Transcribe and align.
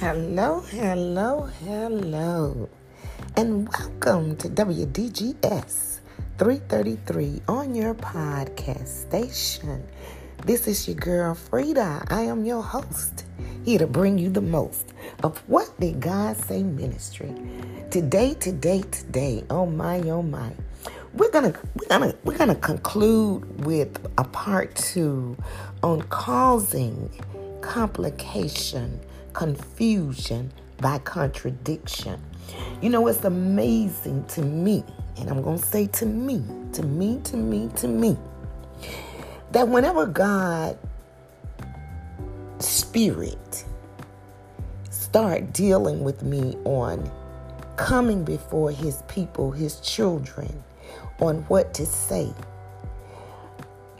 Hello, 0.00 0.60
hello, 0.60 1.50
hello, 1.62 2.70
and 3.36 3.68
welcome 3.68 4.34
to 4.36 4.48
WDGS 4.48 6.00
333 6.38 7.42
on 7.46 7.74
your 7.74 7.92
podcast 7.92 8.88
station. 8.88 9.86
This 10.46 10.66
is 10.66 10.88
your 10.88 10.96
girl 10.96 11.34
Frida. 11.34 12.06
I 12.08 12.22
am 12.22 12.46
your 12.46 12.62
host, 12.62 13.26
here 13.62 13.78
to 13.78 13.86
bring 13.86 14.16
you 14.16 14.30
the 14.30 14.40
most 14.40 14.94
of 15.22 15.36
What 15.50 15.68
Did 15.78 16.00
God 16.00 16.34
Say 16.48 16.62
Ministry. 16.62 17.34
Today, 17.90 18.32
today, 18.40 18.80
today, 18.90 19.44
oh 19.50 19.66
my, 19.66 20.00
oh 20.08 20.22
my. 20.22 20.50
We're 21.12 21.30
gonna 21.30 21.52
we're 21.74 21.88
gonna 21.88 22.14
we're 22.24 22.38
gonna 22.38 22.54
conclude 22.54 23.66
with 23.66 24.00
a 24.16 24.24
part 24.24 24.74
two 24.76 25.36
on 25.82 26.00
causing 26.08 27.10
complication 27.60 28.98
confusion 29.32 30.52
by 30.78 30.98
contradiction. 30.98 32.20
You 32.80 32.90
know, 32.90 33.06
it's 33.06 33.24
amazing 33.24 34.24
to 34.28 34.42
me, 34.42 34.84
and 35.18 35.30
I'm 35.30 35.42
going 35.42 35.58
to 35.58 35.64
say 35.64 35.86
to 35.86 36.06
me, 36.06 36.44
to 36.72 36.82
me, 36.82 37.20
to 37.24 37.36
me, 37.36 37.70
to 37.76 37.88
me, 37.88 38.16
that 39.52 39.68
whenever 39.68 40.06
God 40.06 40.78
spirit 42.58 43.64
start 44.90 45.52
dealing 45.52 46.04
with 46.04 46.22
me 46.22 46.56
on 46.64 47.10
coming 47.76 48.24
before 48.24 48.70
his 48.70 49.02
people, 49.08 49.50
his 49.50 49.80
children, 49.80 50.62
on 51.20 51.38
what 51.48 51.74
to 51.74 51.86
say, 51.86 52.32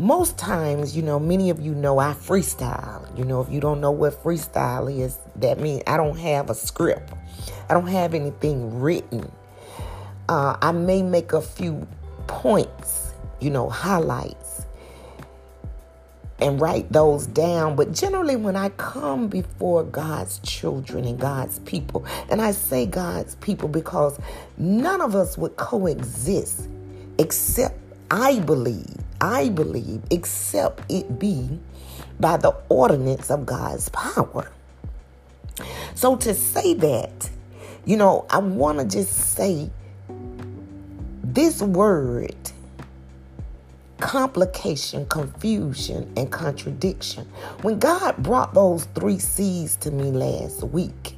most 0.01 0.39
times, 0.39 0.97
you 0.97 1.03
know, 1.03 1.21
many 1.21 1.51
of 1.51 1.61
you 1.61 1.75
know 1.75 1.99
I 1.99 2.15
freestyle. 2.15 3.07
You 3.19 3.25
know, 3.25 3.43
if 3.43 3.51
you 3.51 3.61
don't 3.61 3.83
know 3.83 3.91
what 3.91 4.15
freestyle 4.23 4.91
is, 4.91 5.19
that 5.37 5.61
means 5.61 5.83
I 5.87 5.99
don't 5.99 6.19
have 6.19 6.49
a 6.49 6.55
script. 6.55 7.13
I 7.69 7.75
don't 7.75 7.87
have 7.87 8.15
anything 8.15 8.81
written. 8.81 9.31
Uh, 10.29 10.57
I 10.63 10.73
may 10.73 11.03
make 11.03 11.35
a 11.35 11.43
few 11.43 11.87
points, 12.29 13.13
you 13.41 13.51
know, 13.51 13.69
highlights, 13.69 14.65
and 16.41 16.59
write 16.59 16.91
those 16.91 17.27
down. 17.27 17.77
But 17.77 17.93
generally, 17.93 18.37
when 18.37 18.57
I 18.57 18.71
come 18.71 19.29
before 19.29 19.85
God's 19.85 20.39
children 20.39 21.05
and 21.05 21.21
God's 21.21 21.59
people, 21.61 22.07
and 22.31 22.41
I 22.41 22.53
say 22.53 22.87
God's 22.87 23.35
people 23.37 23.69
because 23.69 24.19
none 24.57 25.03
of 25.03 25.15
us 25.15 25.37
would 25.37 25.57
coexist 25.57 26.69
except 27.19 27.77
I 28.11 28.41
believe 28.41 28.97
I 29.21 29.49
believe, 29.51 30.03
except 30.11 30.91
it 30.91 31.19
be 31.19 31.59
by 32.19 32.37
the 32.37 32.55
ordinance 32.69 33.31
of 33.31 33.47
God's 33.47 33.89
power. 33.91 34.51
So 35.95 36.17
to 36.17 36.35
say 36.35 36.75
that, 36.75 37.31
you 37.85 37.97
know, 37.97 38.27
I 38.31 38.39
want 38.39 38.79
to 38.79 38.85
just 38.85 39.35
say 39.35 39.71
this 41.23 41.63
word 41.63 42.35
complication, 44.01 45.07
confusion, 45.07 46.11
and 46.17 46.33
contradiction. 46.33 47.27
When 47.63 47.79
God 47.79 48.17
brought 48.17 48.55
those 48.55 48.85
three 48.95 49.19
C's 49.19 49.77
to 49.77 49.91
me 49.91 50.05
last 50.11 50.63
week, 50.65 51.17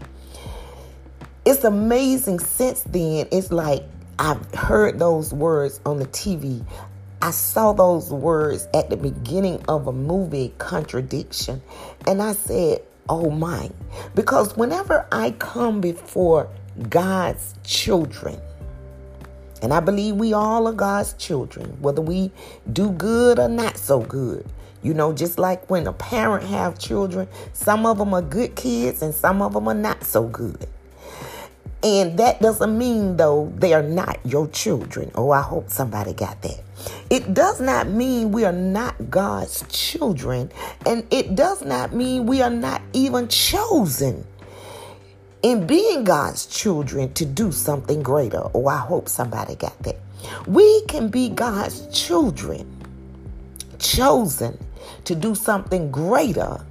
it's 1.45 1.65
amazing 1.65 2.41
since 2.41 2.83
then. 2.83 3.29
It's 3.31 3.53
like 3.53 3.85
I've 4.19 4.53
heard 4.55 4.99
those 4.99 5.33
words 5.33 5.81
on 5.87 5.99
the 5.99 6.07
TV. 6.07 6.65
I 7.23 7.31
saw 7.31 7.73
those 7.73 8.11
words 8.11 8.67
at 8.75 8.91
the 8.91 8.97
beginning 8.97 9.65
of 9.69 9.87
a 9.87 9.93
movie, 9.93 10.53
Contradiction, 10.59 11.63
and 12.05 12.21
I 12.21 12.33
said, 12.33 12.83
Oh 13.09 13.31
my. 13.31 13.71
Because 14.17 14.57
whenever 14.57 15.07
I 15.13 15.31
come 15.31 15.81
before 15.81 16.49
God's 16.91 17.55
children, 17.63 18.41
and 19.63 19.73
I 19.73 19.79
believe 19.79 20.17
we 20.17 20.33
all 20.33 20.67
are 20.67 20.73
God's 20.73 21.13
children, 21.13 21.81
whether 21.81 22.03
we 22.03 22.33
do 22.73 22.91
good 22.91 23.39
or 23.39 23.49
not 23.49 23.79
so 23.79 24.01
good. 24.01 24.45
You 24.83 24.93
know, 24.93 25.13
just 25.13 25.39
like 25.39 25.71
when 25.71 25.87
a 25.87 25.93
parent 25.93 26.45
have 26.49 26.77
children, 26.77 27.29
some 27.53 27.87
of 27.87 27.99
them 27.99 28.13
are 28.15 28.23
good 28.23 28.57
kids 28.57 29.01
and 29.01 29.15
some 29.15 29.43
of 29.43 29.53
them 29.53 29.69
are 29.69 29.75
not 29.75 30.03
so 30.03 30.27
good. 30.27 30.67
And 31.83 32.19
that 32.19 32.41
doesn't 32.41 32.79
mean, 32.79 33.17
though, 33.17 33.53
they 33.57 33.73
are 33.73 33.83
not 33.83 34.21
your 34.25 34.47
children. 34.49 35.11
Oh, 35.17 35.31
I 35.31 35.43
hope 35.43 35.69
somebody 35.69 36.13
got 36.13 36.41
that. 36.43 36.63
It 37.11 37.35
does 37.35 37.61
not 37.61 37.89
mean 37.89 38.31
we 38.31 38.45
are 38.45 38.53
not 38.53 39.11
God's 39.11 39.65
children. 39.69 40.51
And 40.87 41.05
it 41.11 41.35
does 41.35 41.63
not 41.63 41.93
mean 41.93 42.27
we 42.27 42.41
are 42.41 42.51
not 42.51 42.83
even 42.93 43.27
chosen 43.29 44.25
in 45.43 45.67
being 45.67 46.05
God's 46.05 46.47
children 46.47 47.13
to 47.15 47.25
do 47.25 47.51
something 47.51 48.03
greater. 48.03 48.43
Oh, 48.55 48.69
I 48.69 48.79
hope 48.79 49.09
somebody 49.09 49.57
got 49.57 49.77
that. 49.83 49.97
We 50.47 50.83
can 50.87 51.09
be 51.09 51.31
God's 51.31 51.87
children, 51.89 52.65
chosen 53.81 54.57
to 55.05 55.17
do 55.17 55.35
something 55.35 55.91
greater, 55.91 56.65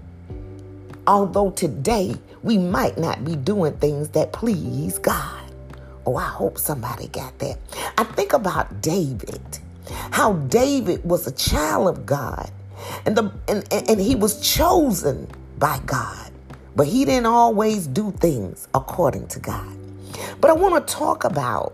although 1.06 1.52
today 1.52 2.16
we 2.44 2.58
might 2.58 2.98
not 2.98 3.24
be 3.24 3.36
doing 3.36 3.74
things 3.78 4.10
that 4.10 4.34
please 4.34 5.00
God. 5.00 5.52
Oh, 6.06 6.16
I 6.16 6.26
hope 6.26 6.58
somebody 6.58 7.08
got 7.08 7.38
that. 7.40 7.60
I 7.98 8.04
think 8.04 8.34
about 8.34 8.82
David, 8.82 9.42
how 10.12 10.34
David 10.34 11.04
was 11.06 11.28
a 11.28 11.32
child 11.32 11.96
of 11.96 12.06
God, 12.06 12.50
and, 13.06 13.16
the, 13.16 13.32
and, 13.48 13.66
and 13.72 14.00
he 14.00 14.16
was 14.16 14.42
chosen 14.42 15.28
by 15.60 15.80
God, 15.86 16.32
but 16.76 16.88
he 16.88 17.06
didn't 17.06 17.28
always 17.28 17.86
do 17.86 18.12
things 18.12 18.68
according 18.74 19.28
to 19.28 19.40
God. 19.40 19.78
But 20.40 20.50
I 20.50 20.54
want 20.54 20.88
to 20.88 20.94
talk 20.94 21.24
about 21.24 21.74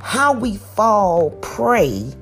how 0.00 0.34
we 0.34 0.56
fall 0.56 1.30
prey 1.40 2.12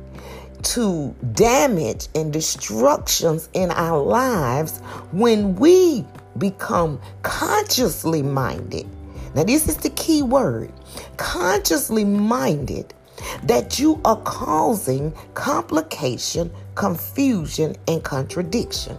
to 0.62 1.14
damage 1.32 2.08
and 2.14 2.32
destructions 2.32 3.48
in 3.52 3.70
our 3.72 4.00
lives 4.00 4.78
when 5.12 5.56
we 5.56 6.04
become 6.38 7.00
consciously 7.22 8.22
minded. 8.22 8.86
Now, 9.34 9.44
this 9.44 9.68
is 9.68 9.76
the 9.76 9.90
key 9.90 10.22
word 10.22 10.72
consciously 11.16 12.04
minded 12.04 12.94
that 13.44 13.78
you 13.78 14.00
are 14.04 14.20
causing 14.22 15.12
complication, 15.34 16.50
confusion, 16.74 17.76
and 17.88 18.02
contradiction. 18.02 18.96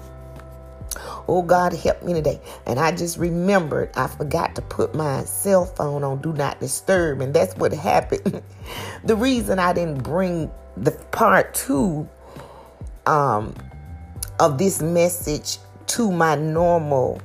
Oh, 1.28 1.42
God, 1.42 1.74
help 1.74 2.04
me 2.04 2.14
today. 2.14 2.40
And 2.66 2.80
I 2.80 2.96
just 2.96 3.18
remembered 3.18 3.92
I 3.96 4.08
forgot 4.08 4.56
to 4.56 4.62
put 4.62 4.96
my 4.96 5.24
cell 5.26 5.66
phone 5.66 6.04
on 6.04 6.22
Do 6.22 6.34
Not 6.34 6.60
Disturb, 6.60 7.22
and 7.22 7.34
that's 7.34 7.56
what 7.58 7.74
happened. 7.74 8.42
the 9.04 9.16
reason 9.16 9.60
I 9.60 9.74
didn't 9.74 10.04
bring 10.04 10.50
the 10.78 10.92
part 10.92 11.54
two 11.54 12.08
um, 13.06 13.54
of 14.40 14.58
this 14.58 14.82
message 14.82 15.58
to 15.88 16.12
my 16.12 16.36
normal 16.36 17.22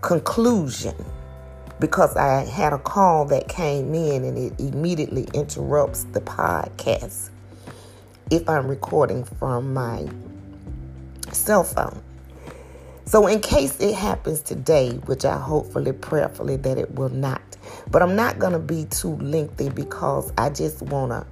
conclusion 0.00 0.94
because 1.80 2.16
I 2.16 2.44
had 2.44 2.72
a 2.72 2.78
call 2.78 3.24
that 3.26 3.48
came 3.48 3.94
in 3.94 4.24
and 4.24 4.38
it 4.38 4.60
immediately 4.60 5.28
interrupts 5.34 6.04
the 6.04 6.20
podcast 6.20 7.30
if 8.30 8.48
I'm 8.48 8.68
recording 8.68 9.24
from 9.24 9.74
my 9.74 10.08
cell 11.32 11.64
phone. 11.64 12.02
So, 13.06 13.26
in 13.26 13.40
case 13.40 13.80
it 13.80 13.94
happens 13.94 14.42
today, 14.42 14.90
which 15.06 15.24
I 15.24 15.38
hopefully, 15.38 15.92
prayerfully, 15.92 16.56
that 16.56 16.76
it 16.76 16.94
will 16.94 17.08
not, 17.08 17.40
but 17.90 18.02
I'm 18.02 18.14
not 18.14 18.38
going 18.38 18.52
to 18.52 18.58
be 18.58 18.84
too 18.90 19.16
lengthy 19.16 19.70
because 19.70 20.30
I 20.36 20.50
just 20.50 20.82
want 20.82 21.12
to 21.12 21.26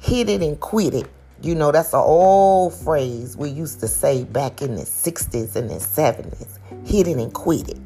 hit 0.00 0.28
it 0.28 0.42
and 0.42 0.58
quit 0.58 0.94
it. 0.94 1.08
You 1.40 1.54
know, 1.54 1.70
that's 1.70 1.92
an 1.92 2.00
old 2.00 2.74
phrase 2.74 3.36
we 3.36 3.50
used 3.50 3.78
to 3.80 3.88
say 3.88 4.24
back 4.24 4.60
in 4.60 4.74
the 4.74 4.82
60s 4.82 5.54
and 5.54 5.70
the 5.70 5.74
70s 5.74 6.58
hit 6.84 7.08
it 7.08 7.16
and 7.16 7.32
quit 7.32 7.68
it. 7.68 7.78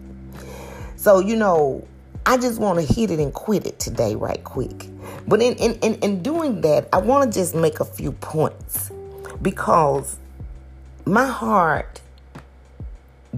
So, 0.96 1.20
you 1.20 1.36
know, 1.36 1.86
I 2.24 2.36
just 2.36 2.60
want 2.60 2.80
to 2.80 2.94
hit 2.94 3.10
it 3.10 3.20
and 3.20 3.32
quit 3.32 3.66
it 3.66 3.78
today, 3.78 4.16
right 4.16 4.42
quick. 4.42 4.88
But 5.28 5.40
in, 5.40 5.54
in, 5.54 5.74
in, 5.80 5.94
in 5.96 6.22
doing 6.22 6.60
that, 6.62 6.88
I 6.92 6.98
want 6.98 7.32
to 7.32 7.38
just 7.38 7.54
make 7.54 7.80
a 7.80 7.84
few 7.84 8.12
points 8.12 8.90
because 9.42 10.18
my 11.04 11.26
heart 11.26 12.00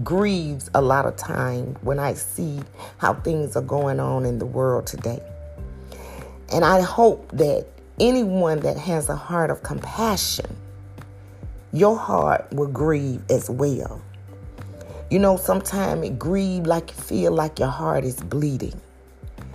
grieves 0.03 0.69
a 0.73 0.81
lot 0.81 1.05
of 1.05 1.15
time 1.17 1.75
when 1.81 1.99
I 1.99 2.13
see 2.13 2.61
how 2.97 3.13
things 3.13 3.55
are 3.55 3.61
going 3.61 3.99
on 3.99 4.25
in 4.25 4.39
the 4.39 4.45
world 4.45 4.87
today. 4.87 5.21
And 6.51 6.65
I 6.65 6.81
hope 6.81 7.29
that 7.33 7.67
anyone 7.99 8.61
that 8.61 8.77
has 8.77 9.09
a 9.09 9.15
heart 9.15 9.51
of 9.51 9.61
compassion, 9.61 10.55
your 11.71 11.97
heart 11.97 12.51
will 12.51 12.67
grieve 12.67 13.21
as 13.29 13.49
well. 13.49 14.01
You 15.09 15.17
know, 15.17 15.37
sometimes 15.37 16.05
it 16.05 16.19
grieve 16.19 16.67
like 16.67 16.91
you 16.91 16.97
feel 16.97 17.31
like 17.31 17.57
your 17.57 17.69
heart 17.69 18.03
is 18.03 18.17
bleeding. 18.17 18.79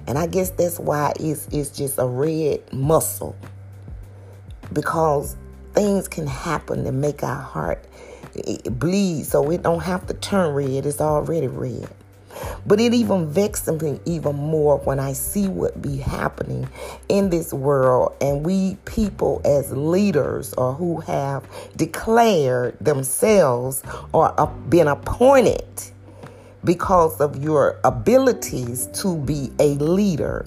And 0.06 0.18
I 0.18 0.26
guess 0.26 0.50
that's 0.50 0.80
why 0.80 1.12
it's, 1.20 1.46
it's 1.52 1.70
just 1.70 1.98
a 1.98 2.06
red 2.06 2.72
muscle. 2.72 3.36
Because 4.72 5.36
things 5.72 6.08
can 6.08 6.26
happen 6.26 6.84
to 6.84 6.92
make 6.92 7.22
our 7.22 7.40
heart 7.40 7.84
bleed 8.64 9.26
so 9.26 9.48
it 9.52 9.62
don't 9.62 9.82
have 9.82 10.06
to 10.08 10.14
turn 10.14 10.54
red. 10.54 10.86
It's 10.86 11.00
already 11.00 11.46
red. 11.46 11.88
But 12.66 12.80
it 12.80 12.94
even 12.94 13.28
vexes 13.28 13.82
me 13.82 14.00
even 14.04 14.36
more 14.36 14.78
when 14.78 14.98
I 14.98 15.12
see 15.12 15.48
what 15.48 15.80
be 15.80 15.96
happening 15.96 16.68
in 17.08 17.30
this 17.30 17.52
world 17.52 18.16
and 18.20 18.44
we 18.44 18.76
people 18.84 19.40
as 19.44 19.70
leaders 19.72 20.54
or 20.54 20.74
who 20.74 21.00
have 21.00 21.46
declared 21.76 22.76
themselves 22.80 23.82
or 24.12 24.32
been 24.68 24.88
appointed 24.88 25.64
because 26.64 27.20
of 27.20 27.42
your 27.42 27.78
abilities 27.84 28.86
to 28.94 29.16
be 29.18 29.50
a 29.58 29.74
leader. 29.74 30.46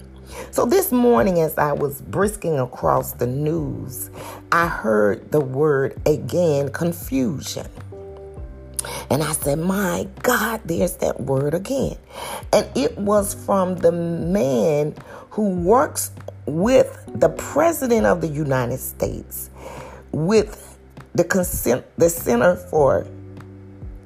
So 0.50 0.66
this 0.66 0.92
morning, 0.92 1.40
as 1.40 1.56
I 1.56 1.72
was 1.72 2.00
brisking 2.02 2.58
across 2.58 3.12
the 3.12 3.26
news, 3.26 4.10
I 4.52 4.66
heard 4.66 5.30
the 5.30 5.40
word 5.40 6.00
again 6.06 6.70
confusion. 6.70 7.66
And 9.10 9.22
I 9.22 9.32
said, 9.32 9.58
My 9.58 10.06
God, 10.22 10.60
there's 10.64 10.96
that 10.98 11.20
word 11.20 11.54
again. 11.54 11.96
And 12.52 12.68
it 12.76 12.96
was 12.98 13.34
from 13.34 13.76
the 13.76 13.92
man 13.92 14.94
who 15.30 15.50
works 15.50 16.10
with 16.46 17.02
the 17.06 17.28
President 17.28 18.06
of 18.06 18.20
the 18.20 18.28
United 18.28 18.78
States, 18.78 19.50
with 20.12 20.78
the 21.14 21.24
consent, 21.24 21.84
the 21.96 22.08
Center 22.08 22.56
for 22.56 23.06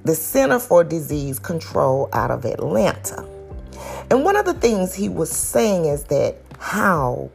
the 0.05 0.15
Center 0.15 0.59
for 0.59 0.83
Disease 0.83 1.39
Control 1.39 2.09
out 2.13 2.31
of 2.31 2.45
Atlanta. 2.45 3.27
And 4.11 4.25
one 4.25 4.37
of 4.37 4.45
the 4.45 4.55
things 4.55 4.95
he 4.95 5.09
was 5.09 5.31
saying 5.31 5.85
is 5.85 6.05
that 6.05 6.37
how 6.59 7.31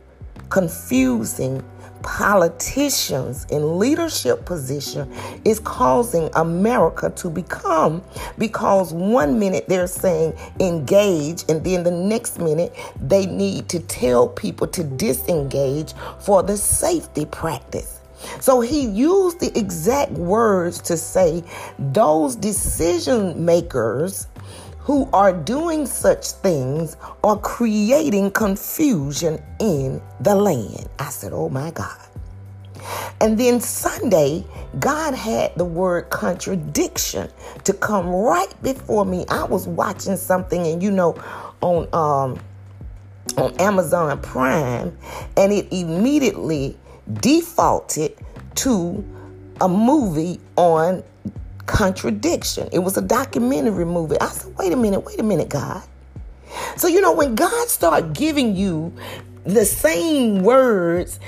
confusing 0.49 1.63
politicians 2.07 3.45
in 3.49 3.77
leadership 3.79 4.45
position 4.45 5.11
is 5.43 5.59
causing 5.59 6.29
America 6.35 7.09
to 7.09 7.29
become 7.29 8.01
because 8.37 8.93
one 8.93 9.37
minute 9.37 9.65
they're 9.67 9.87
saying 9.87 10.33
engage 10.61 11.43
and 11.49 11.65
then 11.65 11.83
the 11.83 11.91
next 11.91 12.39
minute 12.39 12.73
they 13.01 13.25
need 13.25 13.67
to 13.67 13.81
tell 13.81 14.25
people 14.25 14.65
to 14.65 14.85
disengage 14.85 15.93
for 16.21 16.41
the 16.43 16.55
safety 16.55 17.25
practice. 17.25 17.99
So 18.39 18.61
he 18.61 18.87
used 18.87 19.41
the 19.41 19.51
exact 19.59 20.13
words 20.13 20.81
to 20.83 20.95
say 20.95 21.43
those 21.77 22.37
decision 22.37 23.43
makers 23.43 24.27
who 24.87 25.09
are 25.11 25.33
doing 25.33 25.85
such 25.85 26.31
things 26.31 26.95
are 27.21 27.37
creating 27.37 28.31
confusion 28.31 29.37
in 29.59 30.01
the 30.21 30.33
land. 30.33 30.87
I 30.97 31.09
said, 31.09 31.33
Oh 31.33 31.49
my 31.49 31.71
God. 31.71 31.99
And 33.19 33.37
then 33.37 33.59
Sunday, 33.59 34.45
God 34.79 35.13
had 35.13 35.53
the 35.57 35.65
word 35.65 36.09
contradiction 36.09 37.29
to 37.65 37.73
come 37.73 38.07
right 38.07 38.53
before 38.63 39.03
me. 39.03 39.25
I 39.27 39.43
was 39.43 39.67
watching 39.67 40.15
something, 40.15 40.65
and 40.65 40.81
you 40.81 40.91
know, 40.91 41.21
on 41.59 41.89
um, 41.91 42.39
on 43.35 43.53
Amazon 43.59 44.21
Prime, 44.21 44.97
and 45.35 45.51
it 45.51 45.67
immediately 45.69 46.77
defaulted 47.15 48.17
to 48.55 49.03
a 49.59 49.67
movie 49.67 50.39
on 50.55 51.03
contradiction. 51.67 52.67
It 52.71 52.79
was 52.79 52.97
a 52.97 53.01
documentary 53.01 53.85
movie. 53.85 54.19
I 54.19 54.27
said, 54.27 54.57
wait 54.57 54.73
a 54.73 54.75
minute, 54.75 55.01
wait 55.01 55.19
a 55.19 55.23
minute, 55.23 55.49
God. 55.49 55.83
So, 56.77 56.87
you 56.87 57.01
know, 57.01 57.13
when 57.13 57.35
God 57.35 57.67
started 57.67 58.13
giving 58.13 58.55
you 58.55 58.93
the 59.45 59.65
same 59.65 60.43
words 60.43 61.19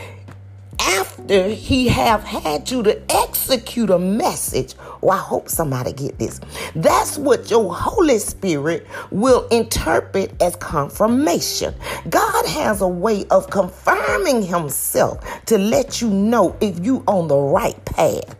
after 0.80 1.50
he 1.50 1.88
have 1.88 2.24
had 2.24 2.70
you 2.72 2.82
to 2.82 3.02
execute 3.14 3.90
a 3.90 4.00
message 4.00 4.76
well 5.02 5.18
i 5.18 5.22
hope 5.22 5.50
somebody 5.50 5.92
get 5.92 6.18
this 6.18 6.40
that's 6.76 7.18
what 7.18 7.52
your 7.52 7.74
holy 7.74 8.18
spirit 8.18 8.88
will 9.12 9.46
interpret 9.50 10.32
as 10.42 10.56
confirmation 10.56 11.74
god 12.10 12.46
has 12.46 12.82
a 12.82 12.88
way 12.88 13.26
of 13.30 13.50
confirming 13.50 14.42
himself 14.42 15.20
to 15.46 15.58
let 15.58 16.02
you 16.02 16.10
know 16.10 16.56
if 16.62 16.84
you 16.84 17.04
on 17.08 17.28
the 17.28 17.38
right 17.38 17.84
path 17.84 18.39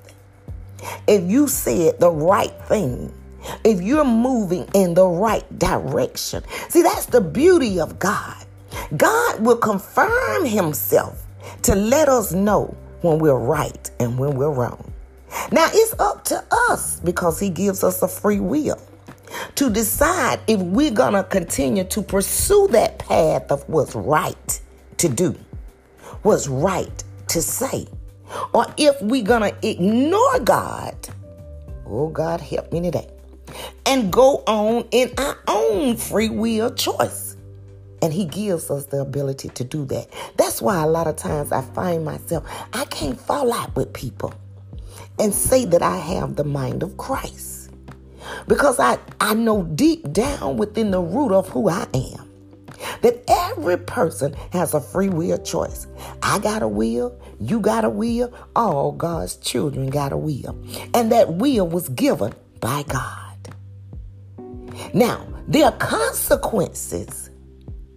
if 1.08 1.30
you 1.30 1.48
said 1.48 2.00
the 2.00 2.10
right 2.10 2.54
thing, 2.64 3.14
if 3.64 3.82
you're 3.82 4.06
moving 4.06 4.68
in 4.74 4.94
the 4.94 5.06
right 5.06 5.60
direction. 5.60 6.44
See, 6.70 6.82
that's 6.82 7.06
the 7.06 7.22
beauty 7.22 7.80
of 7.80 8.00
God. 8.00 8.46
God 8.98 9.42
will 9.42 9.58
confirm 9.58 10.46
Himself 10.46 11.24
to 11.64 11.76
let 11.76 12.10
us 12.10 12.32
know 12.32 12.76
when 13.02 13.20
we're 13.20 13.40
right 13.40 13.90
and 14.00 14.18
when 14.18 14.36
we're 14.36 14.52
wrong. 14.52 14.94
Now, 15.52 15.70
it's 15.72 15.98
up 16.00 16.24
to 16.26 16.44
us 16.70 17.00
because 17.00 17.40
He 17.40 17.50
gives 17.50 17.84
us 17.84 18.02
a 18.02 18.08
free 18.08 18.40
will 18.40 18.80
to 19.56 19.70
decide 19.70 20.40
if 20.48 20.60
we're 20.60 20.92
going 20.92 21.14
to 21.14 21.24
continue 21.24 21.84
to 21.86 22.02
pursue 22.02 22.68
that 22.72 23.00
path 23.00 23.52
of 23.52 23.68
what's 23.70 23.96
right 23.96 24.62
to 24.98 25.08
do, 25.08 25.36
what's 26.24 26.48
right 26.48 27.04
to 27.28 27.42
say, 27.42 27.88
or 28.54 28.66
if 28.78 29.02
we're 29.02 29.24
going 29.24 29.52
to 29.52 29.68
ignore 29.68 30.40
God, 30.40 30.96
oh 31.86 32.10
God, 32.10 32.42
help 32.42 32.72
me 32.72 32.82
today, 32.82 33.10
and 33.86 34.12
go 34.12 34.44
on 34.48 34.88
in 34.92 35.12
our 35.18 35.38
own 35.48 35.98
free 35.98 36.30
will 36.30 36.74
choice. 36.74 37.36
And 38.02 38.14
he 38.14 38.26
gives 38.26 38.72
us 38.72 38.86
the 38.86 39.02
ability 39.02 39.50
to 39.50 39.64
do 39.66 39.84
that. 39.86 40.08
That's 40.38 40.62
why 40.62 40.82
a 40.84 40.88
lot 40.88 41.08
of 41.08 41.18
times 41.18 41.52
I 41.52 41.62
find 41.62 42.06
myself, 42.06 42.46
I 42.72 42.86
can't 42.86 43.20
fall 43.20 43.52
out 43.52 43.76
with 43.76 43.92
people 43.92 44.34
and 45.20 45.34
say 45.34 45.66
that 45.66 45.82
I 45.82 45.98
have 45.98 46.36
the 46.38 46.46
mind 46.46 46.82
of 46.82 46.96
Christ. 46.98 47.72
Because 48.48 48.80
I, 48.80 49.00
I 49.20 49.34
know 49.34 49.64
deep 49.64 50.14
down 50.14 50.58
within 50.58 50.92
the 50.92 51.02
root 51.02 51.34
of 51.34 51.50
who 51.50 51.70
I 51.70 51.88
am 51.94 52.29
that 53.02 53.24
every 53.28 53.78
person 53.78 54.34
has 54.52 54.74
a 54.74 54.82
free 54.82 55.10
will 55.10 55.38
choice. 55.38 55.88
I 56.22 56.40
got 56.40 56.62
a 56.62 56.68
will, 56.68 57.20
you 57.40 57.60
got 57.60 57.86
a 57.86 57.90
will, 57.90 58.34
all 58.56 58.92
God's 58.92 59.36
children 59.38 59.90
got 59.90 60.12
a 60.12 60.18
will. 60.18 60.58
And 60.94 61.12
that 61.12 61.34
will 61.36 61.68
was 61.68 61.90
given 61.90 62.34
by 62.60 62.84
God. 62.84 63.56
Now, 64.94 65.28
there 65.48 65.66
are 65.66 65.78
consequences 65.78 67.30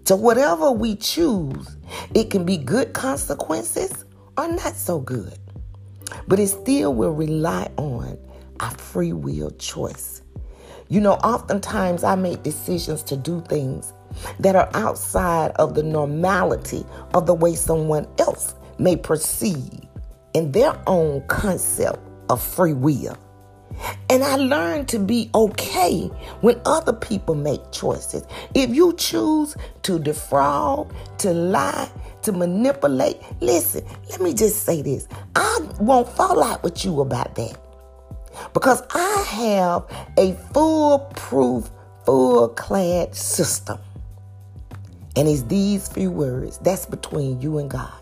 to 0.04 0.16
whatever 0.16 0.70
we 0.70 0.96
choose. 0.96 1.76
It 2.14 2.30
can 2.30 2.44
be 2.44 2.56
good 2.56 2.92
consequences 2.92 4.04
or 4.36 4.48
not 4.48 4.74
so 4.74 5.00
good. 5.00 5.38
But 6.28 6.38
it 6.38 6.48
still 6.48 6.94
will 6.94 7.12
rely 7.12 7.70
on 7.76 8.18
our 8.60 8.70
free 8.72 9.12
will 9.12 9.50
choice. 9.52 10.22
You 10.88 11.00
know, 11.00 11.14
oftentimes 11.14 12.04
I 12.04 12.16
make 12.16 12.42
decisions 12.42 13.02
to 13.04 13.16
do 13.16 13.40
things 13.48 13.92
that 14.40 14.56
are 14.56 14.70
outside 14.74 15.52
of 15.52 15.74
the 15.74 15.82
normality 15.82 16.84
of 17.14 17.26
the 17.26 17.34
way 17.34 17.54
someone 17.54 18.06
else 18.18 18.54
may 18.78 18.96
perceive 18.96 19.80
in 20.34 20.52
their 20.52 20.78
own 20.86 21.26
concept 21.28 21.98
of 22.28 22.42
free 22.42 22.72
will. 22.72 23.16
And 24.10 24.22
I 24.22 24.36
learned 24.36 24.88
to 24.88 24.98
be 24.98 25.30
okay 25.34 26.02
when 26.40 26.60
other 26.66 26.92
people 26.92 27.34
make 27.34 27.72
choices. 27.72 28.24
If 28.54 28.70
you 28.70 28.92
choose 28.94 29.56
to 29.82 29.98
defraud, 29.98 30.92
to 31.18 31.32
lie, 31.32 31.90
to 32.22 32.32
manipulate, 32.32 33.18
listen, 33.40 33.84
let 34.10 34.20
me 34.20 34.34
just 34.34 34.64
say 34.64 34.82
this. 34.82 35.08
I 35.34 35.60
won't 35.80 36.08
fall 36.08 36.42
out 36.42 36.62
with 36.62 36.84
you 36.84 37.00
about 37.00 37.34
that. 37.36 37.58
Because 38.52 38.82
I 38.94 39.24
have 39.28 39.84
a 40.18 40.34
foolproof, 40.52 41.70
full 42.04 42.48
clad 42.50 43.14
system. 43.14 43.78
And 45.16 45.28
it's 45.28 45.42
these 45.42 45.88
few 45.88 46.10
words 46.10 46.58
that's 46.58 46.86
between 46.86 47.40
you 47.40 47.58
and 47.58 47.70
God. 47.70 47.92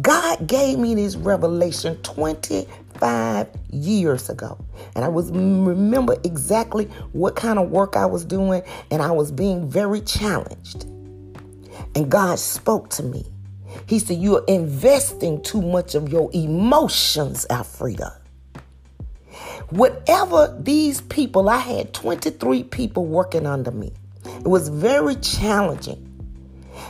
God 0.00 0.46
gave 0.46 0.78
me 0.78 0.94
this 0.94 1.16
revelation 1.16 1.96
25 2.02 3.48
years 3.70 4.30
ago. 4.30 4.58
And 4.94 5.04
I 5.04 5.08
was 5.08 5.30
mm, 5.30 5.66
remember 5.66 6.16
exactly 6.24 6.86
what 7.12 7.36
kind 7.36 7.58
of 7.58 7.70
work 7.70 7.96
I 7.96 8.06
was 8.06 8.24
doing 8.24 8.62
and 8.90 9.02
I 9.02 9.10
was 9.10 9.30
being 9.30 9.68
very 9.68 10.00
challenged. 10.00 10.84
And 11.94 12.10
God 12.10 12.38
spoke 12.38 12.90
to 12.90 13.02
me. 13.02 13.24
He 13.86 13.98
said, 13.98 14.18
You're 14.18 14.44
investing 14.48 15.42
too 15.42 15.62
much 15.62 15.94
of 15.94 16.10
your 16.10 16.30
emotions, 16.32 17.46
Alfreda. 17.50 18.16
Whatever 19.70 20.56
these 20.60 21.00
people, 21.02 21.48
I 21.48 21.58
had 21.58 21.92
23 21.92 22.64
people 22.64 23.04
working 23.04 23.46
under 23.46 23.70
me. 23.70 23.92
It 24.24 24.46
was 24.46 24.68
very 24.68 25.16
challenging. 25.16 26.05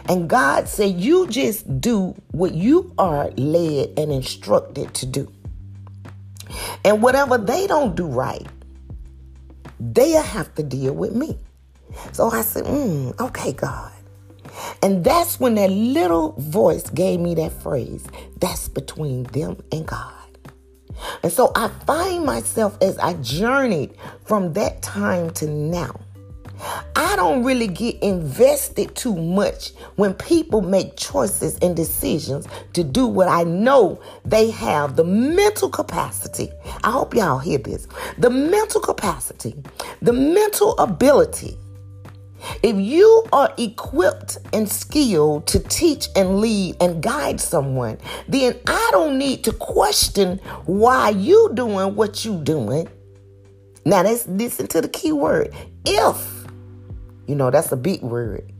And 0.08 0.28
God 0.28 0.68
said, 0.68 1.00
You 1.00 1.26
just 1.26 1.80
do 1.80 2.14
what 2.30 2.54
you 2.54 2.92
are 2.98 3.30
led 3.32 3.92
and 3.96 4.12
instructed 4.12 4.94
to 4.94 5.06
do. 5.06 5.32
And 6.84 7.02
whatever 7.02 7.38
they 7.38 7.66
don't 7.66 7.96
do 7.96 8.06
right, 8.06 8.46
they 9.80 10.12
have 10.12 10.54
to 10.54 10.62
deal 10.62 10.94
with 10.94 11.14
me. 11.14 11.38
So 12.12 12.30
I 12.30 12.42
said, 12.42 12.64
mm, 12.64 13.18
Okay, 13.20 13.52
God. 13.52 13.92
And 14.82 15.04
that's 15.04 15.38
when 15.38 15.56
that 15.56 15.70
little 15.70 16.32
voice 16.38 16.88
gave 16.90 17.20
me 17.20 17.34
that 17.34 17.52
phrase 17.52 18.06
that's 18.38 18.68
between 18.68 19.24
them 19.24 19.62
and 19.72 19.86
God. 19.86 20.12
And 21.22 21.30
so 21.32 21.52
I 21.54 21.68
find 21.86 22.24
myself 22.24 22.78
as 22.80 22.96
I 22.98 23.14
journeyed 23.14 23.94
from 24.24 24.54
that 24.54 24.80
time 24.82 25.30
to 25.34 25.46
now 25.46 26.00
I 26.94 27.16
don't 27.16 27.44
really 27.44 27.66
get 27.66 28.02
invested 28.02 28.94
too 28.94 29.14
much 29.14 29.72
when 29.96 30.14
people 30.14 30.62
make 30.62 30.96
choices 30.96 31.58
and 31.58 31.76
decisions 31.76 32.46
to 32.72 32.82
do 32.82 33.06
what 33.06 33.28
I 33.28 33.44
know 33.44 34.00
they 34.24 34.50
have 34.50 34.96
the 34.96 35.04
mental 35.04 35.68
capacity. 35.68 36.50
I 36.82 36.90
hope 36.90 37.14
y'all 37.14 37.38
hear 37.38 37.58
this. 37.58 37.86
The 38.18 38.30
mental 38.30 38.80
capacity, 38.80 39.54
the 40.02 40.12
mental 40.12 40.76
ability. 40.78 41.58
If 42.62 42.76
you 42.76 43.24
are 43.32 43.52
equipped 43.58 44.38
and 44.52 44.70
skilled 44.70 45.46
to 45.48 45.58
teach 45.58 46.08
and 46.14 46.40
lead 46.40 46.76
and 46.80 47.02
guide 47.02 47.40
someone, 47.40 47.98
then 48.28 48.56
I 48.66 48.88
don't 48.92 49.18
need 49.18 49.44
to 49.44 49.52
question 49.52 50.38
why 50.66 51.10
you 51.10 51.50
doing 51.54 51.94
what 51.96 52.24
you 52.24 52.38
doing. 52.42 52.88
Now 53.84 54.02
let's 54.02 54.26
listen 54.28 54.66
to 54.68 54.80
the 54.80 54.88
key 54.88 55.12
word. 55.12 55.54
If 55.84 56.35
you 57.26 57.34
know, 57.34 57.50
that's 57.50 57.72
a 57.72 57.76
big 57.76 58.02
word. 58.02 58.52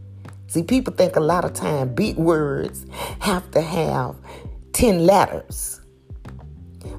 See, 0.49 0.63
people 0.63 0.93
think 0.95 1.17
a 1.17 1.21
lot 1.21 1.45
of 1.45 1.53
time 1.55 1.95
big 1.95 2.17
words 2.17 2.87
have 3.21 3.51
to 3.53 3.61
have 3.61 4.17
10 4.73 5.07
letters. 5.07 5.81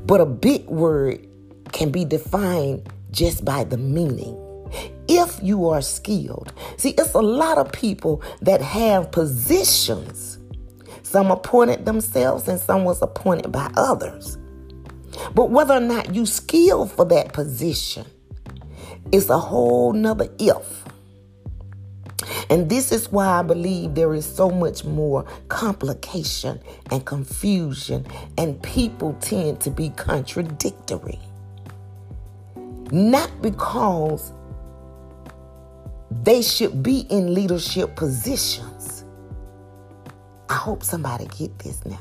But 0.05 0.21
a 0.21 0.25
big 0.25 0.65
word 0.67 1.25
can 1.71 1.91
be 1.91 2.05
defined 2.05 2.89
just 3.11 3.45
by 3.45 3.63
the 3.63 3.77
meaning. 3.77 4.43
If 5.07 5.39
you 5.41 5.69
are 5.69 5.81
skilled. 5.81 6.53
See, 6.77 6.91
it's 6.91 7.13
a 7.13 7.21
lot 7.21 7.57
of 7.57 7.71
people 7.71 8.21
that 8.41 8.61
have 8.61 9.11
positions. 9.11 10.37
Some 11.03 11.31
appointed 11.31 11.85
themselves 11.85 12.47
and 12.47 12.59
some 12.59 12.83
was 12.83 13.01
appointed 13.01 13.51
by 13.51 13.71
others. 13.77 14.37
But 15.33 15.49
whether 15.49 15.73
or 15.73 15.79
not 15.79 16.13
you 16.13 16.25
skilled 16.25 16.91
for 16.91 17.05
that 17.05 17.33
position 17.33 18.05
is 19.11 19.29
a 19.29 19.39
whole 19.39 19.93
nother 19.93 20.29
if. 20.37 20.83
And 22.49 22.69
this 22.69 22.91
is 22.91 23.11
why 23.11 23.27
I 23.27 23.41
believe 23.41 23.93
there 23.95 24.13
is 24.13 24.25
so 24.25 24.49
much 24.49 24.85
more 24.85 25.25
complication 25.49 26.59
and 26.91 27.05
confusion, 27.05 28.05
and 28.37 28.61
people 28.63 29.13
tend 29.19 29.59
to 29.61 29.69
be 29.69 29.89
contradictory. 29.89 31.19
Not 32.91 33.41
because 33.41 34.33
they 36.23 36.41
should 36.41 36.81
be 36.81 37.01
in 37.09 37.33
leadership 37.33 37.95
positions. 37.95 39.03
I 40.49 40.55
hope 40.55 40.83
somebody 40.83 41.27
get 41.37 41.59
this 41.59 41.85
now. 41.85 41.99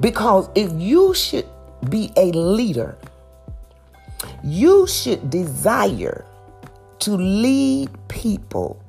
Because 0.00 0.48
if 0.54 0.72
you 0.72 1.14
should 1.14 1.46
be 1.90 2.10
a 2.16 2.32
leader, 2.32 2.96
you 4.42 4.86
should 4.86 5.28
desire 5.28 6.24
to 7.00 7.10
lead 7.12 7.90
people 8.08 8.82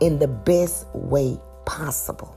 in 0.00 0.18
the 0.18 0.28
best 0.28 0.86
way 0.94 1.38
possible. 1.66 2.36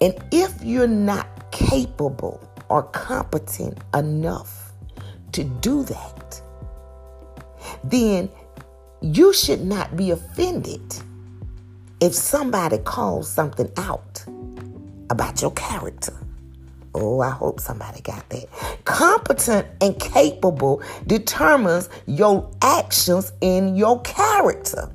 And 0.00 0.14
if 0.30 0.62
you're 0.62 0.86
not 0.86 1.50
capable 1.50 2.40
or 2.68 2.82
competent 2.84 3.78
enough 3.94 4.72
to 5.32 5.44
do 5.44 5.84
that, 5.84 6.42
then 7.84 8.28
you 9.00 9.32
should 9.32 9.64
not 9.64 9.96
be 9.96 10.10
offended 10.10 10.82
if 12.00 12.14
somebody 12.14 12.78
calls 12.78 13.30
something 13.30 13.70
out 13.76 14.24
about 15.10 15.40
your 15.42 15.50
character. 15.52 16.14
Oh, 16.94 17.20
I 17.20 17.30
hope 17.30 17.60
somebody 17.60 18.00
got 18.00 18.28
that. 18.30 18.46
Competent 18.84 19.66
and 19.80 19.98
capable 20.00 20.82
determines 21.06 21.88
your 22.06 22.50
actions 22.62 23.32
in 23.40 23.76
your 23.76 24.00
character. 24.02 24.90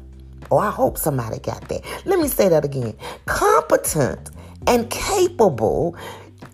Oh, 0.53 0.60
I 0.60 0.69
hope 0.69 1.00
somebody 1.00 1.39
got 1.39 1.67
that. 1.69 1.81
Let 2.05 2.19
me 2.19 2.27
say 2.27 2.48
that 2.48 2.63
again. 2.63 2.95
Competent 3.25 4.29
and 4.67 4.88
capable 4.91 5.98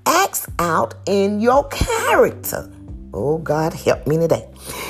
acts 0.06 0.48
out 0.58 0.94
in 1.06 1.41
your 1.41 1.68
character. 1.68 2.72
Oh, 3.13 3.39
God, 3.39 3.74
help 3.74 4.08
me 4.08 4.15
today. 4.15 4.48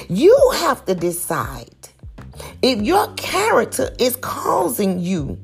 You 0.10 0.38
have 0.58 0.86
to 0.86 0.94
decide 0.94 1.90
if 2.62 2.84
your 2.84 3.12
character 3.16 3.90
is 3.98 4.16
causing 4.18 5.00
you 5.00 5.40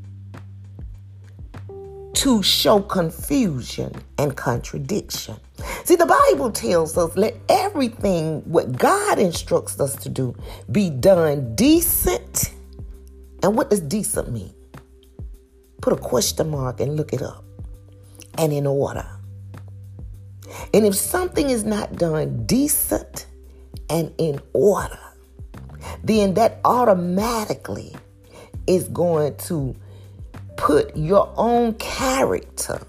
to 2.13 2.43
show 2.43 2.81
confusion 2.81 3.95
and 4.19 4.37
contradiction. 4.37 5.37
See, 5.85 5.95
the 5.95 6.05
Bible 6.05 6.51
tells 6.51 6.99
us 6.99 7.17
let 7.17 7.35
everything 7.49 8.41
what 8.41 8.77
God 8.77 9.17
instructs 9.17 9.79
us 9.79 9.95
to 10.03 10.09
do 10.09 10.35
be 10.71 10.91
done 10.91 11.55
decent 11.55 12.51
and 13.45 13.55
what 13.55 13.69
does 13.69 13.79
decent 13.79 14.31
mean? 14.31 14.55
Put 15.79 15.93
a 15.93 15.97
question 15.97 16.49
mark 16.49 16.79
and 16.79 16.95
look 16.95 17.13
it 17.13 17.21
up. 17.21 17.45
And 18.39 18.51
in 18.51 18.65
order. 18.65 19.07
And 20.73 20.83
if 20.83 20.95
something 20.95 21.51
is 21.51 21.63
not 21.63 21.95
done 21.95 22.47
decent 22.47 23.27
and 23.87 24.11
in 24.17 24.41
order, 24.53 24.97
then 26.03 26.33
that 26.33 26.59
automatically 26.65 27.95
is 28.65 28.87
going 28.87 29.37
to 29.37 29.75
put 30.57 30.97
your 30.97 31.31
own 31.37 31.75
character 31.75 32.81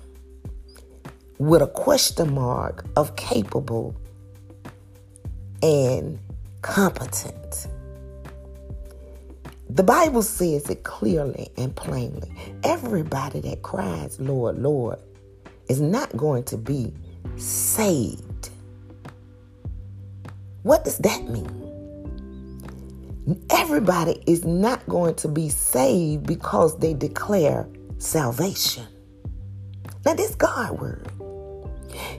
with 1.39 1.61
a 1.61 1.67
question 1.67 2.33
mark 2.33 2.87
of 2.97 3.15
capable 3.17 3.95
and 5.63 6.19
competent. 6.63 7.67
The 9.77 9.83
Bible 9.83 10.23
says 10.23 10.71
it 10.71 10.85
clearly 10.85 11.51
and 11.59 11.77
plainly. 11.77 12.33
Everybody 12.65 13.41
that 13.41 13.61
cries, 13.61 14.19
Lord, 14.19 14.59
Lord, 14.59 14.99
is 15.69 15.83
not 15.83 16.17
going 16.17 16.45
to 16.45 16.57
be 16.57 16.95
saved. 17.37 18.49
What 20.63 20.83
does 20.85 20.97
that 20.99 21.29
mean? 21.29 21.53
Everybody 23.51 24.23
is 24.27 24.47
not 24.47 24.87
going 24.89 25.15
to 25.17 25.29
be 25.29 25.51
saved 25.51 26.27
because 26.27 26.79
they 26.79 26.95
declare 26.95 27.69
salvation. 27.99 28.87
Now, 30.07 30.15
this 30.15 30.35
God 30.37 30.81
word. 30.81 31.07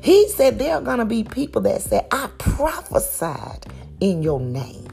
He 0.04 0.30
said 0.30 0.60
there 0.60 0.76
are 0.76 0.82
going 0.82 1.00
to 1.00 1.06
be 1.06 1.24
people 1.24 1.64
that 1.64 1.82
say, 1.82 2.06
I 2.12 2.30
prophesied 2.38 3.66
in 4.00 4.22
your 4.22 4.40
name. 4.40 4.88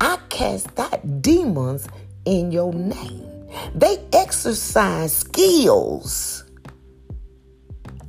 I 0.00 0.18
cast 0.30 0.78
out 0.80 1.20
demons 1.20 1.86
in 2.26 2.52
your 2.52 2.74
name. 2.74 3.24
They 3.74 3.98
exercise 4.12 5.16
skills 5.16 6.44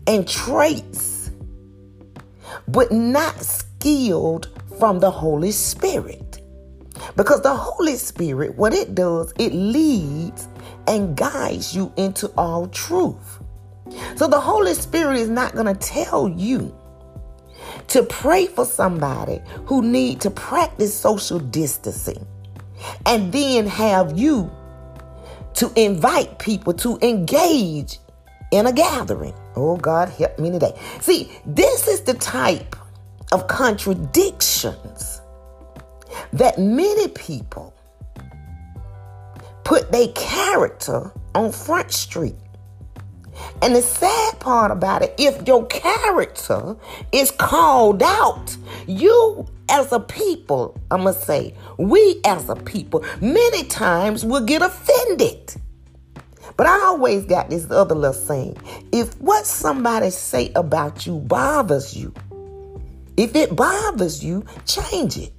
and 0.05 0.27
traits, 0.27 1.31
but 2.67 2.91
not 2.91 3.39
skilled 3.39 4.49
from 4.77 4.99
the 4.99 5.11
Holy 5.11 5.51
Spirit. 5.51 6.41
Because 7.15 7.41
the 7.41 7.55
Holy 7.55 7.95
Spirit, 7.95 8.55
what 8.55 8.73
it 8.73 8.93
does, 8.93 9.33
it 9.39 9.53
leads 9.53 10.47
and 10.87 11.15
guides 11.15 11.75
you 11.75 11.91
into 11.95 12.27
all 12.37 12.67
truth. 12.67 13.39
So 14.15 14.27
the 14.27 14.39
Holy 14.39 14.73
Spirit 14.73 15.17
is 15.17 15.29
not 15.29 15.53
going 15.53 15.73
to 15.73 15.79
tell 15.79 16.27
you 16.27 16.75
to 17.87 18.03
pray 18.03 18.47
for 18.47 18.65
somebody 18.65 19.41
who 19.65 19.81
need 19.81 20.21
to 20.21 20.29
practice 20.29 20.93
social 20.93 21.39
distancing 21.39 22.25
and 23.05 23.31
then 23.31 23.67
have 23.67 24.17
you 24.17 24.51
to 25.55 25.71
invite 25.75 26.39
people 26.39 26.73
to 26.73 26.97
engage 27.01 27.99
in 28.51 28.67
a 28.67 28.71
gathering. 28.71 29.33
Oh 29.55 29.77
God, 29.77 30.09
help 30.09 30.37
me 30.39 30.51
today. 30.51 30.79
See, 31.01 31.31
this 31.45 31.87
is 31.87 32.01
the 32.01 32.13
type 32.13 32.75
of 33.31 33.47
contradictions 33.47 35.21
that 36.33 36.57
many 36.57 37.07
people 37.09 37.73
put 39.63 39.91
their 39.91 40.07
character 40.09 41.11
on 41.35 41.51
Front 41.51 41.91
Street. 41.91 42.35
And 43.61 43.75
the 43.75 43.81
sad 43.81 44.39
part 44.39 44.71
about 44.71 45.01
it, 45.01 45.13
if 45.17 45.47
your 45.47 45.65
character 45.67 46.75
is 47.11 47.31
called 47.31 48.03
out, 48.03 48.55
you 48.87 49.47
as 49.69 49.91
a 49.91 49.99
people, 49.99 50.79
I'm 50.91 51.03
going 51.03 51.13
to 51.13 51.21
say, 51.21 51.53
we 51.77 52.21
as 52.25 52.49
a 52.49 52.55
people, 52.55 53.03
many 53.21 53.63
times 53.65 54.23
will 54.23 54.45
get 54.45 54.61
offended. 54.61 55.55
But 56.55 56.67
I 56.67 56.79
always 56.85 57.25
got 57.25 57.49
this 57.49 57.69
other 57.69 57.93
little 57.93 58.13
saying 58.13 58.57
if 58.91 59.19
what 59.21 59.45
somebody 59.45 60.09
say 60.09 60.51
about 60.55 61.05
you 61.05 61.19
bothers 61.19 61.95
you, 61.95 62.13
if 63.15 63.35
it 63.35 63.55
bothers 63.55 64.23
you, 64.23 64.45
change 64.65 65.17
it. 65.17 65.33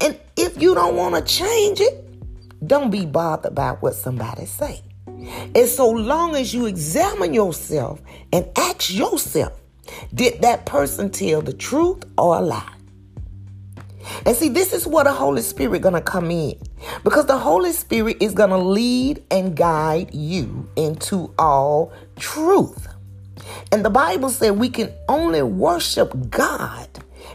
And 0.00 0.18
if 0.36 0.60
you 0.60 0.74
don't 0.74 0.96
want 0.96 1.14
to 1.14 1.22
change 1.22 1.80
it, 1.80 2.04
don't 2.66 2.90
be 2.90 3.06
bothered 3.06 3.52
about 3.52 3.82
what 3.82 3.94
somebody 3.94 4.46
say. 4.46 4.82
And 5.54 5.68
so 5.68 5.90
long 5.90 6.36
as 6.36 6.54
you 6.54 6.66
examine 6.66 7.34
yourself 7.34 8.00
and 8.32 8.46
ask 8.56 8.92
yourself, 8.92 9.52
did 10.14 10.42
that 10.42 10.66
person 10.66 11.10
tell 11.10 11.42
the 11.42 11.52
truth 11.52 12.04
or 12.16 12.36
a 12.36 12.40
lie? 12.40 12.72
And 14.24 14.36
see, 14.36 14.48
this 14.48 14.72
is 14.72 14.86
where 14.86 15.04
the 15.04 15.12
Holy 15.12 15.42
Spirit 15.42 15.82
gonna 15.82 16.00
come 16.00 16.30
in. 16.30 16.58
Because 17.04 17.26
the 17.26 17.38
Holy 17.38 17.72
Spirit 17.72 18.18
is 18.20 18.32
gonna 18.32 18.58
lead 18.58 19.22
and 19.30 19.56
guide 19.56 20.14
you 20.14 20.68
into 20.76 21.32
all 21.38 21.92
truth. 22.16 22.88
And 23.72 23.84
the 23.84 23.90
Bible 23.90 24.30
said 24.30 24.52
we 24.52 24.70
can 24.70 24.92
only 25.08 25.42
worship 25.42 26.30
God 26.30 26.88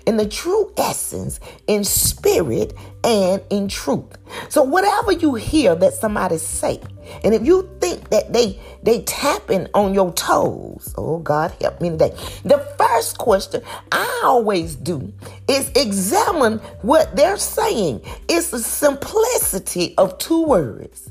in 0.05 0.17
the 0.17 0.27
true 0.27 0.71
essence, 0.77 1.39
in 1.67 1.83
spirit 1.83 2.73
and 3.03 3.41
in 3.49 3.67
truth. 3.67 4.17
So 4.49 4.63
whatever 4.63 5.11
you 5.11 5.35
hear 5.35 5.75
that 5.75 5.93
somebody 5.93 6.37
say, 6.37 6.81
and 7.23 7.33
if 7.33 7.45
you 7.45 7.69
think 7.79 8.09
that 8.09 8.33
they 8.33 8.59
they 8.81 9.01
tapping 9.03 9.67
on 9.73 9.93
your 9.93 10.11
toes, 10.13 10.93
oh 10.97 11.19
God 11.19 11.53
help 11.61 11.81
me 11.81 11.89
today. 11.89 12.15
The 12.43 12.59
first 12.77 13.17
question 13.17 13.61
I 13.91 14.21
always 14.23 14.75
do 14.75 15.13
is 15.47 15.69
examine 15.75 16.59
what 16.81 17.15
they're 17.15 17.37
saying. 17.37 18.01
It's 18.27 18.51
the 18.51 18.59
simplicity 18.59 19.95
of 19.97 20.17
two 20.17 20.43
words. 20.45 21.09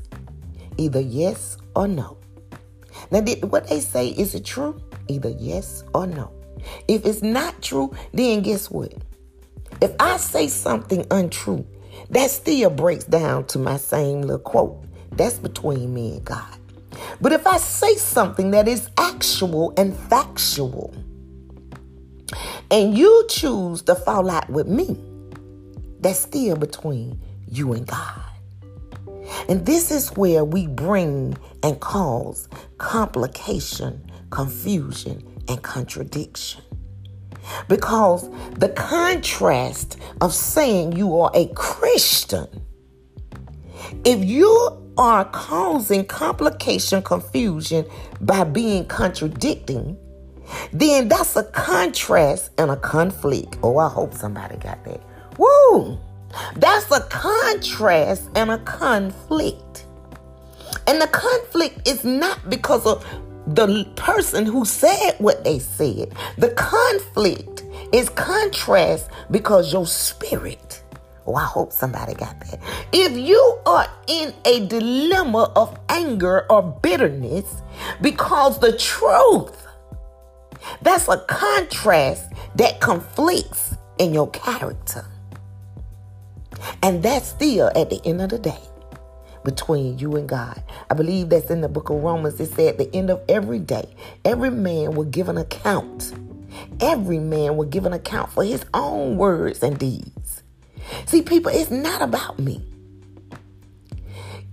Either 0.77 1.01
yes 1.01 1.57
or 1.75 1.87
no. 1.87 2.17
Now, 3.11 3.21
did 3.21 3.51
what 3.51 3.67
they 3.67 3.79
say, 3.79 4.09
is 4.09 4.33
it 4.33 4.45
true? 4.45 4.81
Either 5.07 5.29
yes 5.29 5.83
or 5.93 6.07
no. 6.07 6.31
If 6.87 7.05
it's 7.05 7.21
not 7.21 7.61
true, 7.61 7.95
then 8.13 8.41
guess 8.41 8.69
what? 8.69 8.93
If 9.81 9.93
I 9.99 10.17
say 10.17 10.47
something 10.47 11.05
untrue, 11.11 11.65
that 12.09 12.31
still 12.31 12.69
breaks 12.69 13.05
down 13.05 13.45
to 13.47 13.59
my 13.59 13.77
same 13.77 14.21
little 14.21 14.39
quote. 14.39 14.85
That's 15.11 15.39
between 15.39 15.93
me 15.93 16.13
and 16.13 16.25
God. 16.25 16.57
But 17.21 17.31
if 17.31 17.45
I 17.47 17.57
say 17.57 17.95
something 17.95 18.51
that 18.51 18.67
is 18.67 18.89
actual 18.97 19.73
and 19.77 19.95
factual, 19.95 20.93
and 22.71 22.97
you 22.97 23.25
choose 23.29 23.81
to 23.83 23.95
fall 23.95 24.29
out 24.29 24.49
with 24.49 24.67
me, 24.67 24.97
that's 25.99 26.19
still 26.19 26.55
between 26.55 27.19
you 27.47 27.73
and 27.73 27.85
God. 27.85 28.21
And 29.49 29.65
this 29.65 29.91
is 29.91 30.09
where 30.09 30.43
we 30.43 30.67
bring 30.67 31.37
and 31.61 31.79
cause 31.79 32.47
complication, 32.77 34.11
confusion, 34.29 35.23
and 35.47 35.61
contradiction. 35.61 36.63
Because 37.67 38.29
the 38.57 38.69
contrast 38.69 39.97
of 40.21 40.33
saying 40.33 40.93
you 40.93 41.19
are 41.19 41.31
a 41.33 41.47
Christian, 41.47 42.47
if 44.05 44.23
you 44.23 44.79
are 44.97 45.25
causing 45.25 46.05
complication, 46.05 47.01
confusion 47.01 47.85
by 48.21 48.43
being 48.43 48.85
contradicting, 48.85 49.97
then 50.71 51.07
that's 51.07 51.35
a 51.35 51.43
contrast 51.43 52.51
and 52.57 52.71
a 52.71 52.77
conflict. 52.77 53.57
Oh, 53.63 53.77
I 53.77 53.89
hope 53.89 54.13
somebody 54.13 54.57
got 54.57 54.83
that. 54.85 55.01
Woo! 55.37 55.99
That's 56.55 56.89
a 56.91 57.01
contrast 57.01 58.29
and 58.35 58.51
a 58.51 58.57
conflict. 58.59 59.85
And 60.87 61.01
the 61.01 61.07
conflict 61.07 61.87
is 61.87 62.03
not 62.03 62.49
because 62.49 62.85
of 62.85 63.05
the 63.47 63.85
person 63.95 64.45
who 64.45 64.65
said 64.65 65.15
what 65.19 65.43
they 65.43 65.59
said. 65.59 66.13
The 66.37 66.49
conflict 66.51 67.63
is 67.91 68.09
contrast 68.09 69.09
because 69.31 69.71
your 69.71 69.85
spirit. 69.85 70.83
Oh, 71.25 71.35
I 71.35 71.45
hope 71.45 71.71
somebody 71.71 72.13
got 72.13 72.39
that. 72.41 72.59
If 72.91 73.13
you 73.13 73.59
are 73.65 73.87
in 74.07 74.33
a 74.45 74.65
dilemma 74.67 75.51
of 75.55 75.77
anger 75.89 76.45
or 76.49 76.61
bitterness 76.61 77.61
because 78.01 78.59
the 78.59 78.77
truth, 78.77 79.67
that's 80.81 81.07
a 81.07 81.17
contrast 81.27 82.31
that 82.55 82.81
conflicts 82.81 83.75
in 83.97 84.13
your 84.13 84.29
character. 84.31 85.05
And 86.81 87.03
that's 87.03 87.27
still 87.29 87.71
at 87.75 87.89
the 87.89 88.01
end 88.05 88.21
of 88.21 88.29
the 88.29 88.39
day 88.39 88.61
between 89.43 89.99
you 89.99 90.15
and 90.15 90.27
God. 90.27 90.61
I 90.89 90.93
believe 90.93 91.29
that's 91.29 91.49
in 91.49 91.61
the 91.61 91.69
book 91.69 91.89
of 91.89 92.01
Romans. 92.03 92.39
It 92.39 92.51
said 92.53 92.69
at 92.69 92.77
the 92.77 92.95
end 92.95 93.09
of 93.09 93.21
every 93.27 93.59
day, 93.59 93.93
every 94.25 94.51
man 94.51 94.95
will 94.95 95.05
give 95.05 95.29
an 95.29 95.37
account. 95.37 96.13
Every 96.79 97.19
man 97.19 97.57
will 97.57 97.65
give 97.65 97.85
an 97.85 97.93
account 97.93 98.31
for 98.31 98.43
his 98.43 98.65
own 98.73 99.17
words 99.17 99.63
and 99.63 99.77
deeds. 99.77 100.43
See, 101.05 101.21
people, 101.21 101.51
it's 101.53 101.71
not 101.71 102.01
about 102.01 102.39
me. 102.39 102.63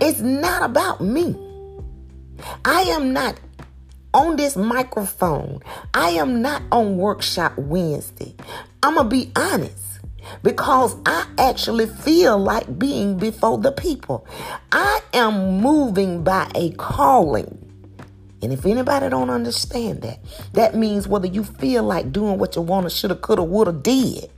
It's 0.01 0.21
not 0.21 0.63
about 0.63 1.01
me. 1.01 1.37
I 2.65 2.83
am 2.83 3.13
not 3.13 3.39
on 4.15 4.37
this 4.37 4.57
microphone. 4.57 5.61
I 5.93 6.11
am 6.11 6.41
not 6.41 6.63
on 6.73 6.97
Workshop 6.97 7.57
Wednesday. 7.59 8.35
I'm 8.83 8.95
going 8.95 9.11
to 9.11 9.11
be 9.11 9.33
honest 9.37 9.90
because 10.43 10.97
I 11.07 11.27
actually 11.39 11.87
feel 11.87 12.39
like 12.39 12.79
being 12.79 13.17
before 13.17 13.59
the 13.59 13.73
people. 13.73 14.27
I 14.73 15.01
am 15.13 15.61
moving 15.61 16.23
by 16.23 16.51
a 16.55 16.71
calling. 16.73 17.67
And 18.43 18.53
if 18.53 18.65
anybody 18.65 19.09
don't 19.11 19.31
understand 19.31 20.03
that, 20.03 20.19
that 20.55 20.75
means 20.75 21.07
whether 21.07 21.27
you 21.27 21.45
feel 21.45 21.83
like 21.83 22.13
doing 22.13 22.39
what 22.39 22.57
you 22.57 22.63
want 22.63 22.85
to, 22.85 22.91
shoulda, 22.91 23.17
coulda, 23.17 23.43
woulda, 23.43 23.73
did. 23.73 24.31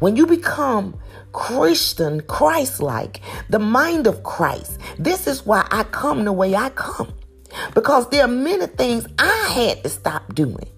When 0.00 0.16
you 0.16 0.26
become 0.26 0.98
Christian, 1.32 2.22
Christ-like, 2.22 3.20
the 3.50 3.58
mind 3.58 4.06
of 4.06 4.22
Christ, 4.24 4.80
this 4.98 5.26
is 5.26 5.46
why 5.46 5.66
I 5.70 5.84
come 5.84 6.24
the 6.24 6.32
way 6.32 6.56
I 6.56 6.70
come. 6.70 7.12
Because 7.74 8.08
there 8.10 8.24
are 8.24 8.28
many 8.28 8.66
things 8.66 9.06
I 9.18 9.52
had 9.54 9.82
to 9.84 9.88
stop 9.88 10.34
doing. 10.34 10.68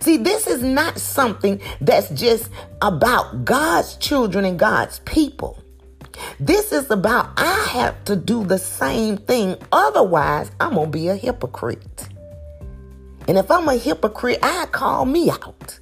See, 0.00 0.16
this 0.16 0.46
is 0.46 0.62
not 0.62 0.98
something 0.98 1.60
that's 1.80 2.08
just 2.10 2.50
about 2.80 3.44
God's 3.44 3.96
children 3.96 4.44
and 4.44 4.58
God's 4.58 5.00
people. 5.00 5.62
This 6.38 6.72
is 6.72 6.90
about 6.90 7.30
I 7.36 7.66
have 7.72 8.04
to 8.04 8.16
do 8.16 8.44
the 8.44 8.58
same 8.58 9.16
thing. 9.16 9.56
Otherwise, 9.72 10.50
I'm 10.60 10.74
going 10.74 10.92
to 10.92 10.98
be 10.98 11.08
a 11.08 11.16
hypocrite. 11.16 12.08
And 13.28 13.38
if 13.38 13.50
I'm 13.50 13.68
a 13.68 13.76
hypocrite, 13.76 14.38
I 14.42 14.66
call 14.66 15.04
me 15.04 15.30
out. 15.30 15.78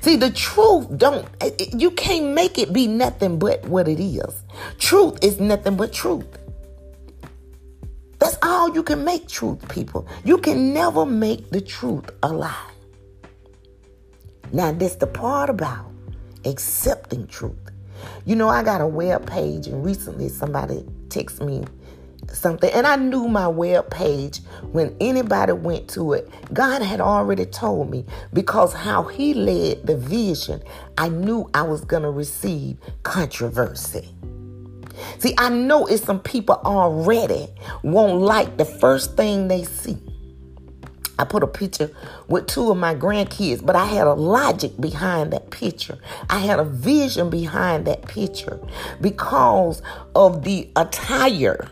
See, 0.00 0.16
the 0.16 0.30
truth 0.30 0.86
don't, 0.96 1.26
eh, 1.40 1.50
eh, 1.58 1.66
you 1.76 1.90
can't 1.90 2.32
make 2.32 2.58
it 2.58 2.72
be 2.72 2.86
nothing 2.86 3.38
but 3.38 3.66
what 3.66 3.88
it 3.88 4.00
is. 4.00 4.42
Truth 4.78 5.22
is 5.22 5.40
nothing 5.40 5.76
but 5.76 5.92
truth. 5.92 6.26
That's 8.18 8.38
all 8.42 8.74
you 8.74 8.82
can 8.82 9.04
make 9.04 9.28
truth, 9.28 9.68
people. 9.68 10.08
You 10.24 10.38
can 10.38 10.72
never 10.72 11.04
make 11.04 11.50
the 11.50 11.60
truth 11.60 12.10
a 12.22 12.32
lie. 12.32 12.73
Now, 14.54 14.70
this 14.70 14.94
the 14.94 15.08
part 15.08 15.50
about 15.50 15.90
accepting 16.44 17.26
truth. 17.26 17.58
You 18.24 18.36
know, 18.36 18.48
I 18.48 18.62
got 18.62 18.80
a 18.80 18.86
web 18.86 19.26
page, 19.26 19.66
and 19.66 19.84
recently 19.84 20.28
somebody 20.28 20.86
texted 21.08 21.44
me 21.44 21.64
something, 22.32 22.70
and 22.70 22.86
I 22.86 22.94
knew 22.94 23.26
my 23.26 23.48
web 23.48 23.90
page 23.90 24.38
when 24.70 24.96
anybody 25.00 25.54
went 25.54 25.88
to 25.90 26.12
it. 26.12 26.30
God 26.52 26.82
had 26.82 27.00
already 27.00 27.46
told 27.46 27.90
me 27.90 28.06
because 28.32 28.72
how 28.72 29.02
He 29.02 29.34
led 29.34 29.88
the 29.88 29.96
vision, 29.96 30.62
I 30.98 31.08
knew 31.08 31.50
I 31.52 31.62
was 31.62 31.84
going 31.84 32.04
to 32.04 32.10
receive 32.10 32.76
controversy. 33.02 34.08
See, 35.18 35.34
I 35.36 35.48
know 35.48 35.86
it's 35.86 36.04
some 36.04 36.20
people 36.20 36.60
already 36.64 37.48
won't 37.82 38.20
like 38.20 38.56
the 38.56 38.64
first 38.64 39.16
thing 39.16 39.48
they 39.48 39.64
see. 39.64 39.98
I 41.18 41.24
put 41.24 41.42
a 41.42 41.46
picture 41.46 41.90
with 42.28 42.46
two 42.46 42.70
of 42.70 42.76
my 42.76 42.94
grandkids, 42.94 43.64
but 43.64 43.76
I 43.76 43.84
had 43.86 44.06
a 44.06 44.14
logic 44.14 44.72
behind 44.80 45.32
that 45.32 45.50
picture. 45.50 45.98
I 46.28 46.38
had 46.40 46.58
a 46.58 46.64
vision 46.64 47.30
behind 47.30 47.86
that 47.86 48.06
picture 48.08 48.58
because 49.00 49.82
of 50.14 50.44
the 50.44 50.68
attire 50.76 51.70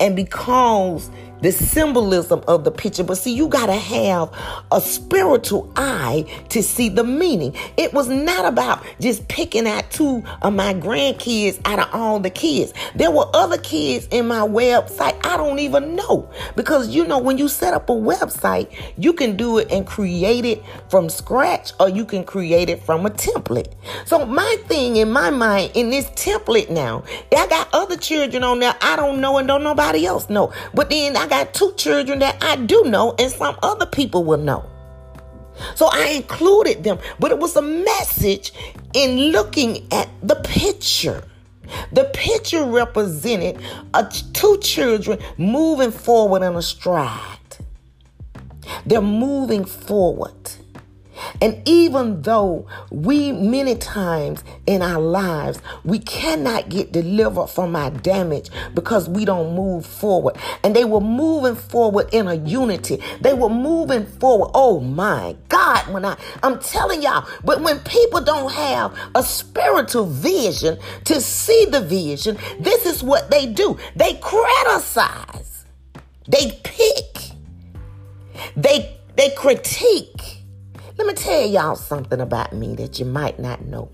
and 0.00 0.16
because 0.16 1.10
the 1.40 1.52
symbolism 1.52 2.42
of 2.48 2.64
the 2.64 2.70
picture. 2.70 3.04
But 3.04 3.18
see, 3.18 3.34
you 3.34 3.48
got 3.48 3.66
to 3.66 3.74
have 3.74 4.32
a 4.72 4.80
spiritual 4.80 5.72
eye 5.76 6.24
to 6.50 6.62
see 6.62 6.88
the 6.88 7.04
meaning. 7.04 7.54
It 7.76 7.92
was 7.92 8.08
not 8.08 8.44
about 8.44 8.84
just 9.00 9.26
picking 9.28 9.66
out 9.66 9.90
two 9.90 10.22
of 10.42 10.54
my 10.54 10.74
grandkids 10.74 11.60
out 11.64 11.78
of 11.78 11.94
all 11.94 12.20
the 12.20 12.30
kids. 12.30 12.72
There 12.94 13.10
were 13.10 13.26
other 13.34 13.58
kids 13.58 14.08
in 14.10 14.26
my 14.28 14.40
website 14.40 15.24
I 15.24 15.36
don't 15.36 15.58
even 15.58 15.96
know. 15.96 16.30
Because 16.54 16.88
you 16.88 17.06
know, 17.06 17.18
when 17.18 17.38
you 17.38 17.48
set 17.48 17.74
up 17.74 17.88
a 17.90 17.92
website, 17.92 18.72
you 18.96 19.12
can 19.12 19.36
do 19.36 19.58
it 19.58 19.70
and 19.70 19.86
create 19.86 20.44
it 20.44 20.62
from 20.88 21.08
scratch 21.08 21.72
or 21.80 21.88
you 21.88 22.04
can 22.04 22.24
create 22.24 22.68
it 22.68 22.82
from 22.82 23.06
a 23.06 23.10
template. 23.10 23.72
So, 24.04 24.24
my 24.24 24.56
thing 24.66 24.96
in 24.96 25.10
my 25.10 25.30
mind 25.30 25.72
in 25.74 25.90
this 25.90 26.06
template 26.10 26.70
now, 26.70 27.04
I 27.36 27.46
got 27.46 27.68
other 27.72 27.96
children 27.96 28.42
on 28.42 28.60
there 28.60 28.74
I 28.80 28.96
don't 28.96 29.20
know 29.20 29.38
and 29.38 29.48
don't 29.48 29.62
nobody 29.62 30.06
else 30.06 30.30
know. 30.30 30.52
But 30.74 30.90
then 30.90 31.16
I 31.16 31.25
I 31.26 31.28
got 31.28 31.54
two 31.54 31.72
children 31.76 32.20
that 32.20 32.36
I 32.40 32.54
do 32.54 32.84
know, 32.84 33.16
and 33.18 33.32
some 33.32 33.58
other 33.60 33.84
people 33.84 34.22
will 34.22 34.38
know. 34.38 34.64
So 35.74 35.88
I 35.90 36.10
included 36.10 36.84
them, 36.84 37.00
but 37.18 37.32
it 37.32 37.38
was 37.40 37.56
a 37.56 37.62
message 37.62 38.52
in 38.94 39.32
looking 39.32 39.92
at 39.92 40.08
the 40.22 40.36
picture. 40.36 41.24
The 41.90 42.04
picture 42.14 42.64
represented 42.64 43.60
a, 43.92 44.08
two 44.34 44.58
children 44.58 45.18
moving 45.36 45.90
forward 45.90 46.42
in 46.42 46.54
a 46.54 46.62
stride. 46.62 47.40
They're 48.84 49.00
moving 49.00 49.64
forward. 49.64 50.52
And 51.40 51.62
even 51.66 52.22
though 52.22 52.66
we 52.90 53.32
many 53.32 53.74
times 53.76 54.44
in 54.66 54.82
our 54.82 55.00
lives, 55.00 55.60
we 55.84 55.98
cannot 55.98 56.68
get 56.68 56.92
delivered 56.92 57.48
from 57.48 57.76
our 57.76 57.90
damage 57.90 58.50
because 58.74 59.08
we 59.08 59.24
don't 59.24 59.54
move 59.54 59.86
forward. 59.86 60.36
And 60.62 60.74
they 60.74 60.84
were 60.84 61.00
moving 61.00 61.54
forward 61.54 62.08
in 62.12 62.28
a 62.28 62.34
unity. 62.34 63.02
They 63.20 63.34
were 63.34 63.48
moving 63.48 64.06
forward. 64.06 64.50
Oh 64.54 64.80
my 64.80 65.36
God, 65.48 65.88
when 65.92 66.04
I, 66.04 66.16
I'm 66.42 66.58
telling 66.60 67.02
y'all, 67.02 67.28
but 67.44 67.60
when 67.60 67.78
people 67.80 68.20
don't 68.20 68.52
have 68.52 68.96
a 69.14 69.22
spiritual 69.22 70.06
vision 70.06 70.78
to 71.04 71.20
see 71.20 71.66
the 71.66 71.80
vision, 71.80 72.38
this 72.60 72.86
is 72.86 73.02
what 73.02 73.30
they 73.30 73.46
do. 73.46 73.78
They 73.94 74.14
criticize. 74.14 75.64
They 76.28 76.60
pick. 76.64 77.32
They 78.56 78.96
they 79.16 79.30
critique 79.30 80.35
let 80.98 81.06
me 81.06 81.12
tell 81.14 81.46
y'all 81.46 81.76
something 81.76 82.20
about 82.20 82.52
me 82.52 82.74
that 82.76 82.98
you 82.98 83.04
might 83.04 83.38
not 83.38 83.64
know. 83.66 83.90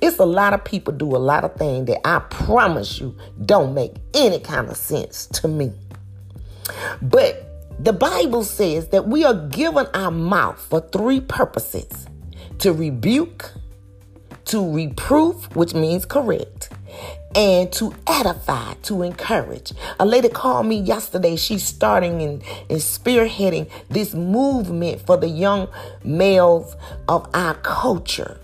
It's 0.00 0.18
a 0.18 0.24
lot 0.24 0.52
of 0.52 0.64
people 0.64 0.92
do 0.92 1.16
a 1.16 1.18
lot 1.18 1.44
of 1.44 1.54
things 1.54 1.86
that 1.86 2.06
I 2.06 2.18
promise 2.18 3.00
you 3.00 3.16
don't 3.46 3.74
make 3.74 3.94
any 4.14 4.38
kind 4.38 4.68
of 4.68 4.76
sense 4.76 5.26
to 5.26 5.48
me. 5.48 5.72
But 7.00 7.48
the 7.78 7.92
Bible 7.92 8.44
says 8.44 8.88
that 8.88 9.08
we 9.08 9.24
are 9.24 9.48
given 9.48 9.86
our 9.94 10.10
mouth 10.10 10.60
for 10.60 10.80
three 10.80 11.20
purposes 11.20 12.06
to 12.58 12.72
rebuke, 12.72 13.50
to 14.46 14.74
reproof, 14.74 15.54
which 15.56 15.74
means 15.74 16.04
correct, 16.04 16.71
and 17.34 17.72
to 17.72 17.94
edify, 18.06 18.74
to 18.82 19.02
encourage. 19.02 19.72
A 19.98 20.06
lady 20.06 20.28
called 20.28 20.66
me 20.66 20.76
yesterday. 20.76 21.36
She's 21.36 21.64
starting 21.64 22.22
and, 22.22 22.42
and 22.68 22.78
spearheading 22.78 23.70
this 23.88 24.14
movement 24.14 25.00
for 25.06 25.16
the 25.16 25.28
young 25.28 25.68
males 26.04 26.76
of 27.08 27.28
our 27.34 27.54
culture. 27.54 28.38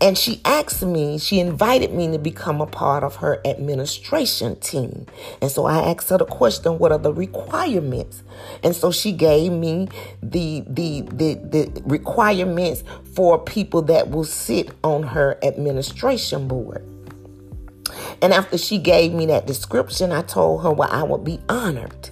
And 0.00 0.16
she 0.16 0.40
asked 0.44 0.82
me, 0.82 1.18
she 1.18 1.40
invited 1.40 1.92
me 1.92 2.10
to 2.12 2.18
become 2.18 2.60
a 2.60 2.66
part 2.66 3.02
of 3.02 3.16
her 3.16 3.40
administration 3.44 4.56
team. 4.60 5.06
And 5.42 5.50
so 5.50 5.66
I 5.66 5.90
asked 5.90 6.08
her 6.10 6.18
the 6.18 6.24
question, 6.24 6.78
what 6.78 6.92
are 6.92 6.98
the 6.98 7.12
requirements? 7.12 8.22
And 8.62 8.74
so 8.74 8.92
she 8.92 9.12
gave 9.12 9.52
me 9.52 9.88
the 10.22 10.64
the 10.68 11.02
the, 11.02 11.34
the 11.34 11.82
requirements 11.84 12.84
for 13.14 13.38
people 13.38 13.82
that 13.82 14.10
will 14.10 14.24
sit 14.24 14.70
on 14.84 15.02
her 15.02 15.36
administration 15.42 16.48
board. 16.48 16.82
And 18.22 18.32
after 18.32 18.58
she 18.58 18.78
gave 18.78 19.12
me 19.12 19.26
that 19.26 19.46
description, 19.46 20.12
I 20.12 20.22
told 20.22 20.62
her, 20.62 20.72
well, 20.72 20.90
I 20.90 21.02
would 21.02 21.24
be 21.24 21.40
honored. 21.48 22.10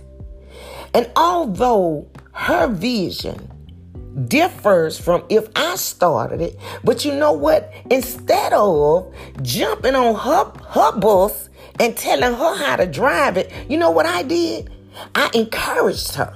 And 0.95 1.11
although 1.17 2.09
her 2.33 2.69
vision 2.69 3.53
differs 4.29 4.99
from 4.99 5.25
if 5.29 5.49
I 5.55 5.77
started 5.77 6.41
it, 6.41 6.59
but 6.85 7.05
you 7.05 7.15
know 7.15 7.33
what? 7.33 7.73
Instead 7.91 8.53
of 8.53 9.15
jumping 9.43 9.95
on 9.95 10.15
her, 10.15 10.53
her 10.71 10.99
bus 10.99 11.49
and 11.79 11.97
telling 11.97 12.33
her 12.33 12.57
how 12.57 12.77
to 12.77 12.87
drive 12.87 13.37
it, 13.37 13.53
you 13.69 13.77
know 13.77 13.91
what 13.91 14.07
I 14.07 14.23
did? 14.23 14.71
I 15.15 15.31
encouraged 15.35 16.15
her. 16.15 16.35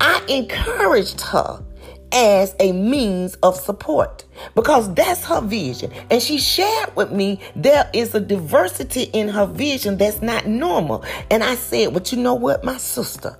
I 0.00 0.22
encouraged 0.28 1.20
her 1.22 1.62
as 2.12 2.54
a 2.60 2.72
means 2.72 3.34
of 3.42 3.56
support 3.56 4.24
because 4.54 4.92
that's 4.94 5.24
her 5.24 5.40
vision. 5.40 5.92
And 6.10 6.22
she 6.22 6.38
shared 6.38 6.94
with 6.96 7.12
me 7.12 7.40
there 7.54 7.88
is 7.92 8.14
a 8.14 8.20
diversity 8.20 9.04
in 9.04 9.28
her 9.28 9.46
vision 9.46 9.96
that's 9.98 10.22
not 10.22 10.46
normal. 10.46 11.04
And 11.30 11.42
I 11.42 11.54
said, 11.54 11.92
But 11.92 12.12
you 12.12 12.18
know 12.18 12.34
what, 12.34 12.64
my 12.64 12.78
sister? 12.78 13.36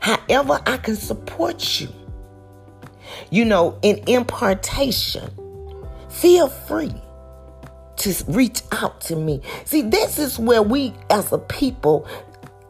However, 0.00 0.60
I 0.66 0.76
can 0.76 0.96
support 0.96 1.80
you, 1.80 1.88
you 3.30 3.44
know, 3.44 3.78
in 3.82 4.02
impartation, 4.06 5.28
feel 6.08 6.48
free 6.48 6.94
to 7.96 8.24
reach 8.28 8.62
out 8.72 9.00
to 9.02 9.16
me. 9.16 9.40
See, 9.64 9.82
this 9.82 10.18
is 10.18 10.38
where 10.38 10.62
we 10.62 10.94
as 11.10 11.32
a 11.32 11.38
people 11.38 12.06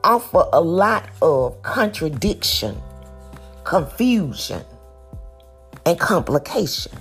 offer 0.02 0.44
a 0.52 0.61
lot 0.61 1.09
of 1.22 1.61
contradiction, 1.62 2.80
confusion 3.64 4.64
and 5.87 5.99
complication 5.99 6.92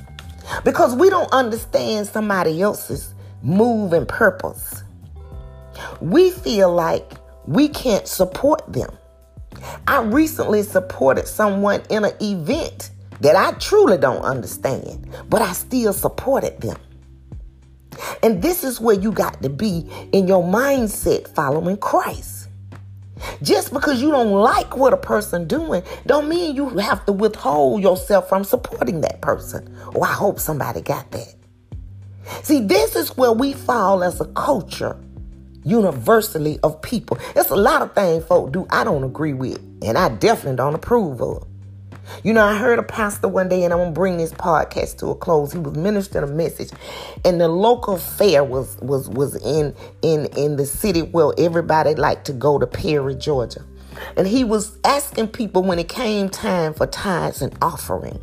because 0.63 0.95
we 0.95 1.09
don't 1.09 1.31
understand 1.31 2.07
somebody 2.07 2.61
else's 2.61 3.13
move 3.41 3.93
and 3.93 4.07
purpose. 4.07 4.83
We 6.01 6.31
feel 6.31 6.73
like 6.73 7.11
we 7.45 7.67
can't 7.67 8.07
support 8.07 8.71
them. 8.71 8.89
I 9.87 10.01
recently 10.01 10.63
supported 10.63 11.27
someone 11.27 11.81
in 11.89 12.05
an 12.05 12.13
event 12.21 12.91
that 13.21 13.35
I 13.35 13.57
truly 13.59 13.97
don't 13.97 14.23
understand, 14.23 15.09
but 15.29 15.41
I 15.41 15.53
still 15.53 15.93
supported 15.93 16.59
them. 16.61 16.77
And 18.21 18.41
this 18.41 18.63
is 18.63 18.81
where 18.81 18.95
you 18.95 19.11
got 19.11 19.41
to 19.43 19.49
be 19.49 19.89
in 20.11 20.27
your 20.27 20.43
mindset 20.43 21.27
following 21.29 21.77
Christ. 21.77 22.42
Just 23.41 23.73
because 23.73 24.01
you 24.01 24.11
don't 24.11 24.31
like 24.31 24.75
what 24.77 24.93
a 24.93 24.97
person 24.97 25.47
doing, 25.47 25.83
don't 26.05 26.29
mean 26.29 26.55
you 26.55 26.69
have 26.69 27.05
to 27.05 27.11
withhold 27.11 27.81
yourself 27.81 28.29
from 28.29 28.43
supporting 28.43 29.01
that 29.01 29.21
person. 29.21 29.75
Oh, 29.95 30.01
I 30.01 30.13
hope 30.13 30.39
somebody 30.39 30.81
got 30.81 31.11
that. 31.11 31.35
See, 32.43 32.61
this 32.61 32.95
is 32.95 33.15
where 33.17 33.33
we 33.33 33.53
fall 33.53 34.03
as 34.03 34.21
a 34.21 34.25
culture 34.25 34.97
universally 35.63 36.59
of 36.63 36.81
people. 36.81 37.17
It's 37.35 37.49
a 37.49 37.55
lot 37.55 37.81
of 37.81 37.93
things 37.93 38.25
folk 38.25 38.51
do 38.51 38.65
I 38.69 38.83
don't 38.83 39.03
agree 39.03 39.33
with, 39.33 39.59
and 39.81 39.97
I 39.97 40.09
definitely 40.09 40.57
don't 40.57 40.75
approve 40.75 41.21
of. 41.21 41.47
You 42.23 42.33
know, 42.33 42.43
I 42.43 42.57
heard 42.57 42.79
a 42.79 42.83
pastor 42.83 43.27
one 43.27 43.49
day, 43.49 43.63
and 43.63 43.73
I'm 43.73 43.79
gonna 43.79 43.91
bring 43.91 44.17
this 44.17 44.31
podcast 44.31 44.97
to 44.99 45.07
a 45.07 45.15
close. 45.15 45.53
He 45.53 45.59
was 45.59 45.75
ministering 45.75 46.23
a 46.23 46.31
message, 46.31 46.71
and 47.25 47.39
the 47.39 47.47
local 47.47 47.97
fair 47.97 48.43
was 48.43 48.77
was 48.81 49.09
was 49.09 49.35
in 49.43 49.75
in 50.01 50.25
in 50.37 50.57
the 50.57 50.65
city 50.65 51.01
where 51.01 51.31
everybody 51.37 51.95
liked 51.95 52.25
to 52.25 52.33
go 52.33 52.59
to 52.59 52.67
Perry, 52.67 53.15
Georgia, 53.15 53.63
and 54.17 54.27
he 54.27 54.43
was 54.43 54.77
asking 54.83 55.29
people 55.29 55.63
when 55.63 55.79
it 55.79 55.89
came 55.89 56.29
time 56.29 56.73
for 56.73 56.87
tithes 56.87 57.41
and 57.41 57.55
offering. 57.61 58.19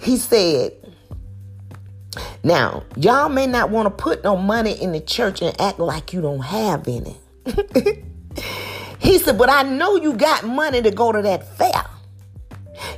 He 0.00 0.16
said, 0.16 0.72
"Now, 2.42 2.84
y'all 2.96 3.28
may 3.28 3.46
not 3.46 3.70
want 3.70 3.86
to 3.86 4.02
put 4.02 4.22
no 4.24 4.36
money 4.36 4.72
in 4.72 4.92
the 4.92 5.00
church 5.00 5.42
and 5.42 5.58
act 5.60 5.78
like 5.78 6.12
you 6.12 6.20
don't 6.20 6.40
have 6.40 6.86
any." 6.86 7.16
he 8.98 9.18
said, 9.18 9.36
"But 9.36 9.50
I 9.50 9.62
know 9.64 9.96
you 9.96 10.14
got 10.14 10.44
money 10.44 10.80
to 10.82 10.90
go 10.90 11.10
to 11.12 11.22
that 11.22 11.56
fair." 11.56 11.91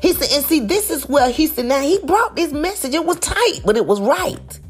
He 0.04 0.12
said, 0.12 0.28
and 0.36 0.44
see, 0.44 0.60
this 0.60 0.90
is 0.90 1.08
where 1.08 1.30
he 1.30 1.46
said, 1.46 1.64
now 1.64 1.80
he 1.80 1.98
brought 2.00 2.36
this 2.36 2.52
message. 2.52 2.92
It 2.92 3.06
was 3.06 3.18
tight, 3.20 3.60
but 3.64 3.74
it 3.74 3.86
was 3.86 4.02
right. 4.02 4.60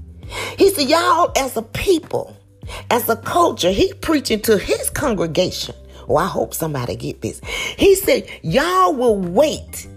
He 0.57 0.71
said, 0.71 0.89
y'all, 0.89 1.33
as 1.37 1.57
a 1.57 1.63
people, 1.63 2.37
as 2.89 3.09
a 3.09 3.17
culture, 3.17 3.73
he 3.73 3.93
preaching 3.95 4.41
to 4.43 4.57
his 4.57 4.91
congregation. 4.91 5.75
Oh, 6.09 6.19
I 6.19 6.27
hope 6.27 6.55
somebody 6.55 6.95
get 6.95 7.21
this. 7.21 7.41
He 7.77 7.97
said, 7.97 8.29
y'all 8.43 8.95
will 8.95 9.19
wait 9.19 9.89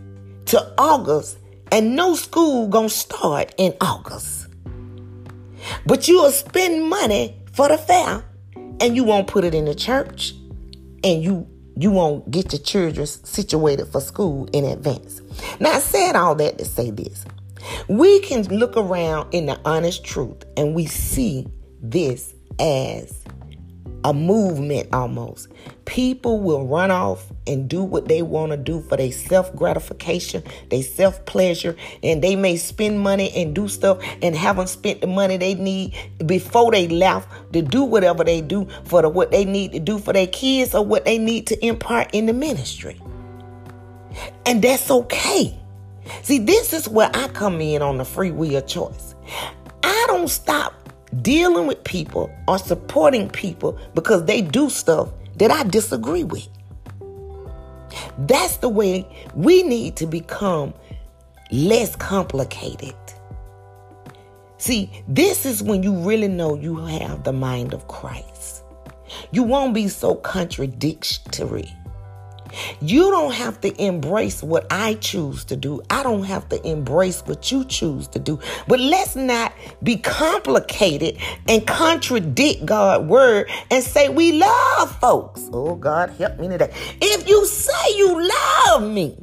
till 0.45 0.73
August 0.75 1.37
and 1.71 1.95
no 1.95 2.15
school 2.15 2.67
gonna 2.67 2.89
start 2.89 3.53
in 3.59 3.75
August. 3.79 4.47
But 5.85 6.07
you 6.07 6.23
will 6.23 6.31
spend 6.31 6.89
money 6.89 7.39
for 7.53 7.67
the 7.67 7.77
fair 7.77 8.25
and 8.55 8.95
you 8.95 9.03
won't 9.03 9.27
put 9.27 9.43
it 9.43 9.53
in 9.53 9.65
the 9.65 9.75
church 9.75 10.33
and 11.03 11.21
you 11.23 11.47
you 11.79 11.91
won't 11.91 12.31
get 12.31 12.51
your 12.51 12.61
children 12.61 13.05
situated 13.05 13.85
for 13.89 14.01
school 14.01 14.49
in 14.51 14.65
advance. 14.65 15.21
Now, 15.59 15.71
I 15.71 15.79
said 15.79 16.15
all 16.15 16.35
that 16.35 16.57
to 16.57 16.65
say 16.65 16.91
this. 16.91 17.25
We 17.87 18.19
can 18.21 18.43
look 18.43 18.77
around 18.77 19.33
in 19.33 19.45
the 19.45 19.59
honest 19.65 20.03
truth 20.03 20.43
and 20.55 20.75
we 20.75 20.85
see 20.85 21.47
this 21.81 22.33
as 22.59 23.23
a 24.03 24.13
movement 24.13 24.93
almost. 24.93 25.49
People 25.85 26.39
will 26.39 26.65
run 26.67 26.91
off 26.91 27.25
and 27.45 27.69
do 27.69 27.83
what 27.83 28.07
they 28.07 28.21
want 28.21 28.51
to 28.51 28.57
do 28.57 28.81
for 28.81 28.97
their 28.97 29.11
self 29.11 29.53
gratification, 29.55 30.43
their 30.69 30.83
self 30.83 31.25
pleasure, 31.25 31.75
and 32.03 32.21
they 32.21 32.35
may 32.35 32.55
spend 32.55 32.99
money 32.99 33.31
and 33.35 33.55
do 33.55 33.67
stuff 33.67 34.01
and 34.21 34.35
haven't 34.35 34.67
spent 34.67 35.01
the 35.01 35.07
money 35.07 35.37
they 35.37 35.55
need 35.55 35.93
before 36.25 36.71
they 36.71 36.87
left 36.87 37.29
to 37.53 37.61
do 37.61 37.83
whatever 37.83 38.23
they 38.23 38.41
do 38.41 38.67
for 38.85 39.01
the, 39.01 39.09
what 39.09 39.31
they 39.31 39.45
need 39.45 39.71
to 39.73 39.79
do 39.79 39.97
for 39.97 40.13
their 40.13 40.27
kids 40.27 40.73
or 40.73 40.85
what 40.85 41.05
they 41.05 41.17
need 41.17 41.47
to 41.47 41.65
impart 41.65 42.09
in 42.13 42.27
the 42.27 42.33
ministry. 42.33 43.01
And 44.45 44.61
that's 44.61 44.89
okay. 44.89 45.57
See, 46.23 46.39
this 46.39 46.73
is 46.73 46.87
where 46.87 47.09
I 47.13 47.27
come 47.29 47.61
in 47.61 47.81
on 47.81 47.97
the 47.97 48.05
free 48.05 48.31
will 48.31 48.61
choice. 48.61 49.15
I 49.83 50.05
don't 50.07 50.29
stop 50.29 50.73
dealing 51.21 51.67
with 51.67 51.83
people 51.83 52.31
or 52.47 52.57
supporting 52.57 53.29
people 53.29 53.77
because 53.93 54.25
they 54.25 54.41
do 54.41 54.69
stuff 54.69 55.09
that 55.37 55.51
I 55.51 55.63
disagree 55.63 56.23
with. 56.23 56.47
That's 58.19 58.57
the 58.57 58.69
way 58.69 59.07
we 59.35 59.63
need 59.63 59.95
to 59.97 60.05
become 60.05 60.73
less 61.51 61.95
complicated. 61.95 62.95
See, 64.57 64.91
this 65.07 65.45
is 65.45 65.61
when 65.61 65.83
you 65.83 65.95
really 65.99 66.27
know 66.27 66.55
you 66.55 66.77
have 66.77 67.23
the 67.23 67.33
mind 67.33 67.73
of 67.73 67.87
Christ. 67.87 68.63
You 69.31 69.43
won't 69.43 69.73
be 69.73 69.87
so 69.87 70.15
contradictory. 70.15 71.73
You 72.81 73.11
don't 73.11 73.33
have 73.33 73.61
to 73.61 73.81
embrace 73.81 74.43
what 74.43 74.67
I 74.71 74.95
choose 74.95 75.43
to 75.45 75.55
do. 75.55 75.81
I 75.89 76.03
don't 76.03 76.23
have 76.23 76.47
to 76.49 76.67
embrace 76.67 77.21
what 77.21 77.51
you 77.51 77.65
choose 77.65 78.07
to 78.09 78.19
do. 78.19 78.39
But 78.67 78.79
let's 78.79 79.15
not 79.15 79.53
be 79.83 79.97
complicated 79.97 81.17
and 81.47 81.65
contradict 81.65 82.65
God's 82.65 83.05
word 83.05 83.49
and 83.71 83.83
say 83.83 84.09
we 84.09 84.33
love 84.33 84.99
folks. 84.99 85.49
Oh, 85.53 85.75
God, 85.75 86.09
help 86.11 86.39
me 86.39 86.47
today. 86.47 86.73
If 87.01 87.27
you 87.27 87.45
say 87.45 87.97
you 87.97 88.29
love 88.29 88.83
me, 88.91 89.17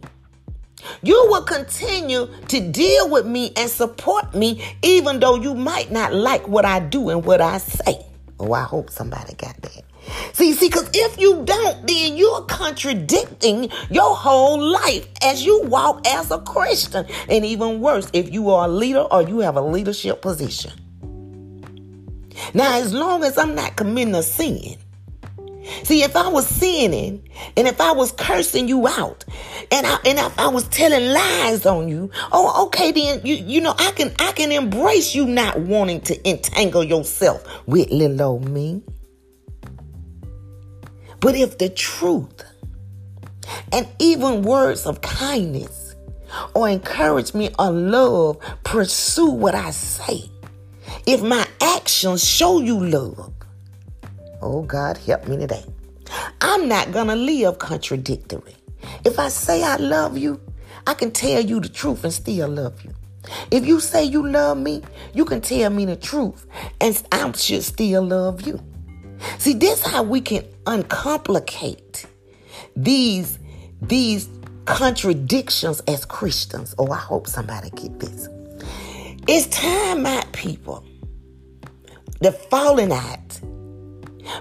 you 1.02 1.26
will 1.28 1.44
continue 1.44 2.28
to 2.48 2.60
deal 2.60 3.10
with 3.10 3.26
me 3.26 3.52
and 3.56 3.70
support 3.70 4.34
me, 4.34 4.62
even 4.82 5.20
though 5.20 5.36
you 5.36 5.54
might 5.54 5.90
not 5.90 6.12
like 6.12 6.46
what 6.46 6.64
I 6.64 6.80
do 6.80 7.08
and 7.08 7.24
what 7.24 7.40
I 7.40 7.58
say. 7.58 8.04
Oh, 8.38 8.52
I 8.52 8.64
hope 8.64 8.90
somebody 8.90 9.34
got 9.34 9.60
that. 9.62 9.82
See, 10.32 10.52
see, 10.52 10.68
because 10.68 10.90
if 10.92 11.18
you 11.18 11.44
don't, 11.44 11.86
then 11.86 12.16
you're 12.16 12.42
contradicting 12.42 13.70
your 13.90 14.14
whole 14.14 14.60
life 14.60 15.08
as 15.22 15.44
you 15.44 15.62
walk 15.62 16.06
as 16.06 16.30
a 16.30 16.38
Christian. 16.38 17.06
And 17.28 17.44
even 17.44 17.80
worse, 17.80 18.08
if 18.12 18.32
you 18.32 18.50
are 18.50 18.66
a 18.66 18.68
leader 18.68 19.00
or 19.00 19.22
you 19.22 19.40
have 19.40 19.56
a 19.56 19.62
leadership 19.62 20.22
position. 20.22 20.72
Now, 22.52 22.78
as 22.78 22.92
long 22.92 23.24
as 23.24 23.38
I'm 23.38 23.54
not 23.54 23.76
committing 23.76 24.14
a 24.14 24.22
sin, 24.22 24.76
See, 25.82 26.02
if 26.02 26.14
I 26.14 26.28
was 26.28 26.46
sinning 26.46 27.26
and 27.56 27.66
if 27.66 27.80
I 27.80 27.92
was 27.92 28.12
cursing 28.12 28.68
you 28.68 28.86
out 28.86 29.24
and 29.70 29.86
I, 29.86 29.98
and 30.04 30.18
if 30.18 30.38
I 30.38 30.48
was 30.48 30.68
telling 30.68 31.12
lies 31.12 31.64
on 31.64 31.88
you, 31.88 32.10
oh, 32.32 32.66
okay, 32.66 32.92
then 32.92 33.20
you 33.24 33.34
you 33.34 33.60
know 33.60 33.74
I 33.78 33.90
can 33.92 34.12
I 34.18 34.32
can 34.32 34.52
embrace 34.52 35.14
you 35.14 35.26
not 35.26 35.58
wanting 35.58 36.02
to 36.02 36.28
entangle 36.28 36.84
yourself 36.84 37.42
with 37.66 37.90
little 37.90 38.22
old 38.22 38.48
me. 38.48 38.82
But 41.24 41.36
if 41.36 41.56
the 41.56 41.70
truth 41.70 42.44
and 43.72 43.88
even 43.98 44.42
words 44.42 44.84
of 44.84 45.00
kindness 45.00 45.94
or 46.52 46.68
encouragement 46.68 47.54
or 47.58 47.70
love 47.70 48.40
pursue 48.62 49.30
what 49.30 49.54
I 49.54 49.70
say, 49.70 50.30
if 51.06 51.22
my 51.22 51.46
actions 51.62 52.22
show 52.22 52.60
you 52.60 52.78
love, 52.78 53.32
oh 54.42 54.64
God, 54.64 54.98
help 54.98 55.26
me 55.26 55.38
today. 55.38 55.64
I'm 56.42 56.68
not 56.68 56.92
going 56.92 57.06
to 57.06 57.16
live 57.16 57.58
contradictory. 57.58 58.56
If 59.06 59.18
I 59.18 59.30
say 59.30 59.62
I 59.62 59.76
love 59.76 60.18
you, 60.18 60.38
I 60.86 60.92
can 60.92 61.10
tell 61.10 61.40
you 61.40 61.58
the 61.58 61.70
truth 61.70 62.04
and 62.04 62.12
still 62.12 62.50
love 62.50 62.84
you. 62.84 62.92
If 63.50 63.66
you 63.66 63.80
say 63.80 64.04
you 64.04 64.28
love 64.28 64.58
me, 64.58 64.82
you 65.14 65.24
can 65.24 65.40
tell 65.40 65.70
me 65.70 65.86
the 65.86 65.96
truth 65.96 66.46
and 66.82 67.02
I 67.10 67.32
should 67.32 67.62
still 67.62 68.02
love 68.02 68.46
you. 68.46 68.62
See, 69.38 69.54
this 69.54 69.84
is 69.84 69.92
how 69.92 70.02
we 70.02 70.20
can 70.20 70.44
uncomplicate 70.66 72.06
these 72.76 73.38
these 73.82 74.28
contradictions 74.64 75.80
as 75.86 76.04
Christians. 76.04 76.74
Oh, 76.78 76.90
I 76.90 76.96
hope 76.96 77.26
somebody 77.26 77.70
get 77.70 77.98
this. 77.98 78.28
It's 79.28 79.46
time 79.46 80.06
out, 80.06 80.32
people. 80.32 80.84
The 82.20 82.32
falling 82.32 82.92
out 82.92 83.40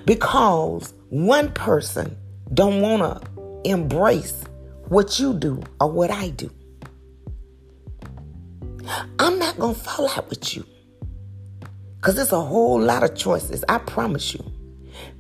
because 0.05 0.93
one 1.09 1.51
person 1.51 2.15
don't 2.53 2.81
want 2.81 3.01
to 3.01 3.69
embrace 3.69 4.43
what 4.87 5.19
you 5.19 5.33
do 5.33 5.61
or 5.81 5.91
what 5.91 6.11
I 6.11 6.29
do. 6.29 6.49
I'm 9.19 9.39
not 9.39 9.57
to 9.57 9.73
fall 9.73 10.09
out 10.09 10.29
with 10.29 10.55
you. 10.55 10.65
Because 11.95 12.17
it's 12.17 12.33
a 12.33 12.41
whole 12.41 12.79
lot 12.79 13.03
of 13.03 13.15
choices. 13.15 13.63
I 13.69 13.77
promise 13.77 14.33
you. 14.33 14.52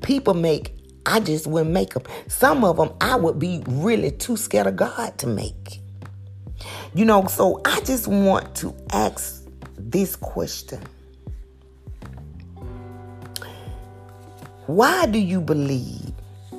People 0.03 0.33
make, 0.35 0.75
I 1.05 1.19
just 1.19 1.47
wouldn't 1.47 1.71
make 1.71 1.93
them. 1.93 2.03
Some 2.27 2.63
of 2.63 2.77
them 2.77 2.91
I 3.01 3.15
would 3.15 3.39
be 3.39 3.63
really 3.67 4.11
too 4.11 4.37
scared 4.37 4.67
of 4.67 4.75
God 4.75 5.17
to 5.17 5.27
make. 5.27 5.79
You 6.93 7.05
know, 7.05 7.25
so 7.25 7.61
I 7.65 7.79
just 7.81 8.07
want 8.07 8.55
to 8.57 8.75
ask 8.91 9.43
this 9.77 10.15
question 10.15 10.81
Why 14.67 15.05
do 15.07 15.19
you 15.19 15.41
believe 15.41 16.13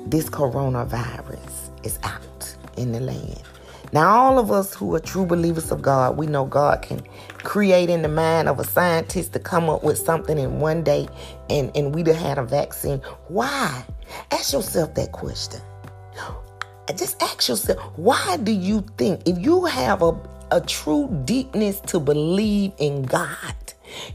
this 0.07 0.29
coronavirus 0.29 1.85
is 1.85 1.97
out 2.03 2.55
in 2.77 2.91
the 2.91 2.99
land? 2.99 3.41
Now, 3.93 4.09
all 4.09 4.39
of 4.39 4.51
us 4.51 4.73
who 4.73 4.93
are 4.95 4.99
true 4.99 5.25
believers 5.25 5.71
of 5.71 5.81
God, 5.81 6.17
we 6.17 6.27
know 6.27 6.45
God 6.45 6.81
can 6.81 7.01
create 7.39 7.89
in 7.89 8.01
the 8.01 8.09
mind 8.09 8.49
of 8.49 8.59
a 8.59 8.63
scientist 8.65 9.33
to 9.33 9.39
come 9.39 9.69
up 9.69 9.83
with 9.83 9.97
something 9.97 10.37
in 10.37 10.59
one 10.59 10.83
day 10.83 11.07
and, 11.49 11.71
and 11.75 11.95
we'd 11.95 12.07
have 12.07 12.17
had 12.17 12.37
a 12.37 12.43
vaccine. 12.43 12.99
Why? 13.29 13.83
Ask 14.31 14.53
yourself 14.53 14.95
that 14.95 15.11
question. 15.13 15.61
Just 16.95 17.21
ask 17.23 17.49
yourself, 17.49 17.79
why 17.97 18.37
do 18.37 18.51
you 18.51 18.85
think 18.97 19.23
if 19.27 19.37
you 19.39 19.65
have 19.65 20.01
a, 20.03 20.15
a 20.51 20.61
true 20.61 21.09
deepness 21.25 21.79
to 21.81 21.99
believe 21.99 22.73
in 22.77 23.03
God, 23.03 23.64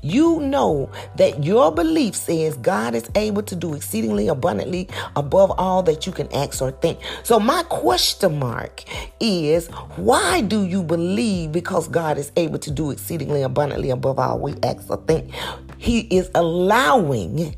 you 0.02 0.40
know 0.40 0.90
that 1.16 1.44
your 1.44 1.72
belief 1.72 2.14
says 2.14 2.56
God 2.56 2.94
is 2.94 3.08
able 3.14 3.42
to 3.44 3.56
do 3.56 3.74
exceedingly 3.74 4.28
abundantly 4.28 4.88
above 5.16 5.52
all 5.58 5.82
that 5.84 6.06
you 6.06 6.12
can 6.12 6.32
ask 6.32 6.62
or 6.62 6.70
think. 6.70 6.98
So, 7.22 7.40
my 7.40 7.62
question 7.64 8.38
mark 8.38 8.84
is 9.20 9.68
why 9.96 10.40
do 10.40 10.64
you 10.64 10.82
believe 10.82 11.52
because 11.52 11.88
God 11.88 12.18
is 12.18 12.32
able 12.36 12.58
to 12.58 12.70
do 12.70 12.90
exceedingly 12.90 13.42
abundantly 13.42 13.90
above 13.90 14.18
all 14.18 14.38
we 14.38 14.54
ask 14.62 14.90
or 14.90 14.98
think? 14.98 15.32
He 15.78 16.00
is 16.00 16.30
allowing 16.34 17.56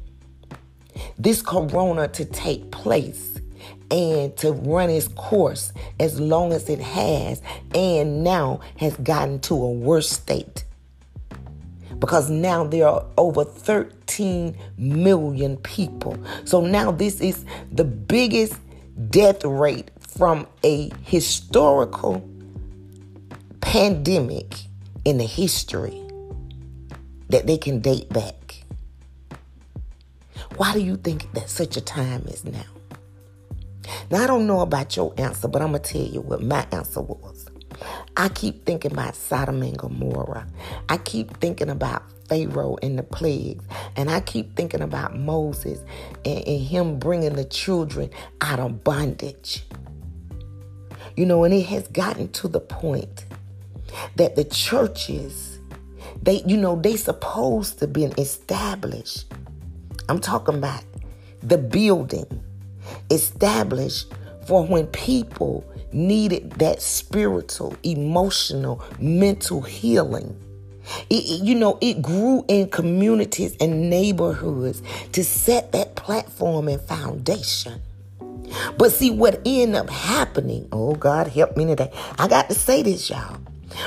this 1.19 1.43
corona 1.43 2.09
to 2.09 2.25
take 2.25 2.71
place 2.71 3.41
and 3.91 4.35
to 4.39 4.53
run 4.53 4.89
its 4.89 5.09
course 5.09 5.73
as 6.01 6.19
long 6.19 6.53
as 6.53 6.69
it 6.69 6.81
has 6.81 7.43
and 7.75 8.25
now 8.25 8.61
has 8.79 8.97
gotten 8.97 9.39
to 9.41 9.55
a 9.55 9.71
worse 9.71 10.09
state 10.09 10.65
because 12.03 12.29
now 12.29 12.65
there 12.65 12.89
are 12.89 13.07
over 13.17 13.45
13 13.45 14.59
million 14.77 15.57
people. 15.59 16.19
So 16.45 16.61
now 16.61 16.91
this 16.91 17.21
is 17.21 17.45
the 17.71 17.85
biggest 17.85 18.59
death 19.11 19.45
rate 19.45 19.89
from 20.01 20.49
a 20.65 20.91
historical 21.05 22.29
pandemic 23.61 24.53
in 25.05 25.19
the 25.19 25.25
history 25.27 25.97
that 27.29 27.47
they 27.47 27.57
can 27.57 27.79
date 27.79 28.09
back. 28.09 28.65
Why 30.57 30.73
do 30.73 30.81
you 30.81 30.97
think 30.97 31.33
that 31.35 31.49
such 31.49 31.77
a 31.77 31.81
time 31.81 32.25
is 32.27 32.45
now? 32.45 32.65
Now, 34.11 34.25
I 34.25 34.27
don't 34.27 34.49
know 34.49 34.59
about 34.59 34.97
your 34.97 35.15
answer, 35.19 35.47
but 35.47 35.63
I'm 35.63 35.71
going 35.71 35.85
to 35.85 35.93
tell 35.93 36.03
you 36.03 36.21
what 36.21 36.43
my 36.43 36.67
answer 36.73 37.01
was. 37.01 37.32
I 38.17 38.29
keep 38.29 38.65
thinking 38.65 38.93
about 38.93 39.17
Sodom 39.17 39.63
and 39.63 39.77
Gomorrah. 39.77 40.47
I 40.89 40.99
keep 40.99 41.37
thinking 41.39 41.71
about 41.71 42.03
Pharaoh 42.29 42.79
and 42.83 42.99
the 42.99 43.03
plagues. 43.03 43.65
And 43.97 44.11
I 44.11 44.21
keep 44.21 44.57
thinking 44.57 44.81
about 44.81 45.19
Moses 45.19 45.81
and, 46.25 46.47
and 46.47 46.61
him 46.61 46.99
bringing 46.99 47.35
the 47.35 47.45
children 47.45 48.11
out 48.41 48.59
of 48.59 48.83
bondage. 48.85 49.65
You 51.17 51.27
know, 51.27 51.45
and 51.45 51.53
it 51.53 51.67
has 51.67 51.89
gotten 51.89 52.29
to 52.33 52.49
the 52.49 52.61
point 52.61 53.27
that 54.17 54.37
the 54.37 54.45
churches, 54.45 55.59
they, 56.23 56.43
you 56.47 56.57
know, 56.57 56.81
they 56.81 56.97
supposed 56.97 57.79
to 57.81 57.87
be 57.87 58.05
established. 58.05 59.31
I'm 60.09 60.19
talking 60.19 60.55
about 60.55 60.85
the 61.43 61.59
building 61.59 62.43
established 63.11 64.13
for 64.47 64.67
when 64.67 64.87
people 64.89 65.65
needed 65.95 66.51
that 66.53 66.83
spiritual, 66.83 67.77
emotional, 67.83 68.83
mental 69.01 69.63
healing. 69.63 70.39
It, 71.09 71.43
you 71.43 71.55
know, 71.55 71.79
it 71.81 72.03
grew 72.03 72.45
in 72.49 72.69
communities 72.69 73.57
and 73.61 73.89
neighborhoods 73.89 74.83
to 75.13 75.25
set 75.25 75.73
that 75.73 75.95
platform 75.95 76.69
and 76.69 76.81
foundation. 76.81 77.81
But 78.77 78.93
see, 78.93 79.11
what 79.11 79.41
ended 79.47 79.77
up 79.77 79.91
happening, 79.91 80.69
oh 80.73 80.95
God, 80.95 81.29
help 81.29 81.57
me 81.57 81.67
today. 81.67 81.91
I 82.19 82.29
got 82.29 82.49
to 82.49 82.55
say 82.55 82.83
this, 82.83 83.09
y'all. 83.09 83.37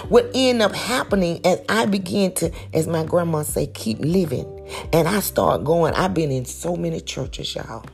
What 0.10 0.32
ended 0.34 0.64
up 0.64 0.74
happening 0.74 1.46
as 1.46 1.62
I 1.70 1.86
began 1.86 2.34
to, 2.36 2.52
as 2.74 2.88
my 2.88 3.04
grandma 3.04 3.44
say, 3.44 3.68
keep 3.68 4.00
living. 4.00 4.52
And 4.92 5.08
I 5.08 5.20
start 5.20 5.64
going, 5.64 5.94
I've 5.94 6.14
been 6.14 6.32
in 6.32 6.46
so 6.46 6.76
many 6.76 7.02
churches, 7.02 7.54
y'all, 7.54 7.86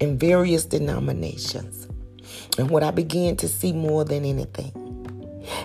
in 0.00 0.18
various 0.18 0.64
denominations. 0.64 1.85
And 2.58 2.70
what 2.70 2.82
I 2.82 2.90
began 2.90 3.36
to 3.36 3.48
see 3.48 3.72
more 3.72 4.04
than 4.04 4.24
anything 4.24 4.72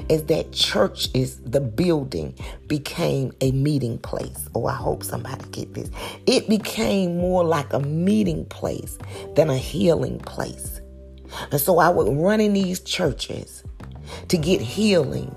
is 0.09 0.25
that 0.25 0.51
church 0.51 1.09
is 1.13 1.37
the 1.41 1.61
building 1.61 2.35
became 2.67 3.31
a 3.41 3.51
meeting 3.51 3.97
place. 3.97 4.47
Oh, 4.53 4.67
I 4.67 4.75
hope 4.75 5.03
somebody 5.03 5.43
get 5.51 5.73
this. 5.73 5.89
It 6.27 6.47
became 6.49 7.17
more 7.17 7.43
like 7.43 7.71
a 7.73 7.79
meeting 7.79 8.45
place 8.45 8.97
than 9.35 9.49
a 9.49 9.57
healing 9.57 10.19
place. 10.19 10.81
And 11.51 11.59
so 11.59 11.79
I 11.79 11.89
would 11.89 12.07
run 12.15 12.41
in 12.41 12.53
these 12.53 12.79
churches 12.81 13.63
to 14.27 14.37
get 14.37 14.61
healing. 14.61 15.35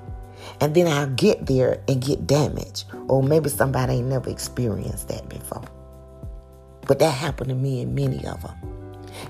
And 0.60 0.74
then 0.74 0.86
I'll 0.86 1.08
get 1.08 1.46
there 1.46 1.82
and 1.88 2.02
get 2.02 2.26
damaged. 2.26 2.84
Or 3.08 3.22
maybe 3.22 3.48
somebody 3.48 3.94
ain't 3.94 4.08
never 4.08 4.30
experienced 4.30 5.08
that 5.08 5.28
before. 5.28 5.64
But 6.86 6.98
that 6.98 7.10
happened 7.10 7.48
to 7.48 7.54
me 7.54 7.80
and 7.80 7.94
many 7.94 8.24
of 8.26 8.42
them. 8.42 8.54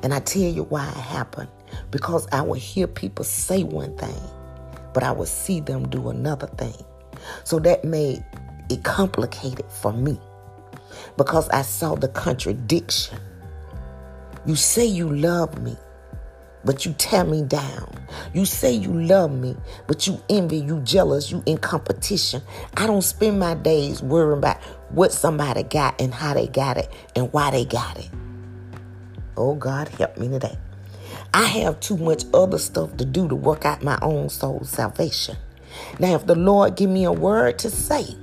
And 0.03 0.13
I 0.13 0.21
tell 0.21 0.43
you 0.43 0.65
why 0.65 0.89
it 0.89 0.95
happened 0.97 1.51
because 1.91 2.27
I 2.33 2.43
would 2.43 2.59
hear 2.59 2.87
people 2.87 3.25
say 3.25 3.63
one 3.63 3.97
thing, 3.97 4.21
but 4.93 5.03
I 5.03 5.13
would 5.13 5.29
see 5.29 5.61
them 5.61 5.89
do 5.89 6.09
another 6.09 6.47
thing. 6.47 6.75
So 7.45 7.59
that 7.61 7.85
made 7.85 8.25
it 8.71 8.83
complicated 8.85 9.67
for 9.71 9.93
me 9.93 10.19
because 11.17 11.49
I 11.51 11.63
saw 11.63 11.95
the 11.95 12.09
contradiction. 12.09 13.19
You 14.47 14.57
say 14.57 14.85
you 14.85 15.15
love 15.15 15.61
me, 15.63 15.77
but 16.65 16.85
you 16.85 16.95
tear 16.99 17.25
me 17.25 17.43
down. 17.43 17.91
You 18.33 18.45
say 18.45 18.73
you 18.73 18.93
love 18.93 19.33
me, 19.33 19.57
but 19.87 20.07
you 20.07 20.21
envy, 20.29 20.59
you 20.59 20.81
jealous, 20.81 21.31
you 21.31 21.43
in 21.47 21.59
competition. 21.59 22.43
I 22.77 22.87
don't 22.87 23.03
spend 23.03 23.39
my 23.39 23.55
days 23.55 24.03
worrying 24.03 24.39
about 24.39 24.63
what 24.91 25.13
somebody 25.13 25.63
got 25.63 26.01
and 26.01 26.13
how 26.13 26.35
they 26.35 26.47
got 26.47 26.77
it 26.77 26.91
and 27.17 27.33
why 27.33 27.51
they 27.51 27.65
got 27.65 27.99
it. 27.99 28.11
Oh 29.37 29.55
God, 29.55 29.89
help 29.89 30.17
me 30.17 30.29
today. 30.29 30.57
I 31.35 31.47
have 31.47 31.81
too 31.81 31.97
much 31.97 32.23
other 32.33 32.59
stuff 32.59 32.97
to 32.97 33.05
do 33.05 33.27
to 33.27 33.35
work 33.35 33.65
out 33.65 33.83
my 33.83 33.99
own 34.03 34.29
soul 34.29 34.63
salvation. 34.63 35.37
Now, 35.99 36.15
if 36.15 36.27
the 36.27 36.37
Lord 36.37 36.77
give 36.77 36.89
me 36.89 37.03
a 37.03 37.13
word 37.13 37.59
to 37.59 37.71
say, 37.71 38.17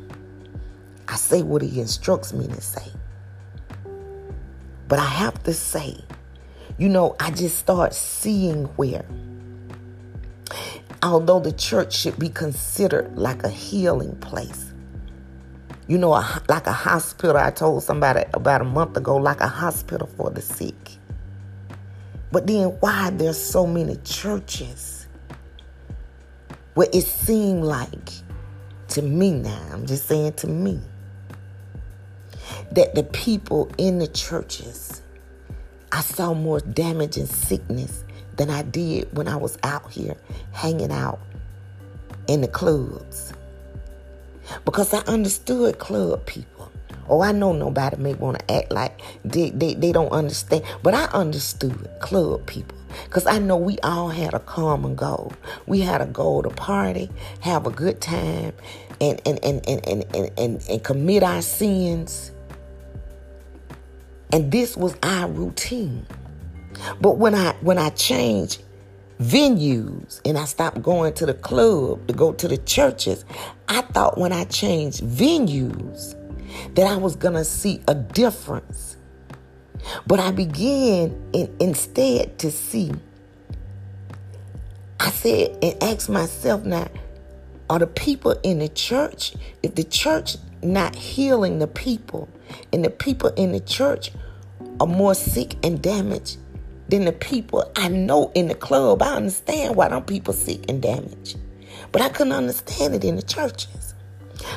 I 1.10 1.18
say 1.18 1.42
what 1.42 1.62
he 1.62 1.82
instructs 1.82 2.32
me 2.32 2.48
to 2.48 2.62
say. 2.62 2.90
But 4.88 5.00
I 5.00 5.08
have 5.08 5.44
to 5.44 5.54
say, 5.54 5.98
you 6.78 6.88
know, 6.88 7.18
I 7.20 7.32
just 7.32 7.58
start 7.58 7.94
seeing 7.94 8.64
where, 8.78 9.04
although 11.04 11.42
the 11.42 11.52
church 11.52 11.94
should 11.94 12.18
be 12.18 12.30
considered 12.30 13.18
like 13.18 13.44
a 13.44 13.50
healing 13.50 14.16
place, 14.22 14.72
you 15.90 15.98
know, 15.98 16.12
like 16.48 16.66
a 16.66 16.72
hospital. 16.72 17.36
I 17.36 17.52
told 17.52 17.84
somebody 17.84 18.24
about 18.34 18.62
a 18.62 18.66
month 18.66 18.96
ago, 18.96 19.18
like 19.18 19.42
a 19.42 19.50
hospital 19.50 20.08
for 20.16 20.30
the 20.30 20.42
sick. 20.42 21.01
But 22.32 22.48
then 22.48 22.68
why 22.80 23.10
there's 23.10 23.42
so 23.42 23.68
many 23.68 23.98
churches 23.98 25.08
where 26.74 26.88
it 26.94 27.02
seemed 27.02 27.64
like, 27.64 28.10
to 28.90 29.02
me 29.02 29.32
now, 29.32 29.62
I'm 29.72 29.86
just 29.86 30.08
saying 30.08 30.34
to 30.34 30.48
me, 30.48 30.80
that 32.72 32.96
the 32.96 33.04
people 33.04 33.70
in 33.78 34.00
the 34.00 34.08
churches, 34.08 35.02
I 35.92 36.02
saw 36.02 36.34
more 36.34 36.62
damage 36.62 37.18
and 37.18 37.28
sickness 37.28 38.04
than 38.38 38.50
I 38.50 38.62
did 38.64 39.16
when 39.16 39.28
I 39.28 39.36
was 39.36 39.58
out 39.64 39.92
here 39.92 40.16
hanging 40.54 40.92
out 40.92 41.20
in 42.28 42.42
the 42.42 42.48
clubs. 42.48 43.34
Because 44.66 44.94
I 44.94 45.00
understood 45.00 45.80
club 45.80 46.26
people. 46.26 46.51
Oh, 47.12 47.22
I 47.22 47.32
know 47.34 47.54
nobody 47.54 47.98
may 47.98 48.14
want 48.16 48.40
to 48.40 48.52
act 48.52 48.72
like 48.72 49.00
they, 49.24 49.52
they, 49.52 49.76
they 49.76 49.92
don't 49.92 50.12
understand, 50.12 50.64
but 50.82 50.96
I 50.96 51.06
understood 51.06 51.90
club 52.00 52.48
people. 52.48 52.78
Because 53.06 53.28
I 53.28 53.38
know 53.38 53.58
we 53.58 53.78
all 53.80 54.10
had 54.10 54.34
a 54.34 54.40
common 54.40 54.96
goal. 54.96 55.34
We 55.68 55.82
had 55.82 56.02
a 56.02 56.06
goal 56.06 56.42
to 56.44 56.50
party, 56.50 57.10
have 57.42 57.68
a 57.68 57.70
good 57.70 58.02
time, 58.02 58.54
and, 59.00 59.22
and, 59.26 59.40
and, 59.44 59.68
and, 59.68 59.88
and, 59.88 60.16
and, 60.16 60.32
and, 60.40 60.66
and 60.70 60.84
commit 60.84 61.22
our 61.22 61.42
sins 61.42 62.32
and 64.32 64.52
this 64.52 64.78
was 64.78 64.96
our 65.04 65.28
routine. 65.30 66.06
But 67.00 67.18
when 67.18 67.36
I 67.36 67.54
when 67.62 67.78
I 67.78 67.90
changed 67.90 68.64
venues 69.22 70.22
and 70.26 70.38
I 70.38 70.46
stopped 70.46 70.82
going 70.82 71.14
to 71.16 71.26
the 71.26 71.34
club 71.34 72.08
to 72.08 72.14
go 72.14 72.34
to 72.34 72.48
the 72.48 72.58
churches, 72.58 73.26
I 73.68 73.82
thought 73.82 74.18
when 74.18 74.32
I 74.32 74.46
changed 74.46 75.04
venues 75.04 76.16
that 76.76 76.88
I 76.88 76.96
was 76.96 77.16
going 77.16 77.36
to 77.36 77.46
see 77.46 77.82
a 77.88 77.96
difference. 77.96 78.98
But 80.06 80.20
I 80.20 80.32
began 80.32 81.20
in, 81.34 81.56
instead 81.60 82.38
to 82.40 82.52
see 82.52 82.92
I 85.02 85.10
said 85.10 85.58
and 85.64 85.82
asked 85.82 86.10
myself 86.10 86.64
now, 86.64 86.88
are 87.72 87.80
the 87.80 87.88
people 87.88 88.34
in 88.44 88.60
the 88.60 88.70
church, 88.70 89.34
if 89.64 89.74
the 89.74 89.84
church 89.84 90.38
not 90.62 90.96
healing 90.96 91.58
the 91.58 91.66
people, 91.66 92.30
and 92.72 92.86
the 92.86 92.92
people 92.92 93.30
in 93.30 93.52
the 93.52 93.62
church 93.62 94.12
are 94.80 94.86
more 94.86 95.16
sick 95.16 95.56
and 95.66 95.82
damaged 95.82 96.38
than 96.90 97.06
the 97.06 97.14
people 97.14 97.72
I 97.76 97.88
know 97.88 98.32
in 98.36 98.48
the 98.48 98.54
club. 98.54 99.02
I 99.02 99.16
understand 99.16 99.76
why 99.76 99.90
them 99.90 100.04
people 100.04 100.36
sick 100.36 100.70
and 100.70 100.84
damaged. 100.84 101.38
But 101.92 102.04
I 102.04 102.10
couldn't 102.10 102.34
understand 102.34 102.94
it 102.94 103.04
in 103.04 103.16
the 103.16 103.24
churches. 103.24 103.91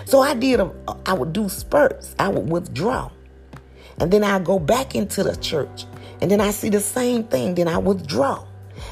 So 0.04 0.20
I 0.20 0.34
did 0.34 0.60
a, 0.60 0.70
I 1.06 1.12
would 1.12 1.32
do 1.32 1.48
spurts. 1.48 2.14
I 2.18 2.28
would 2.28 2.48
withdraw. 2.48 3.10
And 3.98 4.10
then 4.10 4.24
I 4.24 4.38
go 4.38 4.58
back 4.58 4.94
into 4.94 5.22
the 5.22 5.36
church. 5.36 5.86
And 6.20 6.30
then 6.30 6.40
I 6.40 6.50
see 6.50 6.68
the 6.68 6.80
same 6.80 7.24
thing. 7.24 7.54
Then 7.54 7.68
I 7.68 7.78
withdraw. 7.78 8.44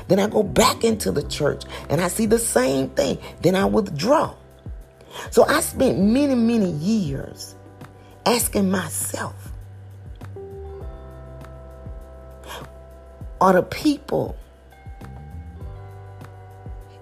Then 0.08 0.18
I 0.18 0.26
go 0.26 0.42
back 0.42 0.84
into 0.84 1.10
the 1.10 1.22
church 1.22 1.64
and 1.88 2.00
I 2.00 2.08
see 2.08 2.26
the 2.26 2.38
same 2.38 2.88
thing. 2.90 3.18
Then 3.40 3.54
I 3.54 3.64
withdraw. 3.64 4.34
So 5.30 5.44
I 5.44 5.60
spent 5.60 5.98
many, 5.98 6.34
many 6.34 6.70
years 6.70 7.54
asking 8.26 8.70
myself, 8.70 9.52
are 13.40 13.52
the 13.54 13.62
people 13.62 14.36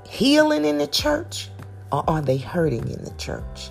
healing 0.08 0.64
in 0.64 0.78
the 0.78 0.86
church 0.86 1.50
or 1.92 2.08
are 2.08 2.22
they 2.22 2.38
hurting 2.38 2.88
in 2.88 3.04
the 3.04 3.12
church? 3.18 3.70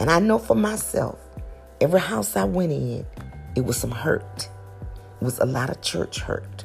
And 0.00 0.10
I 0.10 0.20
know 0.20 0.38
for 0.38 0.54
myself, 0.54 1.18
every 1.80 2.00
house 2.00 2.36
I 2.36 2.44
went 2.44 2.72
in, 2.72 3.04
it 3.56 3.64
was 3.64 3.76
some 3.76 3.90
hurt. 3.90 4.48
It 5.20 5.24
was 5.24 5.38
a 5.40 5.44
lot 5.44 5.70
of 5.70 5.80
church 5.80 6.20
hurt. 6.20 6.64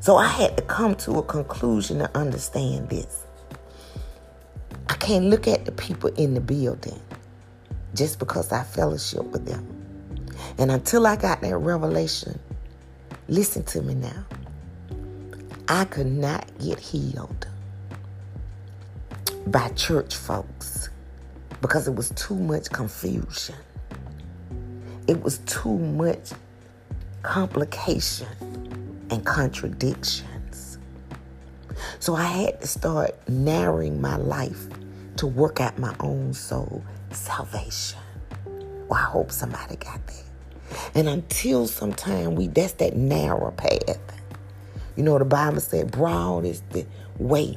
So 0.00 0.16
I 0.16 0.26
had 0.26 0.56
to 0.56 0.62
come 0.64 0.94
to 0.96 1.18
a 1.18 1.22
conclusion 1.22 1.98
to 1.98 2.16
understand 2.16 2.88
this. 2.88 3.24
I 4.88 4.94
can't 4.94 5.26
look 5.26 5.46
at 5.46 5.64
the 5.64 5.72
people 5.72 6.10
in 6.14 6.34
the 6.34 6.40
building 6.40 7.00
just 7.94 8.18
because 8.18 8.50
I 8.52 8.64
fellowship 8.64 9.24
with 9.26 9.46
them. 9.46 9.66
And 10.58 10.70
until 10.70 11.06
I 11.06 11.16
got 11.16 11.40
that 11.42 11.56
revelation, 11.56 12.38
listen 13.28 13.62
to 13.64 13.82
me 13.82 13.94
now. 13.94 14.24
I 15.68 15.84
could 15.84 16.06
not 16.06 16.46
get 16.58 16.80
healed 16.80 17.46
by 19.46 19.68
church 19.70 20.16
folks 20.16 20.88
because 21.62 21.86
it 21.86 21.94
was 21.94 22.10
too 22.10 22.34
much 22.34 22.68
confusion. 22.70 23.54
It 25.06 25.22
was 25.22 25.38
too 25.46 25.78
much 25.78 26.32
complication 27.22 28.26
and 29.10 29.24
contradictions. 29.24 30.78
So 32.00 32.16
I 32.16 32.24
had 32.24 32.60
to 32.60 32.66
start 32.66 33.16
narrowing 33.28 34.00
my 34.00 34.16
life 34.16 34.66
to 35.16 35.26
work 35.26 35.60
out 35.60 35.78
my 35.78 35.94
own 36.00 36.34
soul 36.34 36.84
salvation. 37.12 38.00
Well, 38.88 38.94
I 39.00 39.04
hope 39.04 39.30
somebody 39.30 39.76
got 39.76 40.04
that. 40.06 40.24
And 40.96 41.08
until 41.08 41.68
sometime 41.68 42.34
we 42.34 42.48
that's 42.48 42.72
that 42.74 42.96
narrow 42.96 43.52
path. 43.52 44.00
You 44.96 45.04
know 45.04 45.18
the 45.18 45.24
Bible 45.24 45.60
said 45.60 45.92
broad 45.92 46.44
is 46.44 46.62
the 46.70 46.84
way. 47.18 47.56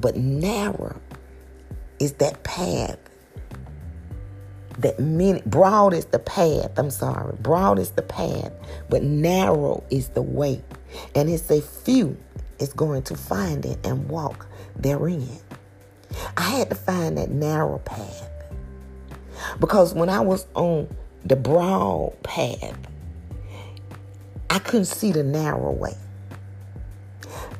But 0.00 0.16
narrow 0.16 1.00
is 2.02 2.14
that 2.14 2.42
path. 2.42 2.98
That 4.78 4.98
many 4.98 5.40
broad 5.46 5.94
is 5.94 6.06
the 6.06 6.18
path. 6.18 6.76
I'm 6.76 6.90
sorry. 6.90 7.36
Broad 7.40 7.78
is 7.78 7.92
the 7.92 8.02
path, 8.02 8.52
but 8.88 9.04
narrow 9.04 9.84
is 9.88 10.08
the 10.08 10.22
way. 10.22 10.60
And 11.14 11.30
it's 11.30 11.48
a 11.50 11.62
few 11.62 12.16
is 12.58 12.72
going 12.72 13.02
to 13.04 13.16
find 13.16 13.64
it 13.64 13.86
and 13.86 14.08
walk 14.08 14.48
therein. 14.74 15.28
I 16.36 16.42
had 16.42 16.70
to 16.70 16.74
find 16.74 17.16
that 17.18 17.30
narrow 17.30 17.78
path. 17.78 18.28
Because 19.60 19.94
when 19.94 20.08
I 20.08 20.20
was 20.20 20.46
on 20.54 20.88
the 21.24 21.36
broad 21.36 22.20
path, 22.24 22.76
I 24.50 24.58
couldn't 24.58 24.86
see 24.86 25.12
the 25.12 25.22
narrow 25.22 25.70
way. 25.70 25.94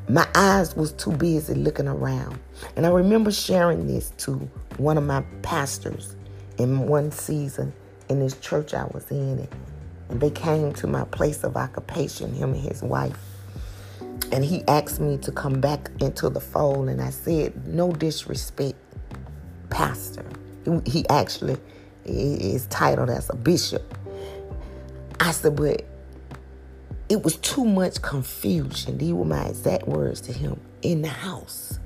My 0.08 0.26
eyes 0.34 0.74
was 0.74 0.92
too 0.92 1.12
busy 1.12 1.54
looking 1.54 1.86
around. 1.86 2.40
And 2.76 2.86
I 2.86 2.90
remember 2.90 3.30
sharing 3.30 3.86
this 3.86 4.10
to 4.18 4.34
one 4.76 4.96
of 4.98 5.04
my 5.04 5.22
pastors 5.42 6.16
in 6.58 6.86
one 6.86 7.10
season 7.10 7.72
in 8.08 8.20
this 8.20 8.38
church 8.38 8.74
I 8.74 8.84
was 8.86 9.10
in. 9.10 9.48
And 10.08 10.20
they 10.20 10.30
came 10.30 10.72
to 10.74 10.86
my 10.86 11.04
place 11.04 11.44
of 11.44 11.56
occupation, 11.56 12.32
him 12.34 12.52
and 12.52 12.60
his 12.60 12.82
wife. 12.82 13.18
And 14.30 14.44
he 14.44 14.62
asked 14.68 15.00
me 15.00 15.18
to 15.18 15.32
come 15.32 15.60
back 15.60 15.90
into 16.00 16.28
the 16.30 16.40
fold. 16.40 16.88
And 16.88 17.00
I 17.00 17.10
said, 17.10 17.66
no 17.66 17.92
disrespect, 17.92 18.76
pastor. 19.70 20.24
He 20.86 21.06
actually 21.08 21.58
is 22.04 22.66
titled 22.66 23.10
as 23.10 23.28
a 23.30 23.36
bishop. 23.36 23.96
I 25.20 25.32
said, 25.32 25.56
but 25.56 25.84
it 27.08 27.22
was 27.22 27.36
too 27.36 27.64
much 27.64 28.00
confusion. 28.00 28.98
These 28.98 29.12
were 29.12 29.24
my 29.24 29.44
exact 29.44 29.86
words 29.86 30.20
to 30.22 30.32
him 30.32 30.60
in 30.80 31.02
the 31.02 31.08
house, 31.08 31.78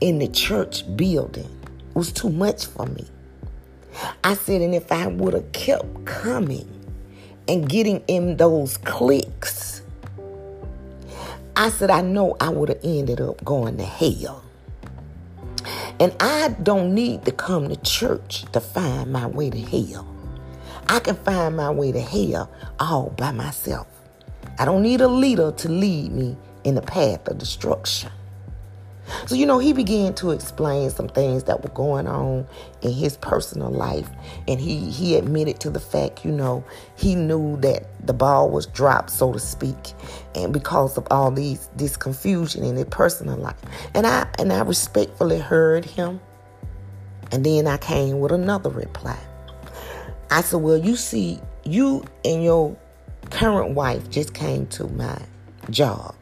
in 0.00 0.18
the 0.18 0.28
church 0.28 0.84
building. 0.96 1.48
It 1.90 1.96
was 1.96 2.12
too 2.12 2.30
much 2.30 2.66
for 2.66 2.86
me. 2.86 3.06
I 4.22 4.34
said, 4.34 4.60
and 4.60 4.74
if 4.74 4.90
I 4.90 5.06
would 5.06 5.34
have 5.34 5.52
kept 5.52 6.04
coming 6.04 6.68
and 7.46 7.68
getting 7.68 8.02
in 8.08 8.36
those 8.36 8.76
clicks, 8.78 9.82
I 11.56 11.68
said, 11.70 11.90
I 11.90 12.00
know 12.00 12.36
I 12.40 12.48
would 12.48 12.68
have 12.68 12.80
ended 12.82 13.20
up 13.20 13.44
going 13.44 13.76
to 13.76 13.84
hell. 13.84 14.42
And 16.00 16.14
I 16.18 16.48
don't 16.62 16.94
need 16.94 17.24
to 17.26 17.32
come 17.32 17.68
to 17.68 17.76
church 17.76 18.44
to 18.52 18.60
find 18.60 19.12
my 19.12 19.26
way 19.26 19.50
to 19.50 19.60
hell. 19.60 20.06
I 20.88 20.98
can 20.98 21.14
find 21.14 21.56
my 21.56 21.70
way 21.70 21.92
to 21.92 22.00
hell 22.00 22.50
all 22.80 23.10
by 23.16 23.30
myself. 23.30 23.86
I 24.58 24.64
don't 24.64 24.82
need 24.82 25.00
a 25.00 25.08
leader 25.08 25.52
to 25.52 25.68
lead 25.68 26.12
me 26.12 26.36
in 26.64 26.74
the 26.74 26.82
path 26.82 27.28
of 27.28 27.38
destruction. 27.38 28.10
So, 29.26 29.34
you 29.34 29.46
know, 29.46 29.58
he 29.58 29.72
began 29.72 30.14
to 30.14 30.30
explain 30.30 30.90
some 30.90 31.08
things 31.08 31.44
that 31.44 31.62
were 31.62 31.70
going 31.70 32.06
on 32.06 32.46
in 32.82 32.92
his 32.92 33.16
personal 33.16 33.70
life. 33.70 34.08
And 34.48 34.60
he, 34.60 34.90
he 34.90 35.16
admitted 35.16 35.60
to 35.60 35.70
the 35.70 35.80
fact, 35.80 36.24
you 36.24 36.32
know, 36.32 36.64
he 36.96 37.14
knew 37.14 37.56
that 37.58 37.86
the 38.06 38.12
ball 38.12 38.50
was 38.50 38.66
dropped, 38.66 39.10
so 39.10 39.32
to 39.32 39.38
speak, 39.38 39.92
and 40.34 40.52
because 40.52 40.96
of 40.98 41.06
all 41.10 41.30
these 41.30 41.68
this 41.76 41.96
confusion 41.96 42.64
in 42.64 42.76
his 42.76 42.86
personal 42.86 43.36
life. 43.36 43.60
And 43.94 44.06
I 44.06 44.26
and 44.38 44.52
I 44.52 44.62
respectfully 44.62 45.38
heard 45.38 45.84
him. 45.84 46.20
And 47.32 47.44
then 47.44 47.66
I 47.66 47.78
came 47.78 48.20
with 48.20 48.32
another 48.32 48.70
reply. 48.70 49.18
I 50.30 50.42
said, 50.42 50.60
Well, 50.60 50.76
you 50.76 50.96
see, 50.96 51.40
you 51.64 52.04
and 52.24 52.44
your 52.44 52.76
current 53.30 53.74
wife 53.74 54.10
just 54.10 54.34
came 54.34 54.66
to 54.68 54.86
my 54.88 55.18
job. 55.70 56.14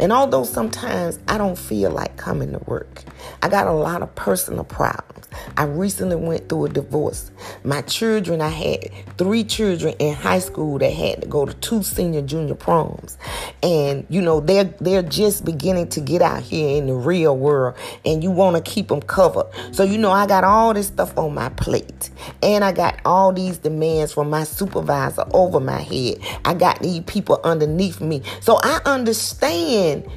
And 0.00 0.12
although 0.12 0.44
sometimes 0.44 1.18
I 1.28 1.38
don't 1.38 1.58
feel 1.58 1.90
like 1.90 2.16
coming 2.16 2.52
to 2.52 2.58
work, 2.66 3.04
I 3.42 3.48
got 3.48 3.66
a 3.66 3.72
lot 3.72 4.02
of 4.02 4.14
personal 4.14 4.64
problems. 4.64 5.26
I 5.56 5.64
recently 5.64 6.16
went 6.16 6.48
through 6.48 6.66
a 6.66 6.68
divorce. 6.68 7.30
My 7.62 7.82
children, 7.82 8.40
I 8.40 8.48
had 8.48 8.90
three 9.18 9.44
children 9.44 9.94
in 9.98 10.14
high 10.14 10.38
school 10.38 10.78
that 10.78 10.92
had 10.92 11.22
to 11.22 11.28
go 11.28 11.44
to 11.44 11.54
two 11.54 11.82
senior 11.82 12.22
junior 12.22 12.54
proms. 12.54 13.18
And 13.62 14.06
you 14.08 14.22
know, 14.22 14.40
they're 14.40 14.72
they're 14.80 15.02
just 15.02 15.44
beginning 15.44 15.88
to 15.90 16.00
get 16.00 16.22
out 16.22 16.42
here 16.42 16.78
in 16.78 16.86
the 16.86 16.94
real 16.94 17.36
world 17.36 17.76
and 18.04 18.22
you 18.22 18.30
want 18.30 18.56
to 18.56 18.70
keep 18.70 18.88
them 18.88 19.02
covered. 19.02 19.46
So 19.72 19.84
you 19.84 19.98
know, 19.98 20.10
I 20.10 20.26
got 20.26 20.44
all 20.44 20.74
this 20.74 20.88
stuff 20.88 21.16
on 21.18 21.34
my 21.34 21.50
plate. 21.50 22.10
And 22.42 22.64
I 22.64 22.72
got 22.72 23.00
all 23.04 23.32
these 23.32 23.58
demands 23.58 24.12
from 24.12 24.30
my 24.30 24.44
supervisor 24.44 25.24
over 25.32 25.60
my 25.60 25.80
head. 25.80 26.18
I 26.44 26.54
got 26.54 26.80
these 26.80 27.00
people 27.00 27.40
underneath 27.44 28.00
me. 28.00 28.22
So 28.40 28.58
I 28.62 28.80
understand 28.84 29.67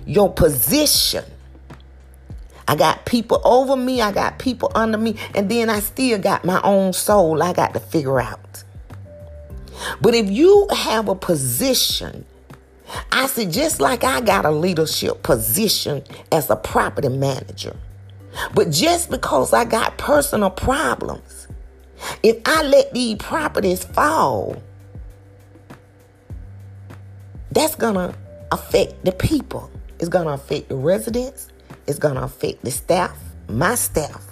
your 0.05 0.31
position. 0.31 1.23
I 2.67 2.75
got 2.75 3.05
people 3.05 3.41
over 3.43 3.75
me, 3.75 4.01
I 4.01 4.11
got 4.11 4.39
people 4.39 4.71
under 4.75 4.97
me, 4.97 5.17
and 5.35 5.49
then 5.49 5.69
I 5.69 5.79
still 5.79 6.19
got 6.19 6.45
my 6.45 6.61
own 6.61 6.93
soul 6.93 7.43
I 7.43 7.53
got 7.53 7.73
to 7.73 7.79
figure 7.79 8.19
out. 8.19 8.63
But 9.99 10.13
if 10.13 10.29
you 10.29 10.67
have 10.71 11.09
a 11.09 11.15
position, 11.15 12.25
I 13.11 13.27
said, 13.27 13.51
just 13.51 13.81
like 13.81 14.03
I 14.03 14.21
got 14.21 14.45
a 14.45 14.51
leadership 14.51 15.23
position 15.23 16.03
as 16.31 16.49
a 16.49 16.55
property 16.55 17.09
manager, 17.09 17.75
but 18.53 18.69
just 18.69 19.09
because 19.09 19.53
I 19.53 19.65
got 19.65 19.97
personal 19.97 20.49
problems, 20.49 21.47
if 22.23 22.37
I 22.45 22.63
let 22.63 22.93
these 22.93 23.17
properties 23.17 23.83
fall, 23.83 24.55
that's 27.51 27.75
to 27.95 28.15
affect 28.51 29.03
the 29.05 29.11
people. 29.11 29.71
It's 29.99 30.09
going 30.09 30.27
to 30.27 30.33
affect 30.33 30.69
the 30.69 30.75
residents. 30.75 31.47
It's 31.87 31.99
going 31.99 32.15
to 32.15 32.23
affect 32.23 32.63
the 32.63 32.71
staff, 32.71 33.17
my 33.47 33.75
staff. 33.75 34.25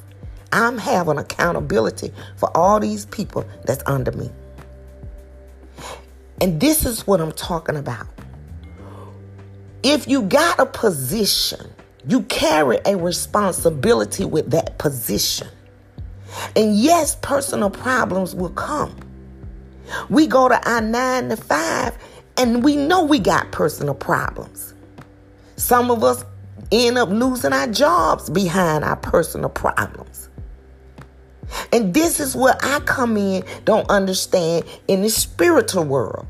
I'm 0.51 0.77
having 0.77 1.17
accountability 1.17 2.11
for 2.37 2.55
all 2.57 2.79
these 2.79 3.05
people 3.05 3.45
that's 3.65 3.83
under 3.85 4.11
me. 4.11 4.29
And 6.41 6.59
this 6.59 6.85
is 6.85 7.05
what 7.05 7.21
I'm 7.21 7.31
talking 7.33 7.75
about. 7.75 8.07
If 9.83 10.07
you 10.07 10.23
got 10.23 10.59
a 10.59 10.65
position, 10.65 11.69
you 12.07 12.21
carry 12.23 12.79
a 12.85 12.97
responsibility 12.97 14.25
with 14.25 14.51
that 14.51 14.77
position. 14.77 15.47
And 16.55 16.75
yes, 16.75 17.15
personal 17.21 17.69
problems 17.69 18.35
will 18.35 18.49
come. 18.49 18.95
We 20.09 20.27
go 20.27 20.49
to 20.49 20.69
our 20.69 20.81
nine 20.81 21.29
to 21.29 21.37
five 21.37 21.97
and 22.39 22.63
we 22.63 22.77
know 22.77 23.03
we 23.03 23.19
got 23.19 23.51
personal 23.51 23.93
problems. 23.93 24.73
Some 25.57 25.91
of 25.91 26.05
us 26.05 26.23
end 26.71 26.97
up 26.97 27.09
losing 27.09 27.51
our 27.51 27.67
jobs 27.67 28.29
behind 28.29 28.85
our 28.85 28.95
personal 28.95 29.49
problems. 29.49 30.29
And 31.73 31.93
this 31.93 32.21
is 32.21 32.37
where 32.37 32.55
I 32.61 32.79
come 32.79 33.17
in, 33.17 33.43
don't 33.65 33.89
understand 33.89 34.63
in 34.87 35.01
the 35.01 35.09
spiritual 35.09 35.83
world. 35.83 36.27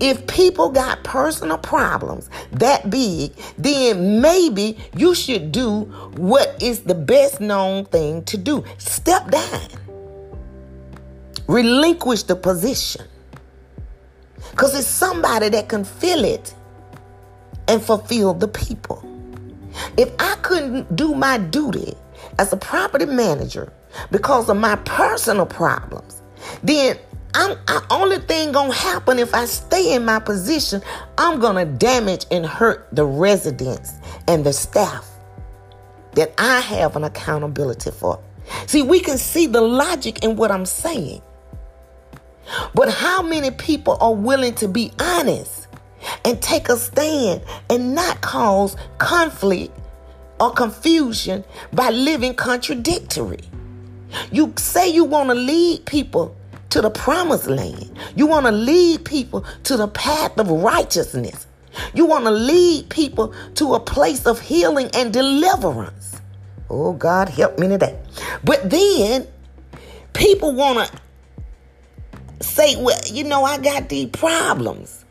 If 0.00 0.26
people 0.26 0.70
got 0.70 1.04
personal 1.04 1.58
problems 1.58 2.30
that 2.52 2.90
big, 2.90 3.32
then 3.56 4.20
maybe 4.20 4.78
you 4.96 5.14
should 5.14 5.52
do 5.52 5.82
what 6.16 6.60
is 6.60 6.80
the 6.80 6.94
best 6.94 7.40
known 7.40 7.84
thing 7.84 8.24
to 8.24 8.36
do 8.36 8.64
step 8.78 9.30
down, 9.30 9.68
relinquish 11.46 12.24
the 12.24 12.34
position. 12.34 13.06
Because 14.54 14.78
it's 14.78 14.86
somebody 14.86 15.48
that 15.48 15.68
can 15.68 15.82
fill 15.82 16.24
it 16.24 16.54
and 17.66 17.82
fulfill 17.82 18.34
the 18.34 18.46
people. 18.46 19.02
If 19.96 20.12
I 20.20 20.36
couldn't 20.42 20.94
do 20.94 21.12
my 21.12 21.38
duty 21.38 21.94
as 22.38 22.52
a 22.52 22.56
property 22.56 23.04
manager 23.04 23.72
because 24.12 24.48
of 24.48 24.56
my 24.56 24.76
personal 24.76 25.44
problems, 25.44 26.22
then 26.62 26.96
I'm 27.34 27.58
I, 27.66 27.84
only 27.90 28.18
thing 28.18 28.52
gonna 28.52 28.72
happen 28.72 29.18
if 29.18 29.34
I 29.34 29.46
stay 29.46 29.92
in 29.92 30.04
my 30.04 30.20
position, 30.20 30.82
I'm 31.18 31.40
gonna 31.40 31.64
damage 31.64 32.24
and 32.30 32.46
hurt 32.46 32.86
the 32.92 33.04
residents 33.04 33.94
and 34.28 34.46
the 34.46 34.52
staff 34.52 35.04
that 36.12 36.32
I 36.38 36.60
have 36.60 36.94
an 36.94 37.02
accountability 37.02 37.90
for. 37.90 38.22
See, 38.68 38.82
we 38.82 39.00
can 39.00 39.18
see 39.18 39.48
the 39.48 39.62
logic 39.62 40.22
in 40.22 40.36
what 40.36 40.52
I'm 40.52 40.64
saying. 40.64 41.22
But 42.74 42.90
how 42.90 43.22
many 43.22 43.50
people 43.50 43.96
are 44.00 44.14
willing 44.14 44.54
to 44.56 44.68
be 44.68 44.92
honest 45.00 45.68
and 46.24 46.40
take 46.42 46.68
a 46.68 46.76
stand 46.76 47.42
and 47.70 47.94
not 47.94 48.20
cause 48.20 48.76
conflict 48.98 49.76
or 50.40 50.52
confusion 50.52 51.44
by 51.72 51.90
living 51.90 52.34
contradictory? 52.34 53.40
You 54.30 54.52
say 54.56 54.88
you 54.88 55.04
want 55.04 55.30
to 55.30 55.34
lead 55.34 55.86
people 55.86 56.36
to 56.70 56.80
the 56.80 56.90
promised 56.90 57.46
land. 57.46 57.96
You 58.16 58.26
want 58.26 58.46
to 58.46 58.52
lead 58.52 59.04
people 59.04 59.44
to 59.64 59.76
the 59.76 59.88
path 59.88 60.38
of 60.38 60.50
righteousness. 60.50 61.46
You 61.94 62.06
want 62.06 62.24
to 62.24 62.30
lead 62.30 62.88
people 62.88 63.34
to 63.54 63.74
a 63.74 63.80
place 63.80 64.26
of 64.26 64.40
healing 64.40 64.90
and 64.94 65.12
deliverance. 65.12 66.20
Oh, 66.70 66.92
God, 66.92 67.28
help 67.28 67.58
me 67.58 67.68
today. 67.68 67.98
But 68.42 68.70
then 68.70 69.26
people 70.12 70.52
want 70.52 70.88
to 70.88 71.00
say, 72.40 72.76
well, 72.82 72.98
you 73.10 73.24
know, 73.24 73.44
I 73.44 73.58
got 73.58 73.88
these 73.88 74.08
problems. 74.08 75.04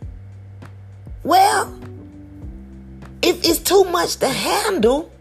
Well, 1.24 1.74
if 3.22 3.38
it's 3.46 3.60
too 3.60 3.86
much 3.86 4.18
to 4.18 4.28
handle, 4.28 5.12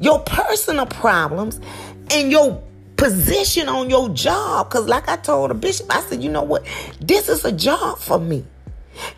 your 0.00 0.20
personal 0.20 0.86
problems 0.86 1.60
and 2.12 2.30
your 2.30 2.62
position 2.96 3.68
on 3.68 3.90
your 3.90 4.08
job. 4.10 4.68
Because, 4.68 4.86
like 4.86 5.08
I 5.08 5.16
told 5.16 5.50
the 5.50 5.54
bishop, 5.54 5.86
I 5.90 6.00
said, 6.02 6.22
you 6.22 6.30
know 6.30 6.42
what? 6.42 6.66
This 7.00 7.28
is 7.28 7.44
a 7.44 7.52
job 7.52 7.98
for 7.98 8.18
me. 8.18 8.44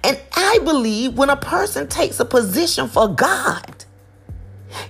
And 0.04 0.20
I 0.34 0.58
believe 0.64 1.16
when 1.16 1.30
a 1.30 1.36
person 1.36 1.88
takes 1.88 2.20
a 2.20 2.24
position 2.24 2.88
for 2.88 3.08
God, 3.08 3.84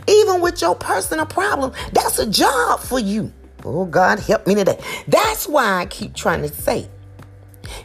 even 0.07 0.41
with 0.41 0.61
your 0.61 0.75
personal 0.75 1.27
problem, 1.27 1.73
that's 1.93 2.19
a 2.19 2.29
job 2.29 2.81
for 2.81 2.99
you. 2.99 3.33
Oh, 3.65 3.85
God, 3.85 4.19
help 4.21 4.47
me 4.47 4.55
today. 4.55 4.83
That's 5.07 5.47
why 5.47 5.81
I 5.81 5.87
keep 5.87 6.15
trying 6.15 6.43
to 6.43 6.49
say, 6.49 6.89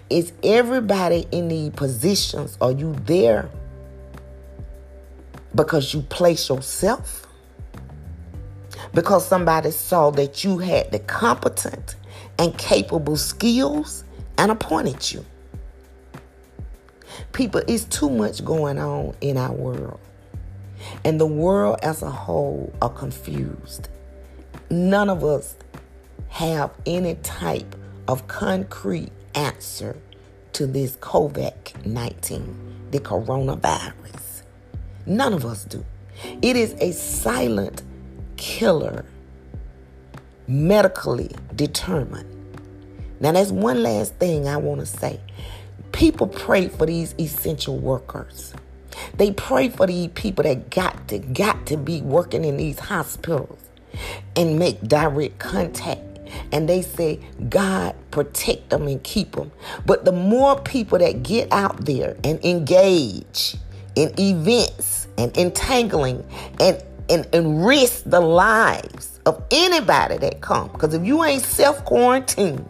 is 0.09 0.33
everybody 0.43 1.27
in 1.31 1.47
the 1.47 1.71
positions, 1.71 2.57
are 2.61 2.71
you 2.71 2.93
there 3.05 3.49
because 5.53 5.93
you 5.93 6.01
place 6.01 6.49
yourself? 6.49 7.25
because 8.95 9.27
somebody 9.27 9.71
saw 9.71 10.09
that 10.11 10.43
you 10.43 10.57
had 10.57 10.91
the 10.91 10.99
competent 10.99 11.95
and 12.39 12.57
capable 12.57 13.17
skills 13.17 14.03
and 14.37 14.51
appointed 14.51 15.11
you. 15.11 15.25
People, 17.33 17.61
it's 17.67 17.83
too 17.85 18.09
much 18.09 18.43
going 18.43 18.79
on 18.79 19.13
in 19.19 19.37
our 19.37 19.51
world. 19.51 19.99
And 21.03 21.19
the 21.19 21.25
world 21.25 21.79
as 21.83 22.01
a 22.01 22.09
whole 22.09 22.73
are 22.81 22.89
confused. 22.89 23.89
None 24.69 25.09
of 25.09 25.23
us 25.23 25.55
have 26.29 26.71
any 26.85 27.15
type 27.15 27.75
of 28.07 28.27
concrete 28.27 29.11
answer 29.35 29.97
to 30.53 30.65
this 30.65 30.95
COVID 30.97 31.85
19, 31.85 32.87
the 32.91 32.99
coronavirus. 32.99 34.43
None 35.05 35.33
of 35.33 35.45
us 35.45 35.65
do. 35.65 35.85
It 36.41 36.55
is 36.55 36.73
a 36.79 36.91
silent 36.91 37.83
killer 38.37 39.05
medically 40.47 41.31
determined. 41.55 42.31
Now, 43.19 43.31
that's 43.31 43.51
one 43.51 43.83
last 43.83 44.15
thing 44.15 44.47
I 44.47 44.57
want 44.57 44.81
to 44.81 44.85
say. 44.85 45.19
People 45.91 46.27
pray 46.27 46.67
for 46.67 46.85
these 46.85 47.15
essential 47.19 47.77
workers. 47.77 48.53
They 49.17 49.31
pray 49.31 49.69
for 49.69 49.87
these 49.87 50.09
people 50.09 50.43
that 50.43 50.69
got 50.69 51.07
to 51.09 51.19
got 51.19 51.65
to 51.67 51.77
be 51.77 52.01
working 52.01 52.43
in 52.45 52.57
these 52.57 52.79
hospitals 52.79 53.59
and 54.35 54.59
make 54.59 54.81
direct 54.81 55.39
contact. 55.39 56.14
And 56.51 56.67
they 56.67 56.81
say, 56.81 57.19
God, 57.49 57.95
protect 58.11 58.69
them 58.69 58.87
and 58.87 59.01
keep 59.03 59.33
them. 59.33 59.51
But 59.85 60.05
the 60.05 60.11
more 60.11 60.59
people 60.61 60.97
that 60.99 61.23
get 61.23 61.51
out 61.51 61.85
there 61.85 62.17
and 62.23 62.43
engage 62.43 63.55
in 63.95 64.13
events 64.19 65.07
and 65.17 65.35
entangling 65.37 66.25
and, 66.59 66.83
and, 67.09 67.27
and 67.33 67.65
risk 67.65 68.03
the 68.05 68.19
lives 68.21 69.19
of 69.25 69.43
anybody 69.51 70.17
that 70.17 70.41
come, 70.41 70.69
because 70.69 70.93
if 70.93 71.05
you 71.05 71.23
ain't 71.23 71.43
self 71.43 71.83
quarantined, 71.85 72.65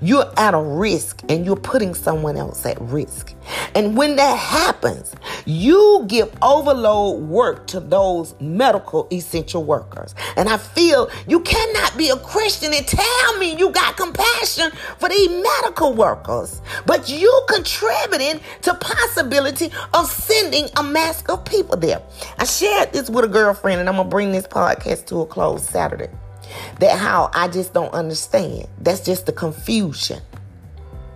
you're 0.00 0.30
at 0.36 0.54
a 0.54 0.60
risk 0.60 1.22
and 1.28 1.44
you're 1.44 1.56
putting 1.56 1.94
someone 1.94 2.36
else 2.36 2.64
at 2.66 2.80
risk. 2.80 3.34
And 3.74 3.96
when 3.96 4.16
that 4.16 4.38
happens, 4.38 5.14
you 5.44 6.04
give 6.06 6.32
overload 6.42 7.22
work 7.22 7.66
to 7.68 7.80
those 7.80 8.34
medical 8.40 9.08
essential 9.12 9.64
workers. 9.64 10.14
And 10.36 10.48
I 10.48 10.56
feel 10.56 11.10
you 11.26 11.40
cannot 11.40 11.96
be 11.96 12.10
a 12.10 12.16
Christian 12.16 12.72
and 12.72 12.86
tell 12.86 13.38
me 13.38 13.56
you 13.56 13.70
got 13.70 13.96
compassion 13.96 14.70
for 14.98 15.08
these 15.08 15.30
medical 15.30 15.92
workers, 15.92 16.60
but 16.86 17.08
you 17.08 17.44
contributing 17.48 18.40
to 18.62 18.74
possibility 18.74 19.70
of 19.92 20.10
sending 20.10 20.68
a 20.76 20.82
mass 20.82 21.22
of 21.28 21.44
people 21.44 21.76
there. 21.76 22.02
I 22.38 22.44
shared 22.44 22.92
this 22.92 23.10
with 23.10 23.24
a 23.24 23.28
girlfriend 23.28 23.80
and 23.80 23.88
I'm 23.88 23.96
going 23.96 24.08
to 24.08 24.10
bring 24.10 24.32
this 24.32 24.46
podcast 24.46 25.06
to 25.06 25.20
a 25.20 25.26
close 25.26 25.68
Saturday 25.68 26.08
that 26.80 26.98
how 26.98 27.30
I 27.34 27.48
just 27.48 27.72
don't 27.72 27.92
understand. 27.92 28.66
That's 28.80 29.00
just 29.00 29.26
the 29.26 29.32
confusion. 29.32 30.20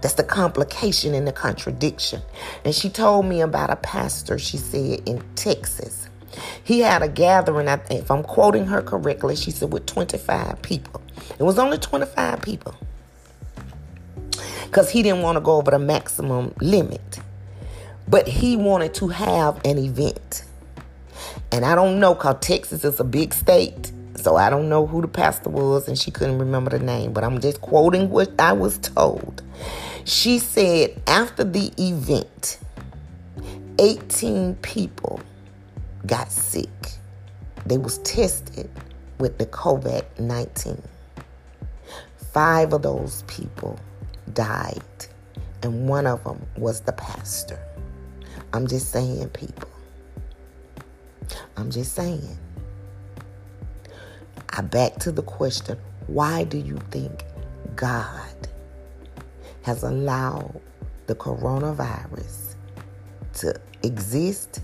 That's 0.01 0.15
the 0.15 0.25
complication 0.25 1.15
and 1.15 1.27
the 1.27 1.33
contradiction. 1.33 2.23
And 2.65 2.75
she 2.75 2.89
told 2.89 3.27
me 3.27 3.41
about 3.41 3.71
a 3.71 3.77
pastor, 3.77 4.39
she 4.39 4.57
said, 4.57 5.01
in 5.07 5.23
Texas. 5.35 6.09
He 6.63 6.81
had 6.81 7.03
a 7.03 7.09
gathering, 7.09 7.69
I, 7.69 7.81
if 7.91 8.11
I'm 8.11 8.23
quoting 8.23 8.67
her 8.67 8.81
correctly, 8.81 9.35
she 9.35 9.51
said, 9.51 9.73
with 9.73 9.87
25 9.87 10.63
people. 10.63 11.03
It 11.39 11.43
was 11.43 11.59
only 11.59 11.79
25 11.79 12.43
people. 12.43 12.75
Because 14.65 14.91
he 14.91 15.03
didn't 15.03 15.23
want 15.23 15.37
to 15.37 15.41
go 15.41 15.57
over 15.57 15.71
the 15.71 15.79
maximum 15.79 16.55
limit. 16.61 17.19
But 18.07 18.29
he 18.29 18.57
wanted 18.57 18.95
to 18.95 19.09
have 19.09 19.61
an 19.65 19.79
event. 19.79 20.45
And 21.51 21.65
I 21.65 21.75
don't 21.75 21.99
know, 21.99 22.15
because 22.15 22.37
Texas 22.41 22.85
is 22.85 23.01
a 23.01 23.05
big 23.05 23.35
state. 23.35 23.93
So 24.23 24.35
I 24.35 24.51
don't 24.51 24.69
know 24.69 24.85
who 24.85 25.01
the 25.01 25.09
pastor 25.09 25.49
was 25.49 25.87
and 25.87 25.97
she 25.97 26.11
couldn't 26.11 26.39
remember 26.39 26.71
the 26.77 26.85
name, 26.85 27.13
but 27.13 27.23
I'm 27.23 27.41
just 27.41 27.61
quoting 27.61 28.11
what 28.11 28.33
I 28.41 28.53
was 28.53 28.77
told. 28.79 29.43
She 30.05 30.41
said 30.41 31.01
after 31.07 31.45
the 31.45 31.73
event, 31.79 32.59
18 33.79 34.57
people 34.57 35.21
got 36.07 36.33
sick. 36.33 36.69
They 37.65 37.79
was 37.79 37.99
tested 37.99 38.69
with 39.19 39.39
the 39.39 39.47
COVID-19. 39.47 40.83
5 42.33 42.73
of 42.73 42.83
those 42.83 43.23
people 43.29 43.79
died 44.33 44.83
and 45.63 45.89
one 45.89 46.09
of 46.09 46.25
them 46.25 46.45
was 46.57 46.81
the 46.81 46.93
pastor. 46.93 47.59
I'm 48.53 48.67
just 48.67 48.91
saying 48.91 49.29
people. 49.29 49.69
I'm 51.57 51.71
just 51.71 51.95
saying. 51.95 52.39
I 54.51 54.63
back 54.63 54.97
to 55.01 55.13
the 55.13 55.23
question 55.23 55.79
why 56.07 56.45
do 56.45 56.59
you 56.59 56.79
think 56.91 57.25
God 57.77 58.49
has 59.63 59.83
allowed 59.83 60.61
the 61.07 61.15
coronavirus 61.15 62.55
to 63.35 63.55
exist 63.83 64.61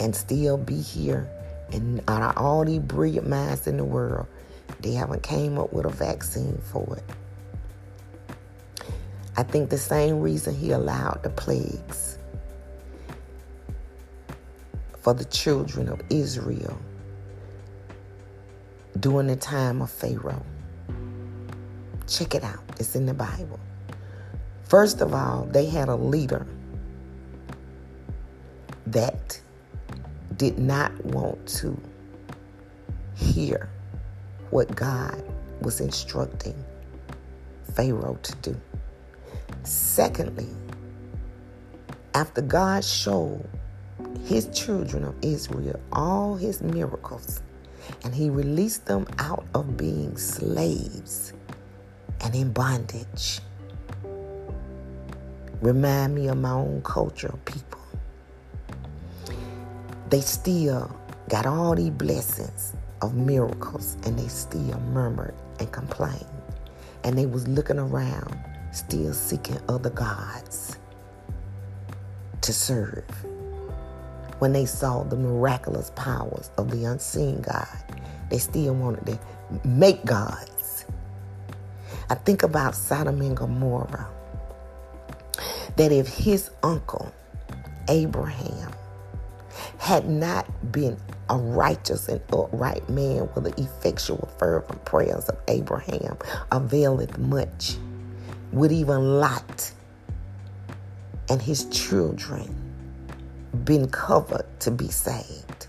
and 0.00 0.16
still 0.16 0.56
be 0.56 0.80
here? 0.80 1.28
And 1.72 2.02
out 2.08 2.22
of 2.22 2.42
all 2.42 2.64
these 2.64 2.80
brilliant 2.80 3.28
minds 3.28 3.66
in 3.66 3.76
the 3.76 3.84
world, 3.84 4.26
they 4.80 4.92
haven't 4.92 5.22
came 5.22 5.58
up 5.58 5.72
with 5.72 5.84
a 5.84 5.90
vaccine 5.90 6.58
for 6.72 6.96
it. 6.96 7.04
I 9.36 9.42
think 9.42 9.70
the 9.70 9.78
same 9.78 10.20
reason 10.20 10.54
he 10.54 10.70
allowed 10.72 11.22
the 11.22 11.30
plagues 11.30 12.18
for 14.98 15.14
the 15.14 15.24
children 15.26 15.88
of 15.88 16.00
Israel 16.10 16.78
during 18.98 19.28
the 19.28 19.36
time 19.36 19.80
of 19.82 19.90
Pharaoh. 19.90 20.44
Check 22.08 22.34
it 22.34 22.42
out, 22.42 22.62
it's 22.78 22.96
in 22.96 23.06
the 23.06 23.14
Bible. 23.14 23.60
First 24.64 25.00
of 25.00 25.14
all, 25.14 25.44
they 25.50 25.66
had 25.66 25.88
a 25.88 25.96
leader 25.96 26.46
that 28.86 29.40
did 30.36 30.58
not 30.58 30.92
want 31.04 31.46
to 31.46 31.80
hear 33.14 33.68
what 34.50 34.74
God 34.74 35.22
was 35.60 35.80
instructing 35.80 36.64
Pharaoh 37.74 38.18
to 38.22 38.34
do. 38.36 38.60
Secondly, 39.62 40.48
after 42.14 42.40
God 42.40 42.84
showed 42.84 43.48
his 44.24 44.46
children 44.48 45.04
of 45.04 45.14
Israel 45.22 45.78
all 45.92 46.34
his 46.34 46.62
miracles, 46.62 47.42
and 48.04 48.14
he 48.14 48.30
released 48.30 48.86
them 48.86 49.06
out 49.18 49.46
of 49.54 49.76
being 49.76 50.16
slaves 50.16 51.32
and 52.20 52.34
in 52.34 52.52
bondage. 52.52 53.40
Remind 55.60 56.14
me 56.14 56.28
of 56.28 56.38
my 56.38 56.52
own 56.52 56.82
culture 56.82 57.34
people. 57.44 57.80
They 60.08 60.20
still 60.20 60.94
got 61.28 61.46
all 61.46 61.74
these 61.74 61.90
blessings 61.90 62.74
of 63.02 63.14
miracles 63.14 63.96
and 64.04 64.18
they 64.18 64.28
still 64.28 64.80
murmured 64.92 65.34
and 65.58 65.70
complained. 65.70 66.26
And 67.04 67.16
they 67.16 67.26
was 67.26 67.46
looking 67.48 67.78
around, 67.78 68.38
still 68.72 69.12
seeking 69.12 69.58
other 69.68 69.90
gods 69.90 70.78
to 72.40 72.52
serve 72.52 73.04
when 74.40 74.52
they 74.52 74.66
saw 74.66 75.04
the 75.04 75.16
miraculous 75.16 75.92
powers 75.94 76.50
of 76.56 76.70
the 76.70 76.84
unseen 76.84 77.40
God. 77.42 77.68
They 78.30 78.38
still 78.38 78.74
wanted 78.74 79.06
to 79.06 79.68
make 79.68 80.04
gods. 80.04 80.86
I 82.08 82.14
think 82.14 82.42
about 82.42 82.74
Sodom 82.74 83.20
and 83.20 83.36
Gomorrah. 83.36 84.08
That 85.76 85.92
if 85.92 86.08
his 86.08 86.50
uncle, 86.62 87.12
Abraham, 87.88 88.72
had 89.78 90.08
not 90.08 90.72
been 90.72 90.96
a 91.28 91.36
righteous 91.36 92.08
and 92.08 92.20
upright 92.32 92.88
man 92.88 93.28
with 93.34 93.44
the 93.44 93.62
effectual 93.62 94.28
fervent 94.38 94.84
prayers 94.84 95.28
of 95.28 95.38
Abraham 95.48 96.16
availeth 96.50 97.18
much, 97.18 97.76
would 98.52 98.72
even 98.72 99.20
Lot 99.20 99.72
and 101.28 101.40
his 101.40 101.66
children 101.66 102.69
been 103.64 103.88
covered 103.88 104.46
to 104.60 104.70
be 104.70 104.88
saved. 104.88 105.66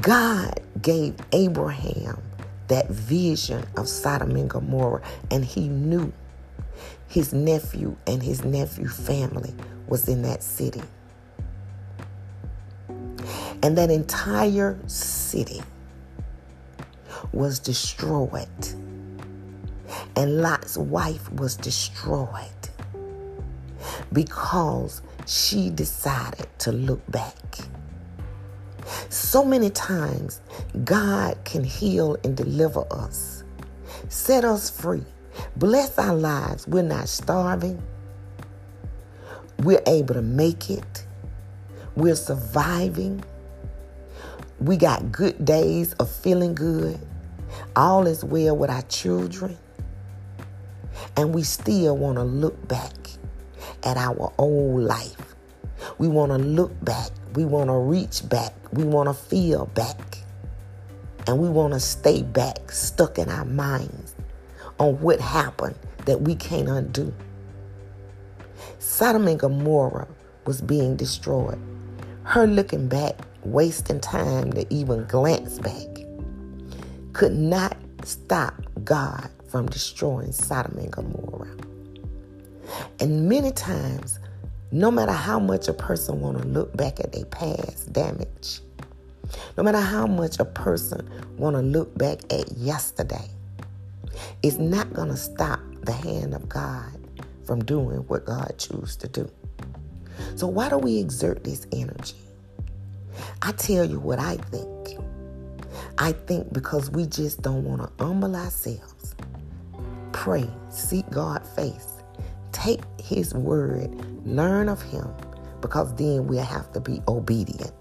God 0.00 0.60
gave 0.80 1.16
Abraham 1.32 2.22
that 2.68 2.88
vision 2.88 3.64
of 3.76 3.88
Sodom 3.88 4.36
and 4.36 4.48
Gomorrah, 4.48 5.02
and 5.30 5.44
he 5.44 5.68
knew 5.68 6.12
his 7.08 7.32
nephew 7.32 7.96
and 8.06 8.22
his 8.22 8.44
nephew 8.44 8.86
family 8.88 9.52
was 9.88 10.08
in 10.08 10.22
that 10.22 10.42
city. 10.42 10.82
And 13.62 13.76
that 13.76 13.90
entire 13.90 14.78
city 14.86 15.60
was 17.32 17.58
destroyed. 17.58 18.48
And 20.16 20.40
Lot's 20.40 20.78
wife 20.78 21.30
was 21.32 21.56
destroyed 21.56 22.28
because 24.12 25.02
she 25.30 25.70
decided 25.70 26.48
to 26.58 26.72
look 26.72 27.00
back. 27.08 27.58
So 29.10 29.44
many 29.44 29.70
times, 29.70 30.40
God 30.82 31.38
can 31.44 31.62
heal 31.62 32.16
and 32.24 32.36
deliver 32.36 32.84
us, 32.90 33.44
set 34.08 34.44
us 34.44 34.68
free, 34.68 35.04
bless 35.54 35.96
our 36.00 36.16
lives. 36.16 36.66
We're 36.66 36.82
not 36.82 37.08
starving, 37.08 37.80
we're 39.60 39.82
able 39.86 40.14
to 40.14 40.22
make 40.22 40.68
it, 40.68 41.06
we're 41.94 42.16
surviving. 42.16 43.22
We 44.58 44.76
got 44.76 45.12
good 45.12 45.44
days 45.44 45.94
of 45.94 46.10
feeling 46.10 46.54
good. 46.54 46.98
All 47.76 48.06
is 48.06 48.24
well 48.24 48.56
with 48.56 48.68
our 48.68 48.82
children. 48.82 49.56
And 51.16 51.32
we 51.32 51.44
still 51.44 51.96
want 51.96 52.18
to 52.18 52.24
look 52.24 52.68
back 52.68 52.92
at 53.84 53.96
our 53.96 54.32
old 54.38 54.82
life. 54.82 55.34
We 55.98 56.08
want 56.08 56.32
to 56.32 56.38
look 56.38 56.72
back. 56.84 57.10
We 57.34 57.44
want 57.44 57.68
to 57.68 57.74
reach 57.74 58.28
back. 58.28 58.54
We 58.72 58.84
want 58.84 59.08
to 59.08 59.14
feel 59.14 59.66
back. 59.66 60.18
And 61.26 61.38
we 61.38 61.48
want 61.48 61.74
to 61.74 61.80
stay 61.80 62.22
back, 62.22 62.70
stuck 62.70 63.18
in 63.18 63.28
our 63.28 63.44
minds 63.44 64.14
on 64.78 65.00
what 65.00 65.20
happened 65.20 65.76
that 66.06 66.22
we 66.22 66.34
can't 66.34 66.68
undo. 66.68 67.14
Sodom 68.78 69.28
and 69.28 69.38
Gomorrah 69.38 70.08
was 70.46 70.60
being 70.60 70.96
destroyed. 70.96 71.58
Her 72.24 72.46
looking 72.46 72.88
back, 72.88 73.16
wasting 73.44 74.00
time 74.00 74.52
to 74.52 74.66
even 74.72 75.04
glance 75.06 75.58
back, 75.58 75.88
could 77.12 77.32
not 77.32 77.76
stop 78.04 78.54
God 78.84 79.28
from 79.48 79.66
destroying 79.66 80.32
Sodom 80.32 80.78
and 80.78 80.90
Gomorrah. 80.90 81.56
And 83.00 83.28
many 83.28 83.52
times, 83.52 84.18
no 84.72 84.90
matter 84.90 85.12
how 85.12 85.38
much 85.38 85.68
a 85.68 85.72
person 85.72 86.20
want 86.20 86.38
to 86.38 86.46
look 86.46 86.76
back 86.76 87.00
at 87.00 87.12
their 87.12 87.24
past 87.26 87.92
damage, 87.92 88.60
no 89.56 89.62
matter 89.62 89.80
how 89.80 90.06
much 90.06 90.38
a 90.38 90.44
person 90.44 91.08
want 91.36 91.56
to 91.56 91.62
look 91.62 91.96
back 91.96 92.20
at 92.32 92.50
yesterday, 92.52 93.28
it's 94.42 94.58
not 94.58 94.92
going 94.92 95.08
to 95.08 95.16
stop 95.16 95.60
the 95.82 95.92
hand 95.92 96.34
of 96.34 96.48
God 96.48 96.92
from 97.44 97.64
doing 97.64 97.98
what 98.08 98.24
God 98.24 98.54
chooses 98.58 98.96
to 98.96 99.08
do. 99.08 99.30
So 100.36 100.46
why 100.46 100.68
do 100.68 100.78
we 100.78 100.98
exert 100.98 101.44
this 101.44 101.66
energy? 101.72 102.16
I 103.42 103.52
tell 103.52 103.84
you 103.84 103.98
what 103.98 104.18
I 104.18 104.36
think. 104.36 104.98
I 105.98 106.12
think 106.12 106.52
because 106.52 106.90
we 106.90 107.06
just 107.06 107.42
don't 107.42 107.64
want 107.64 107.82
to 107.82 108.04
humble 108.04 108.34
ourselves, 108.36 109.14
pray, 110.12 110.48
seek 110.70 111.08
God's 111.10 111.48
face, 111.50 111.89
take 112.60 112.80
His 113.00 113.34
word, 113.34 113.90
learn 114.26 114.68
of 114.68 114.82
Him, 114.82 115.08
because 115.60 115.94
then 115.94 116.26
we'll 116.26 116.44
have 116.44 116.70
to 116.72 116.80
be 116.80 117.00
obedient. 117.08 117.72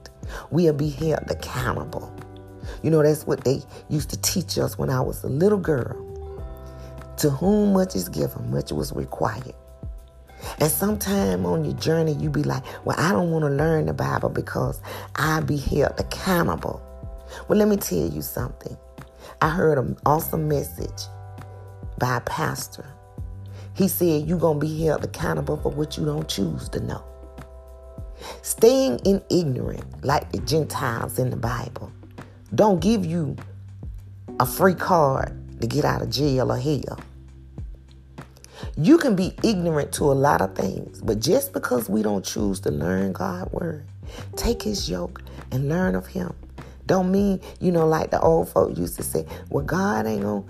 We'll 0.52 0.74
be 0.74 0.90
held 0.90 1.30
accountable. 1.30 2.16
You 2.84 2.92
know, 2.92 3.04
that's 3.04 3.26
what 3.26 3.44
they 3.44 3.62
used 3.90 4.10
to 4.12 4.22
teach 4.22 4.58
us 4.58 4.78
when 4.78 4.90
I 4.90 5.02
was 5.02 5.24
a 5.24 5.28
little 5.28 5.58
girl. 5.58 6.06
To 7.18 7.30
whom 7.30 7.74
much 7.74 7.96
is 7.96 8.08
given, 8.08 8.52
much 8.52 8.72
was 8.72 8.94
required. 8.94 9.56
And 10.60 10.72
sometime 10.72 11.46
on 11.46 11.66
your 11.66 11.74
journey, 11.74 12.14
you 12.14 12.30
be 12.30 12.44
like, 12.44 12.64
well, 12.86 12.96
I 12.98 13.12
don't 13.12 13.32
want 13.32 13.44
to 13.44 13.50
learn 13.50 13.88
the 13.88 13.94
Bible 13.94 14.30
because 14.30 14.82
I'll 15.16 15.44
be 15.44 15.58
held 15.58 16.00
accountable. 16.00 16.82
Well, 17.48 17.60
let 17.60 17.68
me 17.68 17.76
tell 17.76 18.08
you 18.08 18.22
something. 18.22 18.78
I 19.42 19.50
heard 19.50 19.78
an 19.78 19.98
awesome 20.06 20.48
message 20.48 21.04
by 21.98 22.18
a 22.18 22.22
pastor. 22.22 22.86
He 23.80 23.88
said, 23.88 24.28
you're 24.28 24.38
going 24.38 24.60
to 24.60 24.66
be 24.66 24.84
held 24.84 25.06
accountable 25.06 25.56
for 25.56 25.72
what 25.72 25.98
you 25.98 26.04
don't 26.04 26.28
choose 26.28 26.68
to 26.70 26.82
know. 26.82 27.02
Staying 28.42 29.00
in 29.06 29.24
ignorant, 29.30 30.04
like 30.04 30.30
the 30.34 30.40
Gentiles 30.40 31.18
in 31.18 31.30
the 31.30 31.38
Bible, 31.38 31.90
don't 32.54 32.82
give 32.82 33.06
you 33.06 33.38
a 34.38 34.46
free 34.46 34.74
card 34.74 35.62
to 35.62 35.68
get 35.68 35.86
out 35.86 36.02
of 36.02 36.10
jail 36.10 36.52
or 36.52 36.58
hell. 36.58 37.00
You 38.76 38.98
can 38.98 39.16
be 39.16 39.34
ignorant 39.46 39.94
to 39.94 40.12
a 40.12 40.18
lot 40.28 40.42
of 40.42 40.56
things, 40.56 41.00
but 41.02 41.22
just 41.22 41.54
because 41.54 41.88
we 41.88 42.04
don't 42.04 42.26
choose 42.26 42.60
to 42.62 42.72
learn 42.72 43.14
God's 43.14 43.50
word, 43.54 43.86
take 44.36 44.62
his 44.62 44.90
yoke 44.90 45.22
and 45.54 45.70
learn 45.70 45.96
of 45.96 46.06
him. 46.06 46.34
Don't 46.86 47.14
mean, 47.14 47.40
you 47.62 47.72
know, 47.72 47.88
like 47.88 48.12
the 48.12 48.20
old 48.20 48.50
folk 48.50 48.78
used 48.78 48.98
to 48.98 49.04
say, 49.04 49.26
well, 49.50 49.64
God 49.64 50.06
ain't 50.06 50.24
to 50.24 50.44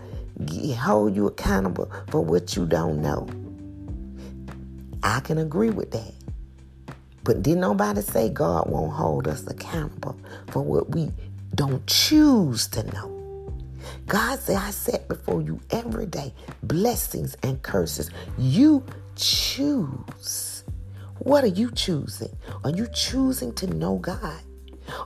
hold 0.77 1.15
you 1.15 1.27
accountable 1.27 1.91
for 2.09 2.21
what 2.21 2.55
you 2.55 2.65
don't 2.65 3.01
know. 3.01 3.27
I 5.03 5.19
can 5.21 5.37
agree 5.37 5.69
with 5.69 5.91
that. 5.91 6.13
But 7.23 7.43
did 7.43 7.57
nobody 7.57 8.01
say 8.01 8.29
God 8.29 8.69
won't 8.69 8.93
hold 8.93 9.27
us 9.27 9.45
accountable 9.47 10.17
for 10.47 10.61
what 10.61 10.91
we 10.91 11.11
don't 11.55 11.85
choose 11.87 12.67
to 12.69 12.83
know? 12.91 13.19
God 14.07 14.39
said, 14.39 14.57
I 14.57 14.71
set 14.71 15.07
before 15.07 15.41
you 15.41 15.59
every 15.69 16.05
day 16.05 16.33
blessings 16.63 17.35
and 17.43 17.61
curses. 17.61 18.09
You 18.37 18.83
choose. 19.15 20.63
What 21.19 21.43
are 21.43 21.47
you 21.47 21.71
choosing? 21.71 22.35
Are 22.63 22.71
you 22.71 22.87
choosing 22.93 23.53
to 23.55 23.67
know 23.67 23.97
God? 23.97 24.41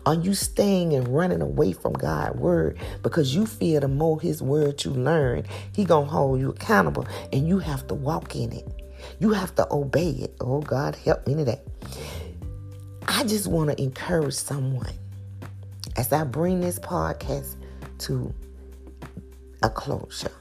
Are 0.06 0.16
you 0.16 0.34
staying 0.34 0.94
and 0.94 1.08
running 1.08 1.42
away 1.42 1.72
from 1.74 1.94
God's 1.94 2.38
word 2.38 2.78
because 3.02 3.36
you 3.36 3.46
fear 3.46 3.80
the 3.80 3.88
more 3.88 4.20
his 4.20 4.42
word 4.42 4.84
you 4.84 4.92
learn, 4.92 5.46
he 5.74 5.86
gonna 5.86 6.06
hold 6.06 6.40
you 6.40 6.50
accountable 6.50 7.08
and 7.32 7.48
you 7.48 7.60
have 7.60 7.88
to 7.88 7.94
walk 7.94 8.36
in 8.36 8.52
it. 8.52 8.68
You 9.20 9.32
have 9.32 9.56
to 9.56 9.68
obey 9.72 10.10
it. 10.10 10.36
Oh 10.42 10.62
God, 10.62 10.96
help 10.96 11.28
me 11.28 11.36
today. 11.36 11.62
I 13.08 13.24
just 13.24 13.48
want 13.48 13.70
to 13.70 13.82
encourage 13.82 14.34
someone 14.34 14.94
as 15.98 16.12
I 16.12 16.24
bring 16.24 16.62
this 16.62 16.80
podcast 16.80 17.56
to 18.00 18.34
a 19.62 19.70
closure. 19.70 20.32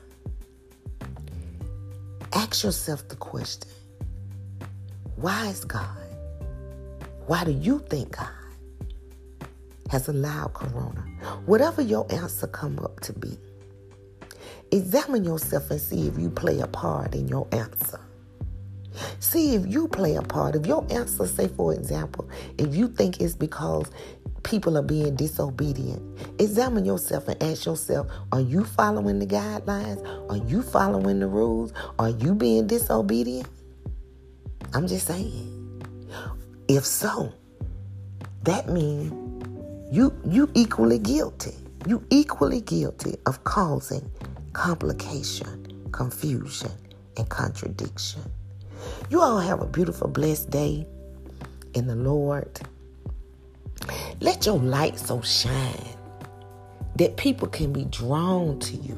Ask 2.33 2.65
yourself 2.65 3.09
the 3.09 3.17
question 3.17 3.71
why 5.17 5.47
is 5.47 5.65
God? 5.65 5.87
Why 7.27 7.45
do 7.45 7.53
you 7.53 7.79
think 7.89 8.17
God 8.17 8.42
has 9.93 10.09
allowed 10.09 10.55
Corona? 10.55 11.03
Whatever 11.45 11.83
your 11.83 12.11
answer 12.11 12.47
come 12.47 12.79
up 12.79 12.99
to 13.01 13.13
be, 13.13 13.37
examine 14.71 15.23
yourself 15.23 15.71
and 15.71 15.79
see 15.79 16.09
if 16.09 16.19
you 16.19 16.31
play 16.31 16.61
a 16.61 16.67
part 16.67 17.15
in 17.15 17.29
your 17.29 17.47
answer. 17.53 18.01
See 19.21 19.55
if 19.55 19.67
you 19.67 19.89
play 19.89 20.17
a 20.17 20.23
part. 20.23 20.57
If 20.57 20.67
your 20.67 20.87
answer, 20.91 21.27
say 21.27 21.49
for 21.49 21.75
example, 21.75 22.29
if 22.57 22.75
you 22.75 22.89
think 22.89 23.21
it's 23.21 23.35
because 23.35 23.91
people 24.43 24.79
are 24.79 24.83
being 24.83 25.15
disobedient. 25.15 26.03
Examine 26.41 26.85
yourself 26.85 27.29
and 27.29 27.41
ask 27.43 27.67
yourself 27.67 28.09
are 28.33 28.41
you 28.41 28.65
following 28.65 29.19
the 29.19 29.27
guidelines? 29.27 30.03
Are 30.31 30.39
you 30.49 30.63
following 30.63 31.21
the 31.21 31.29
rules? 31.29 31.73
Are 31.99 32.11
you 32.11 32.35
being 32.35 32.67
disobedient? 32.67 33.49
I'm 34.73 34.87
just 34.87 35.07
saying. 35.07 35.51
If 36.67 36.87
so, 36.87 37.33
that 38.43 38.69
means 38.69 39.22
you 39.93 40.11
you 40.25 40.51
equally 40.55 40.99
guilty. 40.99 41.55
You 41.87 42.03
equally 42.09 42.63
guilty 42.63 43.17
of 43.27 43.45
causing 43.45 44.11
complication, 44.55 45.87
confusion, 45.93 46.71
and 47.19 47.29
contradiction. 47.29 48.23
You 49.11 49.21
all 49.21 49.39
have 49.39 49.61
a 49.61 49.67
beautiful, 49.67 50.09
blessed 50.09 50.49
day 50.49 50.87
in 51.75 51.89
the 51.89 51.95
Lord. 51.95 52.59
Let 54.21 54.47
your 54.47 54.59
light 54.59 54.99
so 54.99 55.21
shine 55.21 55.99
that 56.97 57.19
people 57.19 57.49
can 57.49 57.71
be 57.71 57.85
drawn 57.85 58.61
to 58.61 58.77
you 58.79 58.97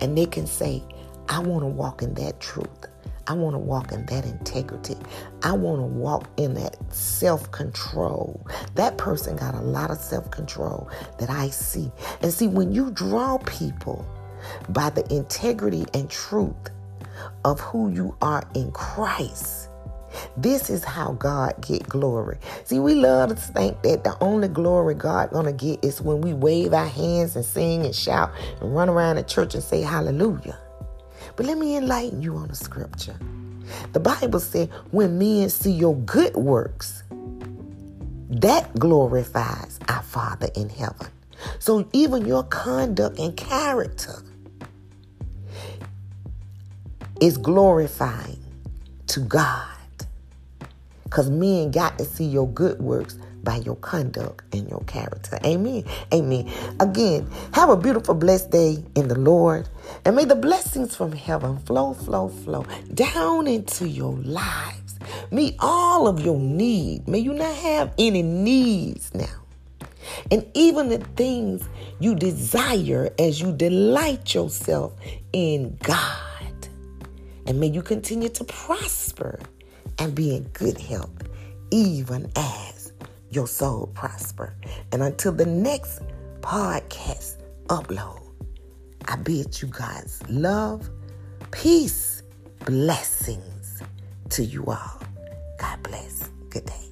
and 0.00 0.16
they 0.16 0.24
can 0.24 0.46
say, 0.46 0.82
I 1.28 1.40
want 1.40 1.62
to 1.62 1.66
walk 1.66 2.00
in 2.02 2.14
that 2.14 2.40
truth. 2.40 2.86
I 3.32 3.34
want 3.34 3.54
to 3.54 3.58
walk 3.58 3.92
in 3.92 4.04
that 4.06 4.26
integrity. 4.26 4.94
I 5.42 5.52
want 5.52 5.78
to 5.80 5.86
walk 5.86 6.28
in 6.36 6.52
that 6.52 6.76
self 6.92 7.50
control. 7.50 8.46
That 8.74 8.98
person 8.98 9.36
got 9.36 9.54
a 9.54 9.60
lot 9.62 9.90
of 9.90 9.96
self 9.96 10.30
control 10.30 10.90
that 11.18 11.30
I 11.30 11.48
see. 11.48 11.90
And 12.20 12.30
see, 12.30 12.46
when 12.46 12.72
you 12.72 12.90
draw 12.90 13.38
people 13.38 14.06
by 14.68 14.90
the 14.90 15.10
integrity 15.10 15.86
and 15.94 16.10
truth 16.10 16.68
of 17.46 17.58
who 17.58 17.88
you 17.88 18.14
are 18.20 18.42
in 18.54 18.70
Christ, 18.72 19.70
this 20.36 20.68
is 20.68 20.84
how 20.84 21.12
God 21.12 21.54
get 21.62 21.88
glory. 21.88 22.36
See, 22.64 22.80
we 22.80 22.96
love 22.96 23.30
to 23.30 23.34
think 23.34 23.80
that 23.80 24.04
the 24.04 24.14
only 24.22 24.48
glory 24.48 24.94
God 24.94 25.30
gonna 25.30 25.54
get 25.54 25.82
is 25.82 26.02
when 26.02 26.20
we 26.20 26.34
wave 26.34 26.74
our 26.74 26.86
hands 26.86 27.34
and 27.34 27.46
sing 27.46 27.86
and 27.86 27.94
shout 27.94 28.30
and 28.60 28.76
run 28.76 28.90
around 28.90 29.16
the 29.16 29.22
church 29.22 29.54
and 29.54 29.64
say 29.64 29.80
hallelujah. 29.80 30.58
But 31.36 31.46
let 31.46 31.58
me 31.58 31.76
enlighten 31.76 32.22
you 32.22 32.36
on 32.36 32.48
the 32.48 32.54
scripture. 32.54 33.16
The 33.92 34.00
Bible 34.00 34.40
said, 34.40 34.70
when 34.90 35.18
men 35.18 35.48
see 35.48 35.72
your 35.72 35.96
good 35.96 36.34
works, 36.34 37.02
that 38.28 38.74
glorifies 38.78 39.78
our 39.88 40.02
Father 40.02 40.48
in 40.56 40.68
heaven. 40.68 41.08
So 41.58 41.88
even 41.92 42.24
your 42.26 42.44
conduct 42.44 43.18
and 43.18 43.36
character 43.36 44.22
is 47.20 47.36
glorifying 47.38 48.42
to 49.08 49.20
God. 49.20 49.68
Because 51.04 51.30
men 51.30 51.70
got 51.70 51.98
to 51.98 52.04
see 52.04 52.24
your 52.24 52.48
good 52.48 52.80
works 52.80 53.18
by 53.42 53.56
your 53.56 53.76
conduct 53.76 54.44
and 54.54 54.68
your 54.68 54.82
character. 54.84 55.38
Amen. 55.44 55.84
Amen. 56.12 56.50
Again, 56.80 57.28
have 57.52 57.68
a 57.68 57.76
beautiful, 57.76 58.14
blessed 58.14 58.50
day 58.50 58.84
in 58.94 59.08
the 59.08 59.18
Lord. 59.18 59.68
And 60.04 60.16
may 60.16 60.24
the 60.24 60.36
blessings 60.36 60.96
from 60.96 61.12
heaven 61.12 61.58
flow, 61.58 61.94
flow, 61.94 62.28
flow 62.28 62.64
down 62.94 63.46
into 63.46 63.88
your 63.88 64.14
lives. 64.14 64.98
Meet 65.30 65.56
all 65.58 66.06
of 66.06 66.20
your 66.20 66.38
needs. 66.38 67.06
May 67.08 67.18
you 67.18 67.32
not 67.32 67.54
have 67.56 67.92
any 67.98 68.22
needs 68.22 69.12
now. 69.14 69.42
And 70.30 70.46
even 70.54 70.88
the 70.88 70.98
things 70.98 71.68
you 72.00 72.14
desire 72.14 73.10
as 73.18 73.40
you 73.40 73.52
delight 73.52 74.34
yourself 74.34 74.92
in 75.32 75.76
God. 75.82 76.18
And 77.46 77.58
may 77.58 77.68
you 77.68 77.82
continue 77.82 78.28
to 78.30 78.44
prosper 78.44 79.38
and 79.98 80.14
be 80.14 80.34
in 80.34 80.44
good 80.52 80.78
health, 80.78 81.10
even 81.70 82.30
as 82.36 82.71
your 83.34 83.46
soul 83.46 83.88
prosper. 83.94 84.54
And 84.92 85.02
until 85.02 85.32
the 85.32 85.46
next 85.46 86.00
podcast 86.40 87.42
upload, 87.66 88.20
I 89.06 89.16
bid 89.16 89.60
you 89.60 89.68
guys 89.68 90.22
love, 90.28 90.88
peace, 91.50 92.22
blessings 92.64 93.82
to 94.30 94.44
you 94.44 94.64
all. 94.66 95.00
God 95.58 95.82
bless. 95.82 96.30
Good 96.50 96.66
day. 96.66 96.91